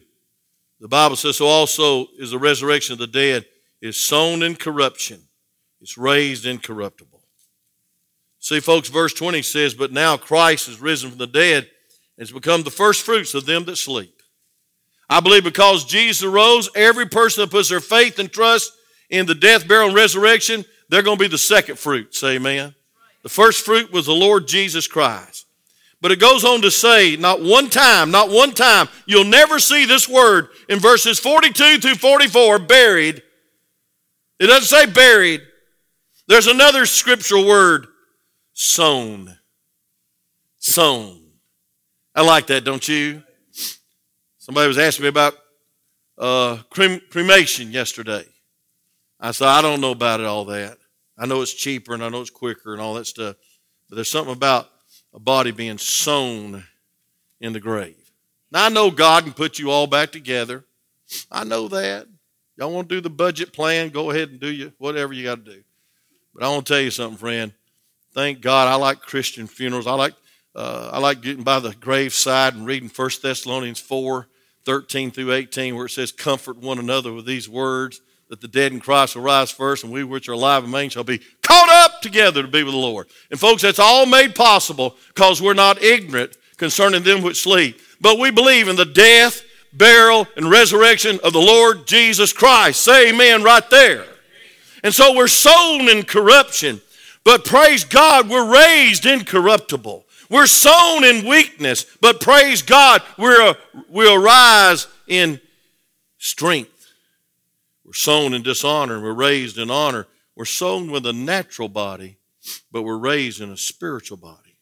The 0.80 0.88
Bible 0.88 1.16
says, 1.16 1.36
So 1.36 1.46
also 1.46 2.06
is 2.18 2.32
the 2.32 2.38
resurrection 2.38 2.92
of 2.92 2.98
the 2.98 3.06
dead 3.06 3.46
is 3.80 3.96
sown 3.96 4.42
in 4.42 4.54
corruption, 4.54 5.20
it's 5.80 5.98
raised 5.98 6.46
incorruptible. 6.46 7.20
See, 8.38 8.60
folks, 8.60 8.88
verse 8.88 9.12
20 9.12 9.42
says, 9.42 9.74
But 9.74 9.92
now 9.92 10.16
Christ 10.16 10.68
is 10.68 10.80
risen 10.80 11.10
from 11.10 11.18
the 11.18 11.26
dead 11.26 11.64
and 12.16 12.26
has 12.26 12.32
become 12.32 12.62
the 12.62 12.70
first 12.70 13.02
fruits 13.02 13.34
of 13.34 13.46
them 13.46 13.64
that 13.66 13.76
sleep. 13.76 14.20
I 15.08 15.20
believe 15.20 15.44
because 15.44 15.84
Jesus 15.84 16.22
arose, 16.22 16.70
every 16.74 17.06
person 17.06 17.42
that 17.42 17.50
puts 17.50 17.68
their 17.68 17.80
faith 17.80 18.18
and 18.18 18.32
trust 18.32 18.72
in 19.10 19.26
the 19.26 19.34
death, 19.34 19.68
burial, 19.68 19.88
and 19.88 19.96
resurrection, 19.96 20.64
they're 20.88 21.02
going 21.02 21.18
to 21.18 21.24
be 21.24 21.28
the 21.28 21.38
second 21.38 21.78
fruit. 21.78 22.14
Say 22.14 22.36
amen. 22.36 22.74
The 23.22 23.28
first 23.28 23.64
fruit 23.64 23.92
was 23.92 24.06
the 24.06 24.12
Lord 24.12 24.48
Jesus 24.48 24.86
Christ. 24.86 25.31
But 26.02 26.10
it 26.10 26.18
goes 26.18 26.44
on 26.44 26.62
to 26.62 26.70
say, 26.70 27.14
not 27.14 27.40
one 27.40 27.70
time, 27.70 28.10
not 28.10 28.28
one 28.28 28.50
time, 28.50 28.88
you'll 29.06 29.22
never 29.22 29.60
see 29.60 29.86
this 29.86 30.08
word 30.08 30.48
in 30.68 30.80
verses 30.80 31.20
42 31.20 31.78
through 31.78 31.94
44, 31.94 32.58
buried. 32.58 33.22
It 34.40 34.48
doesn't 34.48 34.64
say 34.64 34.92
buried. 34.92 35.42
There's 36.26 36.48
another 36.48 36.86
scriptural 36.86 37.46
word, 37.46 37.86
sown. 38.52 39.38
Sown. 40.58 41.20
I 42.16 42.22
like 42.22 42.48
that, 42.48 42.64
don't 42.64 42.86
you? 42.88 43.22
Somebody 44.38 44.66
was 44.66 44.78
asking 44.78 45.04
me 45.04 45.08
about 45.08 45.34
uh, 46.18 46.58
cremation 46.70 47.70
yesterday. 47.70 48.24
I 49.20 49.30
said, 49.30 49.46
I 49.46 49.62
don't 49.62 49.80
know 49.80 49.92
about 49.92 50.18
it, 50.18 50.26
all 50.26 50.46
that. 50.46 50.78
I 51.16 51.26
know 51.26 51.42
it's 51.42 51.54
cheaper 51.54 51.94
and 51.94 52.02
I 52.02 52.08
know 52.08 52.22
it's 52.22 52.30
quicker 52.30 52.72
and 52.72 52.82
all 52.82 52.94
that 52.94 53.06
stuff. 53.06 53.36
But 53.88 53.94
there's 53.94 54.10
something 54.10 54.34
about 54.34 54.68
a 55.14 55.20
body 55.20 55.50
being 55.50 55.78
sown 55.78 56.64
in 57.40 57.52
the 57.52 57.60
grave. 57.60 57.96
Now, 58.50 58.66
I 58.66 58.68
know 58.68 58.90
God 58.90 59.24
can 59.24 59.32
put 59.32 59.58
you 59.58 59.70
all 59.70 59.86
back 59.86 60.12
together. 60.12 60.64
I 61.30 61.44
know 61.44 61.68
that. 61.68 62.06
Y'all 62.56 62.72
want 62.72 62.88
to 62.88 62.94
do 62.94 63.00
the 63.00 63.10
budget 63.10 63.52
plan? 63.52 63.88
Go 63.88 64.10
ahead 64.10 64.30
and 64.30 64.40
do 64.40 64.50
you 64.50 64.72
whatever 64.78 65.12
you 65.12 65.24
got 65.24 65.44
to 65.44 65.52
do. 65.54 65.62
But 66.34 66.44
I 66.44 66.48
want 66.48 66.66
to 66.66 66.72
tell 66.72 66.82
you 66.82 66.90
something, 66.90 67.18
friend. 67.18 67.52
Thank 68.12 68.40
God 68.40 68.68
I 68.68 68.74
like 68.74 69.00
Christian 69.00 69.46
funerals. 69.46 69.86
I 69.86 69.94
like 69.94 70.14
uh, 70.54 70.90
I 70.92 70.98
like 70.98 71.22
getting 71.22 71.44
by 71.44 71.60
the 71.60 71.74
graveside 71.74 72.54
and 72.54 72.66
reading 72.66 72.90
1 72.94 73.10
Thessalonians 73.22 73.80
4, 73.80 74.28
13 74.66 75.10
through 75.10 75.32
18, 75.32 75.74
where 75.74 75.86
it 75.86 75.90
says, 75.90 76.12
Comfort 76.12 76.58
one 76.58 76.78
another 76.78 77.10
with 77.12 77.24
these 77.24 77.48
words 77.48 78.02
that 78.32 78.40
the 78.40 78.48
dead 78.48 78.72
in 78.72 78.80
Christ 78.80 79.14
will 79.14 79.24
rise 79.24 79.50
first, 79.50 79.84
and 79.84 79.92
we 79.92 80.04
which 80.04 80.26
are 80.26 80.32
alive 80.32 80.64
and 80.64 80.72
remain 80.72 80.88
shall 80.88 81.04
be 81.04 81.20
caught 81.42 81.68
up 81.68 82.00
together 82.00 82.40
to 82.40 82.48
be 82.48 82.62
with 82.62 82.72
the 82.72 82.78
Lord. 82.78 83.08
And 83.30 83.38
folks, 83.38 83.60
that's 83.60 83.78
all 83.78 84.06
made 84.06 84.34
possible 84.34 84.96
because 85.08 85.42
we're 85.42 85.52
not 85.52 85.82
ignorant 85.82 86.38
concerning 86.56 87.02
them 87.02 87.20
which 87.20 87.42
sleep, 87.42 87.78
but 88.00 88.18
we 88.18 88.30
believe 88.30 88.68
in 88.68 88.76
the 88.76 88.86
death, 88.86 89.42
burial, 89.74 90.26
and 90.34 90.50
resurrection 90.50 91.20
of 91.22 91.34
the 91.34 91.40
Lord 91.40 91.86
Jesus 91.86 92.32
Christ. 92.32 92.80
Say 92.80 93.10
amen 93.10 93.42
right 93.42 93.68
there. 93.68 94.06
And 94.82 94.94
so 94.94 95.14
we're 95.14 95.28
sown 95.28 95.90
in 95.90 96.02
corruption, 96.02 96.80
but 97.24 97.44
praise 97.44 97.84
God, 97.84 98.30
we're 98.30 98.50
raised 98.50 99.04
incorruptible. 99.04 100.06
We're 100.30 100.46
sown 100.46 101.04
in 101.04 101.28
weakness, 101.28 101.84
but 102.00 102.22
praise 102.22 102.62
God, 102.62 103.02
we're, 103.18 103.54
we'll 103.90 104.16
rise 104.16 104.86
in 105.06 105.38
strength. 106.16 106.71
We're 107.92 107.96
sown 107.96 108.32
in 108.32 108.42
dishonor 108.42 108.94
and 108.94 109.04
we're 109.04 109.12
raised 109.12 109.58
in 109.58 109.70
honor. 109.70 110.06
We're 110.34 110.46
sown 110.46 110.90
with 110.90 111.04
a 111.04 111.12
natural 111.12 111.68
body, 111.68 112.16
but 112.70 112.84
we're 112.84 112.96
raised 112.96 113.42
in 113.42 113.50
a 113.50 113.56
spiritual 113.58 114.16
body. 114.16 114.56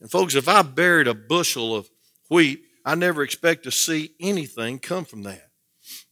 And 0.00 0.08
folks, 0.08 0.36
if 0.36 0.46
I 0.46 0.62
buried 0.62 1.08
a 1.08 1.14
bushel 1.14 1.74
of 1.74 1.90
wheat, 2.28 2.62
I 2.84 2.94
never 2.94 3.24
expect 3.24 3.64
to 3.64 3.72
see 3.72 4.14
anything 4.20 4.78
come 4.78 5.04
from 5.06 5.24
that. 5.24 5.50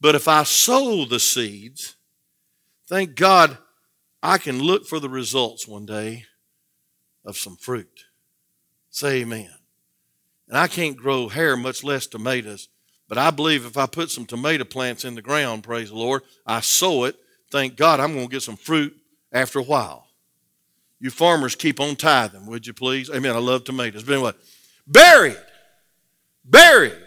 But 0.00 0.16
if 0.16 0.26
I 0.26 0.42
sow 0.42 1.04
the 1.04 1.20
seeds, 1.20 1.94
thank 2.88 3.14
God 3.14 3.56
I 4.20 4.38
can 4.38 4.60
look 4.60 4.88
for 4.88 4.98
the 4.98 5.08
results 5.08 5.68
one 5.68 5.86
day 5.86 6.24
of 7.24 7.36
some 7.36 7.54
fruit. 7.54 8.06
Say 8.90 9.20
amen. 9.20 9.54
And 10.48 10.58
I 10.58 10.66
can't 10.66 10.96
grow 10.96 11.28
hair, 11.28 11.56
much 11.56 11.84
less 11.84 12.08
tomatoes, 12.08 12.68
but 13.08 13.18
I 13.18 13.30
believe 13.30 13.64
if 13.64 13.76
I 13.76 13.86
put 13.86 14.10
some 14.10 14.26
tomato 14.26 14.64
plants 14.64 15.04
in 15.04 15.14
the 15.14 15.22
ground, 15.22 15.64
praise 15.64 15.88
the 15.88 15.96
Lord, 15.96 16.22
I 16.46 16.60
sow 16.60 17.04
it, 17.04 17.16
thank 17.50 17.76
God 17.76 18.00
I'm 18.00 18.14
going 18.14 18.26
to 18.26 18.32
get 18.32 18.42
some 18.42 18.56
fruit 18.56 18.96
after 19.32 19.58
a 19.58 19.62
while. 19.62 20.06
You 21.00 21.10
farmers 21.10 21.54
keep 21.54 21.80
on 21.80 21.96
tithing, 21.96 22.46
would 22.46 22.66
you 22.66 22.74
please? 22.74 23.08
Amen. 23.08 23.34
I 23.34 23.38
love 23.38 23.64
tomatoes. 23.64 24.02
But 24.02 24.14
anyway, 24.14 24.32
buried. 24.86 25.38
Buried. 26.44 26.98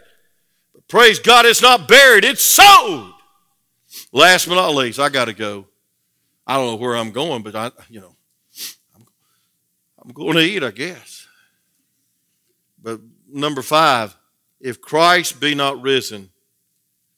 But 0.74 0.88
praise 0.88 1.20
God, 1.20 1.46
it's 1.46 1.62
not 1.62 1.88
buried, 1.88 2.24
it's 2.24 2.42
sowed. 2.42 3.14
Last 4.12 4.48
but 4.48 4.56
not 4.56 4.74
least, 4.74 5.00
I 5.00 5.10
got 5.10 5.26
to 5.26 5.34
go. 5.34 5.68
I 6.48 6.56
don't 6.56 6.68
know 6.68 6.76
where 6.76 6.96
I'm 6.96 7.12
going, 7.12 7.44
but 7.44 7.56
I, 7.56 7.72
you 7.90 8.02
know, 8.02 8.16
I'm, 8.96 9.06
I'm 10.04 10.12
going 10.12 10.34
to 10.34 10.42
eat, 10.42 10.64
I 10.64 10.72
guess. 10.72 11.28
But 12.82 13.00
number 13.30 13.62
five, 13.62 14.16
if 14.62 14.82
Christ 14.82 15.40
be 15.40 15.56
not 15.56 15.82
risen, 15.82 16.30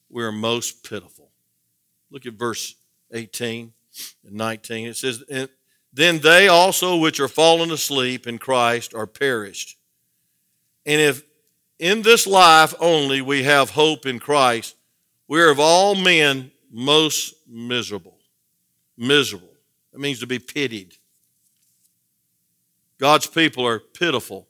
we 0.08 0.22
are 0.24 0.32
most 0.32 0.88
pitiful. 0.88 1.30
Look 2.10 2.26
at 2.26 2.34
verse 2.34 2.74
18 3.12 3.72
and 4.26 4.34
19. 4.34 4.88
It 4.88 4.96
says, 4.96 5.22
Then 5.92 6.18
they 6.20 6.48
also 6.48 6.96
which 6.96 7.20
are 7.20 7.28
fallen 7.28 7.70
asleep 7.70 8.26
in 8.26 8.38
Christ 8.38 8.94
are 8.94 9.06
perished. 9.06 9.76
And 10.86 11.00
if 11.00 11.22
in 11.78 12.02
this 12.02 12.26
life 12.26 12.74
only 12.80 13.20
we 13.20 13.42
have 13.42 13.70
hope 13.70 14.06
in 14.06 14.18
Christ, 14.18 14.76
we 15.28 15.40
are 15.40 15.50
of 15.50 15.60
all 15.60 15.94
men 15.94 16.50
most 16.70 17.34
miserable. 17.48 18.18
Miserable. 18.96 19.48
That 19.92 19.98
means 19.98 20.20
to 20.20 20.26
be 20.26 20.38
pitied. 20.38 20.96
God's 22.98 23.26
people 23.26 23.66
are 23.66 23.78
pitiful 23.80 24.48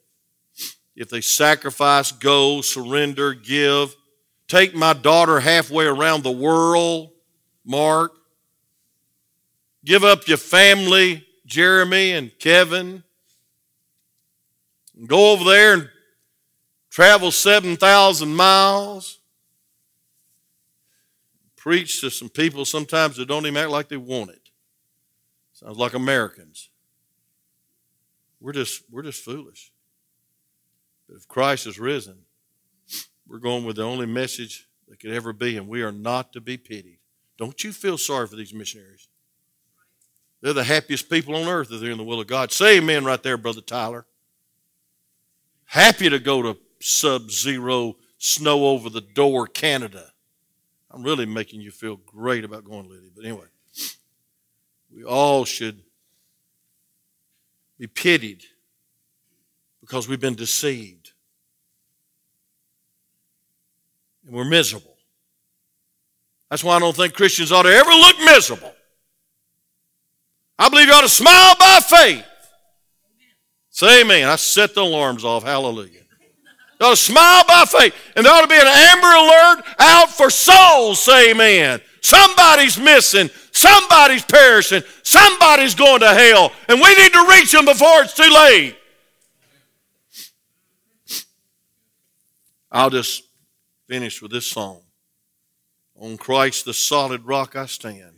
if 0.96 1.08
they 1.08 1.20
sacrifice, 1.20 2.12
go, 2.12 2.60
surrender, 2.60 3.34
give, 3.34 3.94
take 4.48 4.74
my 4.74 4.92
daughter 4.92 5.40
halfway 5.40 5.86
around 5.86 6.22
the 6.22 6.30
world, 6.30 7.10
Mark, 7.64 8.12
give 9.84 10.04
up 10.04 10.28
your 10.28 10.36
family, 10.36 11.26
Jeremy 11.46 12.12
and 12.12 12.30
Kevin, 12.38 13.02
and 14.96 15.08
go 15.08 15.32
over 15.32 15.44
there 15.44 15.74
and 15.74 15.88
travel 16.90 17.30
7,000 17.30 18.34
miles, 18.34 19.18
preach 21.56 22.00
to 22.02 22.10
some 22.10 22.28
people 22.28 22.64
sometimes 22.64 23.16
that 23.16 23.26
don't 23.26 23.46
even 23.46 23.56
act 23.56 23.70
like 23.70 23.88
they 23.88 23.96
want 23.96 24.30
it. 24.30 24.50
Sounds 25.52 25.78
like 25.78 25.94
Americans. 25.94 26.70
We're 28.40 28.52
just, 28.52 28.82
we're 28.90 29.02
just 29.02 29.24
foolish. 29.24 29.72
But 31.08 31.16
if 31.16 31.28
Christ 31.28 31.66
is 31.66 31.78
risen, 31.78 32.16
we're 33.26 33.38
going 33.38 33.64
with 33.64 33.76
the 33.76 33.82
only 33.82 34.06
message 34.06 34.68
that 34.88 35.00
could 35.00 35.12
ever 35.12 35.32
be, 35.32 35.56
and 35.56 35.68
we 35.68 35.82
are 35.82 35.92
not 35.92 36.32
to 36.32 36.40
be 36.40 36.56
pitied. 36.56 36.98
Don't 37.36 37.64
you 37.64 37.72
feel 37.72 37.98
sorry 37.98 38.26
for 38.26 38.36
these 38.36 38.54
missionaries? 38.54 39.08
They're 40.40 40.52
the 40.52 40.64
happiest 40.64 41.08
people 41.08 41.34
on 41.34 41.48
earth 41.48 41.72
if 41.72 41.80
they're 41.80 41.90
in 41.90 41.98
the 41.98 42.04
will 42.04 42.20
of 42.20 42.26
God. 42.26 42.52
Say 42.52 42.78
amen 42.78 43.04
right 43.04 43.22
there, 43.22 43.38
Brother 43.38 43.62
Tyler. 43.62 44.06
Happy 45.64 46.10
to 46.10 46.18
go 46.18 46.42
to 46.42 46.58
sub 46.80 47.30
zero, 47.30 47.96
snow 48.18 48.66
over 48.66 48.90
the 48.90 49.00
door, 49.00 49.46
Canada. 49.46 50.12
I'm 50.90 51.02
really 51.02 51.26
making 51.26 51.60
you 51.62 51.70
feel 51.70 51.96
great 51.96 52.44
about 52.44 52.64
going, 52.64 52.88
Liddy. 52.88 53.10
But 53.14 53.24
anyway, 53.24 53.46
we 54.94 55.02
all 55.02 55.44
should 55.44 55.82
be 57.78 57.86
pitied 57.86 58.44
because 59.84 60.08
we've 60.08 60.20
been 60.20 60.34
deceived. 60.34 61.12
And 64.24 64.34
we're 64.34 64.44
miserable. 64.44 64.96
That's 66.48 66.64
why 66.64 66.76
I 66.76 66.78
don't 66.78 66.96
think 66.96 67.12
Christians 67.12 67.52
ought 67.52 67.64
to 67.64 67.68
ever 67.68 67.90
look 67.90 68.16
miserable. 68.20 68.72
I 70.58 70.70
believe 70.70 70.88
you 70.88 70.94
ought 70.94 71.02
to 71.02 71.08
smile 71.08 71.54
by 71.58 71.80
faith. 71.86 72.24
Say 73.68 74.00
amen. 74.00 74.26
I 74.26 74.36
set 74.36 74.74
the 74.74 74.80
alarms 74.80 75.22
off. 75.22 75.42
Hallelujah. 75.42 76.00
You 76.80 76.86
ought 76.86 76.90
to 76.90 76.96
smile 76.96 77.44
by 77.46 77.64
faith. 77.66 77.94
And 78.16 78.24
there 78.24 78.32
ought 78.32 78.42
to 78.42 78.48
be 78.48 78.54
an 78.54 78.62
amber 78.66 79.06
alert 79.06 79.64
out 79.80 80.10
for 80.10 80.30
souls. 80.30 81.02
Say 81.02 81.32
amen. 81.32 81.80
Somebody's 82.00 82.78
missing. 82.78 83.28
Somebody's 83.52 84.24
perishing. 84.24 84.82
Somebody's 85.02 85.74
going 85.74 86.00
to 86.00 86.14
hell. 86.14 86.52
And 86.68 86.80
we 86.80 86.94
need 86.94 87.12
to 87.12 87.26
reach 87.28 87.52
them 87.52 87.66
before 87.66 88.02
it's 88.02 88.14
too 88.14 88.32
late. 88.32 88.76
I'll 92.74 92.90
just 92.90 93.22
finish 93.86 94.20
with 94.20 94.32
this 94.32 94.48
song. 94.48 94.80
On 95.96 96.16
Christ, 96.16 96.64
the 96.64 96.74
solid 96.74 97.24
rock 97.24 97.54
I 97.54 97.66
stand. 97.66 98.16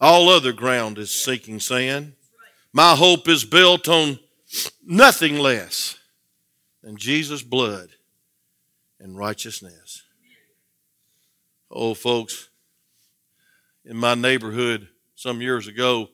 All 0.00 0.30
other 0.30 0.54
ground 0.54 0.96
is 0.96 1.10
sinking 1.10 1.60
sand. 1.60 2.14
My 2.72 2.96
hope 2.96 3.28
is 3.28 3.44
built 3.44 3.86
on 3.86 4.18
nothing 4.82 5.38
less 5.38 5.98
than 6.82 6.96
Jesus' 6.96 7.42
blood 7.42 7.90
and 8.98 9.14
righteousness. 9.14 10.04
Oh, 11.70 11.92
folks, 11.92 12.48
in 13.84 13.98
my 13.98 14.14
neighborhood 14.14 14.88
some 15.16 15.42
years 15.42 15.68
ago 15.68 16.08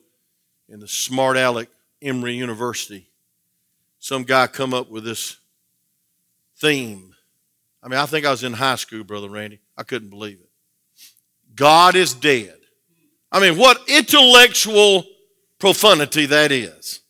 in 0.67 0.81
the 0.81 0.87
smart 0.89 1.37
aleck 1.37 1.69
Emory 2.01 2.33
University, 2.33 3.07
some 3.99 4.23
guy 4.23 4.47
come 4.47 4.73
up 4.73 4.89
with 4.89 5.05
this 5.05 5.37
theme. 6.57 7.12
I 7.83 7.89
mean, 7.89 7.99
I 7.99 8.05
think 8.05 8.25
I 8.25 8.31
was 8.31 8.43
in 8.43 8.53
high 8.53 8.75
school, 8.75 9.03
Brother 9.03 9.29
Randy. 9.29 9.59
I 9.77 9.83
couldn't 9.83 10.09
believe 10.09 10.39
it. 10.39 10.49
God 11.53 11.95
is 11.95 12.13
dead. 12.13 12.55
I 13.31 13.39
mean, 13.39 13.57
what 13.57 13.81
intellectual 13.89 15.05
profundity 15.59 16.25
that 16.25 16.51
is. 16.51 17.01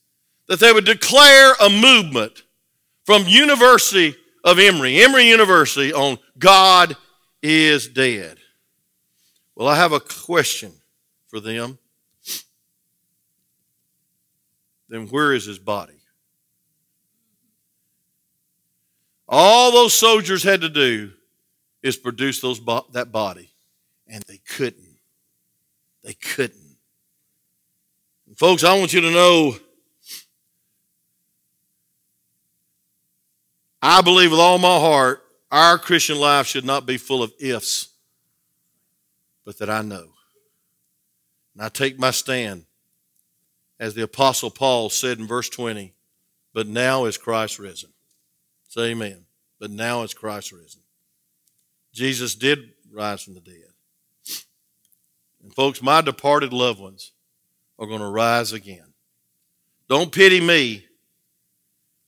That 0.48 0.60
they 0.60 0.74
would 0.74 0.86
declare 0.86 1.54
a 1.60 1.70
movement 1.70 2.44
from 3.06 3.24
University 3.28 4.16
of 4.44 4.60
Emory, 4.60 5.02
Emory 5.02 5.28
University, 5.28 5.94
on 5.94 6.18
God 6.38 6.96
is 7.42 7.88
dead. 7.88 8.38
Well, 9.56 9.68
I 9.68 9.76
have 9.76 9.92
a 9.92 10.00
question 10.00 10.72
for 11.28 11.40
them. 11.40 11.78
Then 14.90 15.08
where 15.08 15.34
is 15.34 15.46
his 15.46 15.60
body? 15.60 16.03
All 19.36 19.72
those 19.72 19.96
soldiers 19.96 20.44
had 20.44 20.62
to 20.62 20.70
do 20.70 21.12
is 21.82 21.98
produce 21.98 22.40
those 22.40 22.62
that 22.92 23.12
body, 23.12 23.50
and 24.08 24.24
they 24.28 24.38
couldn't. 24.38 25.00
They 26.04 26.14
couldn't. 26.14 26.78
And 28.28 28.38
folks, 28.38 28.64
I 28.64 28.78
want 28.78 28.94
you 28.94 29.02
to 29.02 29.10
know 29.10 29.56
I 33.82 34.02
believe 34.02 34.30
with 34.30 34.40
all 34.40 34.60
my 34.60 34.80
heart 34.80 35.24
our 35.50 35.80
Christian 35.80 36.20
life 36.20 36.46
should 36.46 36.64
not 36.64 36.86
be 36.86 36.98
full 36.98 37.24
of 37.24 37.34
ifs, 37.40 37.88
but 39.46 39.58
that 39.58 39.70
I 39.70 39.82
know. 39.82 40.10
And 41.56 41.64
I 41.64 41.70
take 41.70 41.98
my 41.98 42.12
stand, 42.12 42.66
as 43.80 43.96
the 43.96 44.04
Apostle 44.04 44.52
Paul 44.52 44.92
said 44.92 45.18
in 45.18 45.26
verse 45.26 45.50
20, 45.50 45.92
but 46.54 46.68
now 46.68 47.06
is 47.06 47.18
Christ 47.18 47.58
risen. 47.58 47.90
Say 48.74 48.92
amen. 48.92 49.23
But 49.64 49.72
now 49.72 50.04
is 50.04 50.14
Christ 50.14 50.52
risen. 50.52 50.82
Jesus 51.94 52.36
did 52.36 52.74
rise 52.92 53.24
from 53.24 53.34
the 53.34 53.40
dead. 53.40 53.72
And 55.42 55.56
folks, 55.56 55.82
my 55.82 56.02
departed 56.02 56.52
loved 56.52 56.82
ones 56.82 57.14
are 57.80 57.88
going 57.88 58.02
to 58.02 58.10
rise 58.10 58.52
again. 58.52 58.94
Don't 59.88 60.12
pity 60.12 60.42
me. 60.42 60.86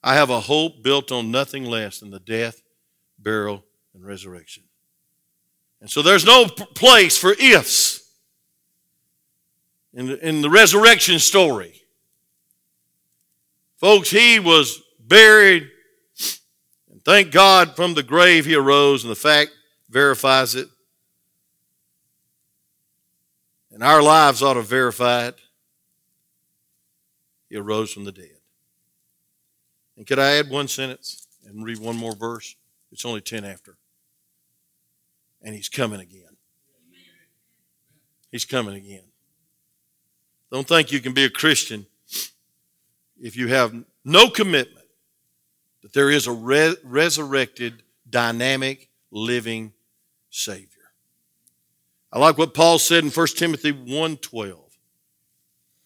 I 0.03 0.15
have 0.15 0.29
a 0.29 0.41
hope 0.41 0.83
built 0.83 1.13
on 1.13 1.31
nothing 1.31 1.63
less 1.63 2.01
than 2.01 2.09
the 2.09 2.19
death, 2.19 2.61
burial, 3.17 3.63
and 3.93 4.05
resurrection. 4.05 4.63
And 5.79 5.89
so 5.89 6.01
there's 6.01 6.25
no 6.25 6.47
place 6.47 7.17
for 7.17 7.31
ifs 7.39 8.05
in 9.93 10.07
the, 10.07 10.27
in 10.27 10.41
the 10.41 10.49
resurrection 10.49 11.19
story. 11.19 11.83
Folks, 13.77 14.09
he 14.09 14.41
was 14.41 14.83
buried, 14.99 15.69
thank 17.05 17.31
God 17.31 17.75
from 17.75 17.93
the 17.93 18.03
grave 18.03 18.45
he 18.45 18.55
arose, 18.55 19.03
and 19.03 19.11
the 19.11 19.15
fact 19.15 19.51
verifies 19.89 20.55
it. 20.55 20.67
And 23.71 23.83
our 23.83 24.01
lives 24.01 24.41
ought 24.41 24.55
to 24.55 24.61
verify 24.61 25.27
it. 25.27 25.39
He 27.49 27.55
arose 27.55 27.93
from 27.93 28.05
the 28.05 28.11
dead. 28.11 28.29
And 29.97 30.07
could 30.07 30.19
I 30.19 30.37
add 30.37 30.49
one 30.49 30.67
sentence 30.67 31.27
and 31.45 31.63
read 31.63 31.79
one 31.79 31.95
more 31.95 32.15
verse? 32.15 32.55
It's 32.91 33.05
only 33.05 33.21
10 33.21 33.45
after. 33.45 33.77
And 35.41 35.53
he's 35.53 35.69
coming 35.69 35.99
again. 35.99 36.35
He's 38.31 38.45
coming 38.45 38.75
again. 38.75 39.03
Don't 40.51 40.67
think 40.67 40.91
you 40.91 40.99
can 40.99 41.13
be 41.13 41.25
a 41.25 41.29
Christian 41.29 41.85
if 43.19 43.35
you 43.37 43.47
have 43.47 43.73
no 44.03 44.29
commitment 44.29 44.74
that 45.85 45.93
there 45.93 46.09
is 46.09 46.25
a 46.25 46.31
re- 46.31 46.75
resurrected, 46.83 47.83
dynamic, 48.09 48.89
living 49.11 49.71
Savior. 50.31 50.67
I 52.11 52.17
like 52.17 52.39
what 52.39 52.55
Paul 52.55 52.79
said 52.79 53.03
in 53.03 53.11
1 53.11 53.27
Timothy 53.37 53.71
1:12. 53.71 54.57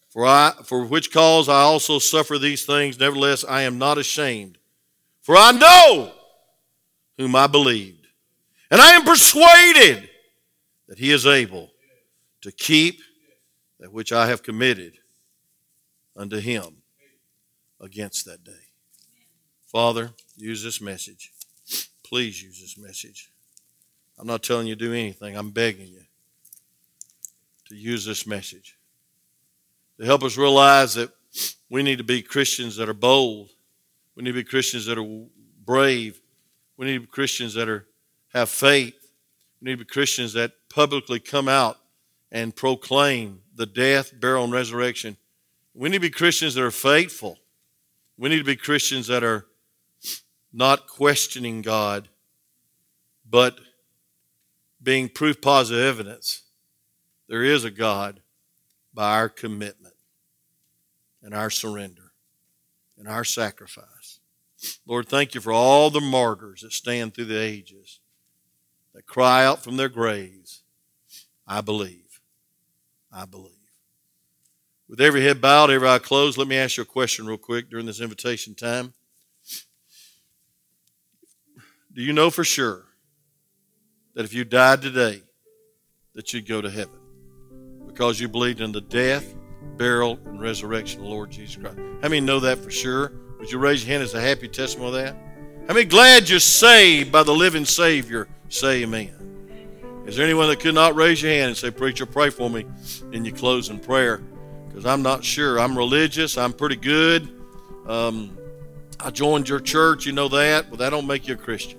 For 0.08 0.26
I 0.26 0.54
for 0.64 0.86
which 0.86 1.12
cause 1.12 1.50
I 1.50 1.64
also 1.64 2.00
suffer 2.00 2.38
these 2.38 2.66
things, 2.66 2.98
nevertheless 2.98 3.44
I 3.44 3.64
am 3.64 3.78
not 3.78 3.98
ashamed. 3.98 4.58
For 5.20 5.36
I 5.36 5.52
know 5.52 6.14
whom 7.18 7.36
I 7.36 7.48
believed, 7.48 8.08
and 8.72 8.80
I 8.80 8.92
am 8.94 9.04
persuaded 9.04 10.10
that 10.88 10.98
he 10.98 11.12
is 11.12 11.26
able 11.26 11.72
to 12.44 12.54
keep 12.54 13.02
that 13.82 13.92
which 13.92 14.14
I 14.14 14.28
have 14.28 14.44
committed 14.44 14.98
unto 16.16 16.38
him 16.38 16.84
against 17.82 18.24
that 18.24 18.46
day. 18.46 18.69
Father, 19.72 20.10
use 20.36 20.64
this 20.64 20.82
message. 20.82 21.32
Please 22.04 22.42
use 22.42 22.60
this 22.60 22.76
message. 22.76 23.32
I'm 24.18 24.26
not 24.26 24.42
telling 24.42 24.66
you 24.66 24.76
to 24.76 24.86
do 24.86 24.94
anything. 24.94 25.38
I'm 25.38 25.52
begging 25.52 25.90
you 25.90 26.02
to 27.68 27.76
use 27.76 28.04
this 28.04 28.26
message 28.26 28.78
to 30.00 30.06
help 30.06 30.24
us 30.24 30.38
realize 30.38 30.96
that 30.96 31.12
we 31.70 31.84
need 31.84 32.00
to 32.00 32.04
be 32.04 32.24
Christians 32.24 32.78
that 32.78 32.90
are 32.90 32.96
bold. 32.96 33.52
We 34.16 34.24
need 34.24 34.32
to 34.32 34.38
be 34.38 34.44
Christians 34.44 34.88
that 34.88 34.98
are 34.98 35.26
brave. 35.64 36.20
We 36.76 36.88
need 36.88 36.94
to 36.96 37.00
be 37.02 37.06
Christians 37.06 37.54
that 37.54 37.70
are 37.70 37.86
have 38.34 38.50
faith. 38.50 38.96
We 39.62 39.66
need 39.70 39.78
to 39.78 39.86
be 39.86 39.90
Christians 39.90 40.34
that 40.34 40.54
publicly 40.74 41.20
come 41.20 41.48
out 41.48 41.78
and 42.32 42.56
proclaim 42.56 43.42
the 43.56 43.68
death, 43.68 44.20
burial, 44.20 44.46
and 44.46 44.54
resurrection. 44.54 45.16
We 45.76 45.90
need 45.90 45.98
to 45.98 46.02
be 46.02 46.10
Christians 46.10 46.56
that 46.56 46.64
are 46.64 46.72
faithful. 46.72 47.38
We 48.18 48.30
need 48.30 48.40
to 48.40 48.44
be 48.44 48.56
Christians 48.56 49.08
that 49.08 49.24
are 49.24 49.46
not 50.52 50.88
questioning 50.88 51.62
God, 51.62 52.10
but 53.30 53.60
being 54.82 55.10
proof 55.10 55.42
positive 55.42 55.84
evidence 55.84 56.44
there 57.28 57.44
is 57.44 57.64
a 57.64 57.72
God 57.72 58.22
by 58.92 59.16
our 59.16 59.30
commitment 59.30 59.94
and 61.22 61.34
our 61.34 61.52
surrender 61.52 62.12
and 62.98 63.08
our 63.08 63.24
sacrifice. 63.24 64.20
Lord, 64.86 65.08
thank 65.08 65.36
you 65.36 65.42
for 65.42 65.54
all 65.54 65.92
the 65.92 66.02
martyrs 66.02 66.62
that 66.62 66.74
stand 66.74 67.14
through 67.14 67.26
the 67.26 67.40
ages, 67.40 68.00
that 68.96 69.06
cry 69.06 69.46
out 69.46 69.64
from 69.64 69.78
their 69.78 69.90
graves, 69.90 70.64
I 71.48 71.62
believe. 71.62 72.20
I 73.12 73.26
believe. 73.26 73.54
With 74.88 75.02
every 75.02 75.24
head 75.24 75.40
bowed, 75.40 75.70
every 75.70 75.88
eye 75.88 76.00
closed, 76.00 76.38
let 76.38 76.48
me 76.48 76.58
ask 76.58 76.78
you 76.78 76.84
a 76.84 76.86
question 76.86 77.26
real 77.26 77.38
quick 77.38 77.70
during 77.70 77.86
this 77.86 78.02
invitation 78.02 78.56
time. 78.56 78.94
Do 81.94 82.02
you 82.02 82.14
know 82.14 82.30
for 82.30 82.44
sure 82.44 82.86
that 84.14 84.26
if 84.26 84.34
you 84.34 84.44
died 84.44 84.82
today, 84.82 85.24
that 86.14 86.34
you'd 86.34 86.48
go 86.48 86.62
to 86.62 86.70
heaven? 86.70 87.00
because 88.00 88.18
you 88.18 88.30
believed 88.30 88.62
in 88.62 88.72
the 88.72 88.80
death, 88.80 89.36
burial, 89.76 90.18
and 90.26 90.40
resurrection 90.40 91.02
of 91.02 91.04
the 91.04 91.10
Lord 91.10 91.32
Jesus 91.32 91.58
Christ. 91.58 91.78
How 92.02 92.08
many 92.08 92.22
know 92.22 92.40
that 92.40 92.60
for 92.60 92.72
sure? 92.72 93.12
Would 93.40 93.52
you 93.52 93.58
raise 93.58 93.84
your 93.84 93.92
hand 93.92 94.04
as 94.04 94.14
a 94.14 94.22
happy 94.22 94.48
testimony 94.48 95.00
of 95.00 95.04
that? 95.04 95.16
How 95.68 95.74
many 95.74 95.84
glad 95.84 96.30
you're 96.30 96.40
saved 96.40 97.12
by 97.12 97.24
the 97.24 97.34
living 97.34 97.66
Savior? 97.66 98.30
Say 98.48 98.84
amen. 98.84 100.04
Is 100.06 100.16
there 100.16 100.24
anyone 100.24 100.48
that 100.48 100.62
could 100.62 100.76
not 100.76 100.96
raise 100.96 101.22
your 101.22 101.34
hand 101.34 101.50
and 101.50 101.58
say, 101.58 101.72
Preacher, 101.72 102.06
pray 102.06 102.30
for 102.30 102.50
me 102.50 102.66
in 103.12 103.26
your 103.26 103.36
closing 103.36 103.80
prayer? 103.80 104.22
Because 104.70 104.86
I'm 104.86 105.02
not 105.02 105.26
sure. 105.26 105.60
I'm 105.60 105.78
religious. 105.78 106.38
I'm 106.38 106.54
pretty 106.54 106.78
good. 106.78 107.28
Um, 107.86 108.38
I 108.98 109.10
joined 109.10 109.50
your 109.50 109.60
church, 109.60 110.06
you 110.06 110.14
know 110.14 110.30
that, 110.30 110.70
but 110.70 110.80
that 110.80 110.92
don't 110.92 111.06
make 111.06 111.28
you 111.28 111.34
a 111.34 111.38
Christian. 111.38 111.79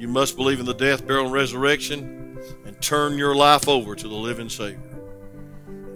You 0.00 0.08
must 0.08 0.34
believe 0.34 0.60
in 0.60 0.64
the 0.64 0.72
death, 0.72 1.06
burial, 1.06 1.26
and 1.26 1.32
resurrection 1.34 2.38
and 2.64 2.80
turn 2.80 3.18
your 3.18 3.34
life 3.34 3.68
over 3.68 3.94
to 3.94 4.08
the 4.08 4.14
living 4.14 4.48
Savior. 4.48 4.80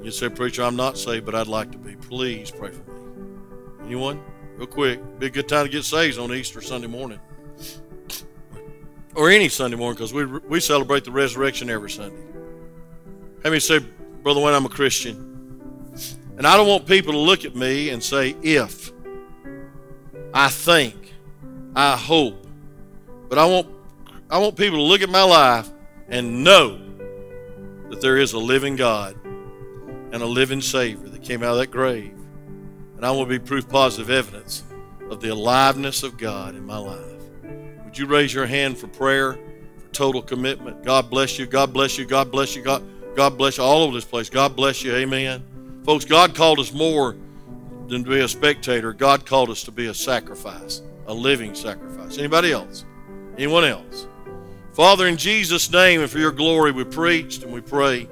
You 0.02 0.10
say, 0.10 0.28
Preacher, 0.28 0.62
I'm 0.62 0.76
not 0.76 0.98
saved, 0.98 1.24
but 1.24 1.34
I'd 1.34 1.46
like 1.46 1.72
to 1.72 1.78
be. 1.78 1.96
Please 1.96 2.50
pray 2.50 2.70
for 2.70 2.90
me. 2.90 3.38
Anyone? 3.86 4.22
Real 4.56 4.66
quick. 4.66 5.00
Be 5.18 5.28
a 5.28 5.30
good 5.30 5.48
time 5.48 5.64
to 5.64 5.72
get 5.72 5.84
saved 5.84 6.18
on 6.18 6.34
Easter 6.34 6.60
Sunday 6.60 6.86
morning. 6.86 7.18
Or 9.14 9.30
any 9.30 9.48
Sunday 9.48 9.78
morning, 9.78 9.96
because 9.96 10.12
we, 10.12 10.26
we 10.26 10.60
celebrate 10.60 11.04
the 11.04 11.10
resurrection 11.10 11.70
every 11.70 11.90
Sunday. 11.90 12.20
Have 13.42 13.54
me 13.54 13.58
say, 13.58 13.78
Brother 14.22 14.42
Wayne, 14.42 14.52
I'm 14.54 14.66
a 14.66 14.68
Christian. 14.68 15.90
And 16.36 16.46
I 16.46 16.58
don't 16.58 16.68
want 16.68 16.86
people 16.86 17.14
to 17.14 17.18
look 17.18 17.46
at 17.46 17.56
me 17.56 17.88
and 17.88 18.02
say, 18.02 18.36
if, 18.42 18.92
I 20.34 20.50
think, 20.50 21.14
I 21.74 21.96
hope. 21.96 22.46
But 23.30 23.38
I 23.38 23.46
want 23.46 23.73
I 24.30 24.38
want 24.38 24.56
people 24.56 24.78
to 24.78 24.82
look 24.82 25.02
at 25.02 25.10
my 25.10 25.22
life 25.22 25.68
and 26.08 26.42
know 26.42 26.80
that 27.90 28.00
there 28.00 28.16
is 28.16 28.32
a 28.32 28.38
living 28.38 28.76
God 28.76 29.16
and 29.24 30.14
a 30.14 30.26
living 30.26 30.60
Savior 30.60 31.08
that 31.08 31.22
came 31.22 31.42
out 31.42 31.52
of 31.52 31.58
that 31.58 31.70
grave. 31.70 32.14
And 32.96 33.04
I 33.04 33.10
want 33.10 33.28
to 33.28 33.38
be 33.38 33.44
proof 33.44 33.68
positive 33.68 34.10
evidence 34.10 34.62
of 35.10 35.20
the 35.20 35.28
aliveness 35.28 36.02
of 36.02 36.16
God 36.16 36.54
in 36.54 36.64
my 36.64 36.78
life. 36.78 37.00
Would 37.84 37.98
you 37.98 38.06
raise 38.06 38.32
your 38.32 38.46
hand 38.46 38.78
for 38.78 38.86
prayer, 38.88 39.34
for 39.34 39.88
total 39.92 40.22
commitment? 40.22 40.82
God 40.82 41.10
bless 41.10 41.38
you. 41.38 41.46
God 41.46 41.72
bless 41.72 41.98
you. 41.98 42.06
God 42.06 42.32
bless 42.32 42.56
you. 42.56 42.62
God, 42.62 42.82
God 43.14 43.36
bless 43.36 43.58
you 43.58 43.64
all 43.64 43.82
over 43.82 43.94
this 43.94 44.04
place. 44.04 44.30
God 44.30 44.56
bless 44.56 44.82
you. 44.82 44.94
Amen. 44.94 45.82
Folks, 45.84 46.04
God 46.04 46.34
called 46.34 46.58
us 46.60 46.72
more 46.72 47.14
than 47.88 48.04
to 48.04 48.10
be 48.10 48.20
a 48.20 48.28
spectator. 48.28 48.92
God 48.94 49.26
called 49.26 49.50
us 49.50 49.62
to 49.64 49.70
be 49.70 49.86
a 49.86 49.94
sacrifice, 49.94 50.80
a 51.06 51.12
living 51.14 51.54
sacrifice. 51.54 52.16
Anybody 52.16 52.52
else? 52.52 52.84
Anyone 53.36 53.64
else? 53.64 54.06
Father, 54.74 55.06
in 55.06 55.16
Jesus' 55.16 55.70
name 55.70 56.00
and 56.00 56.10
for 56.10 56.18
your 56.18 56.32
glory, 56.32 56.72
we 56.72 56.82
preached 56.82 57.44
and 57.44 57.52
we 57.52 57.60
pray 57.60 58.08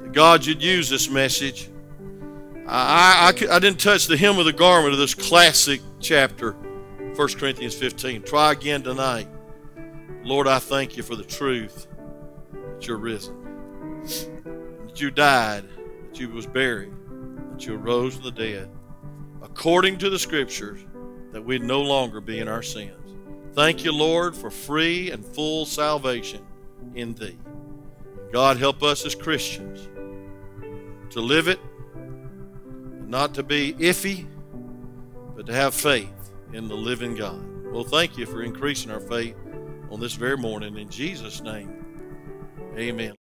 that 0.00 0.10
God, 0.10 0.44
you'd 0.44 0.60
use 0.60 0.90
this 0.90 1.08
message. 1.08 1.70
I, 2.66 3.32
I, 3.32 3.54
I 3.54 3.58
didn't 3.60 3.78
touch 3.78 4.08
the 4.08 4.16
hem 4.16 4.40
of 4.40 4.44
the 4.44 4.52
garment 4.52 4.92
of 4.92 4.98
this 4.98 5.14
classic 5.14 5.80
chapter, 6.00 6.52
1 7.14 7.14
Corinthians 7.34 7.76
15. 7.76 8.22
Try 8.24 8.50
again 8.50 8.82
tonight. 8.82 9.28
Lord, 10.24 10.48
I 10.48 10.58
thank 10.58 10.96
you 10.96 11.04
for 11.04 11.14
the 11.14 11.22
truth 11.22 11.86
that 12.50 12.88
you're 12.88 12.96
risen, 12.96 14.02
that 14.86 15.00
you 15.00 15.12
died, 15.12 15.64
that 16.08 16.18
you 16.18 16.28
was 16.28 16.44
buried, 16.44 16.92
that 17.52 17.66
you 17.66 17.76
arose 17.76 18.16
from 18.16 18.24
the 18.24 18.32
dead, 18.32 18.68
according 19.42 19.98
to 19.98 20.10
the 20.10 20.18
scriptures, 20.18 20.80
that 21.30 21.44
we'd 21.44 21.62
no 21.62 21.82
longer 21.82 22.20
be 22.20 22.40
in 22.40 22.48
our 22.48 22.62
sins. 22.62 23.03
Thank 23.54 23.84
you, 23.84 23.92
Lord, 23.92 24.34
for 24.34 24.50
free 24.50 25.12
and 25.12 25.24
full 25.24 25.64
salvation 25.64 26.44
in 26.96 27.14
Thee. 27.14 27.38
God, 28.32 28.56
help 28.56 28.82
us 28.82 29.06
as 29.06 29.14
Christians 29.14 29.88
to 31.10 31.20
live 31.20 31.46
it, 31.46 31.60
not 33.06 33.32
to 33.34 33.44
be 33.44 33.74
iffy, 33.74 34.26
but 35.36 35.46
to 35.46 35.52
have 35.52 35.72
faith 35.72 36.10
in 36.52 36.66
the 36.66 36.74
living 36.74 37.14
God. 37.14 37.40
Well, 37.72 37.84
thank 37.84 38.18
you 38.18 38.26
for 38.26 38.42
increasing 38.42 38.90
our 38.90 38.98
faith 38.98 39.36
on 39.88 40.00
this 40.00 40.14
very 40.14 40.36
morning. 40.36 40.76
In 40.76 40.88
Jesus' 40.88 41.40
name, 41.40 41.84
amen. 42.76 43.12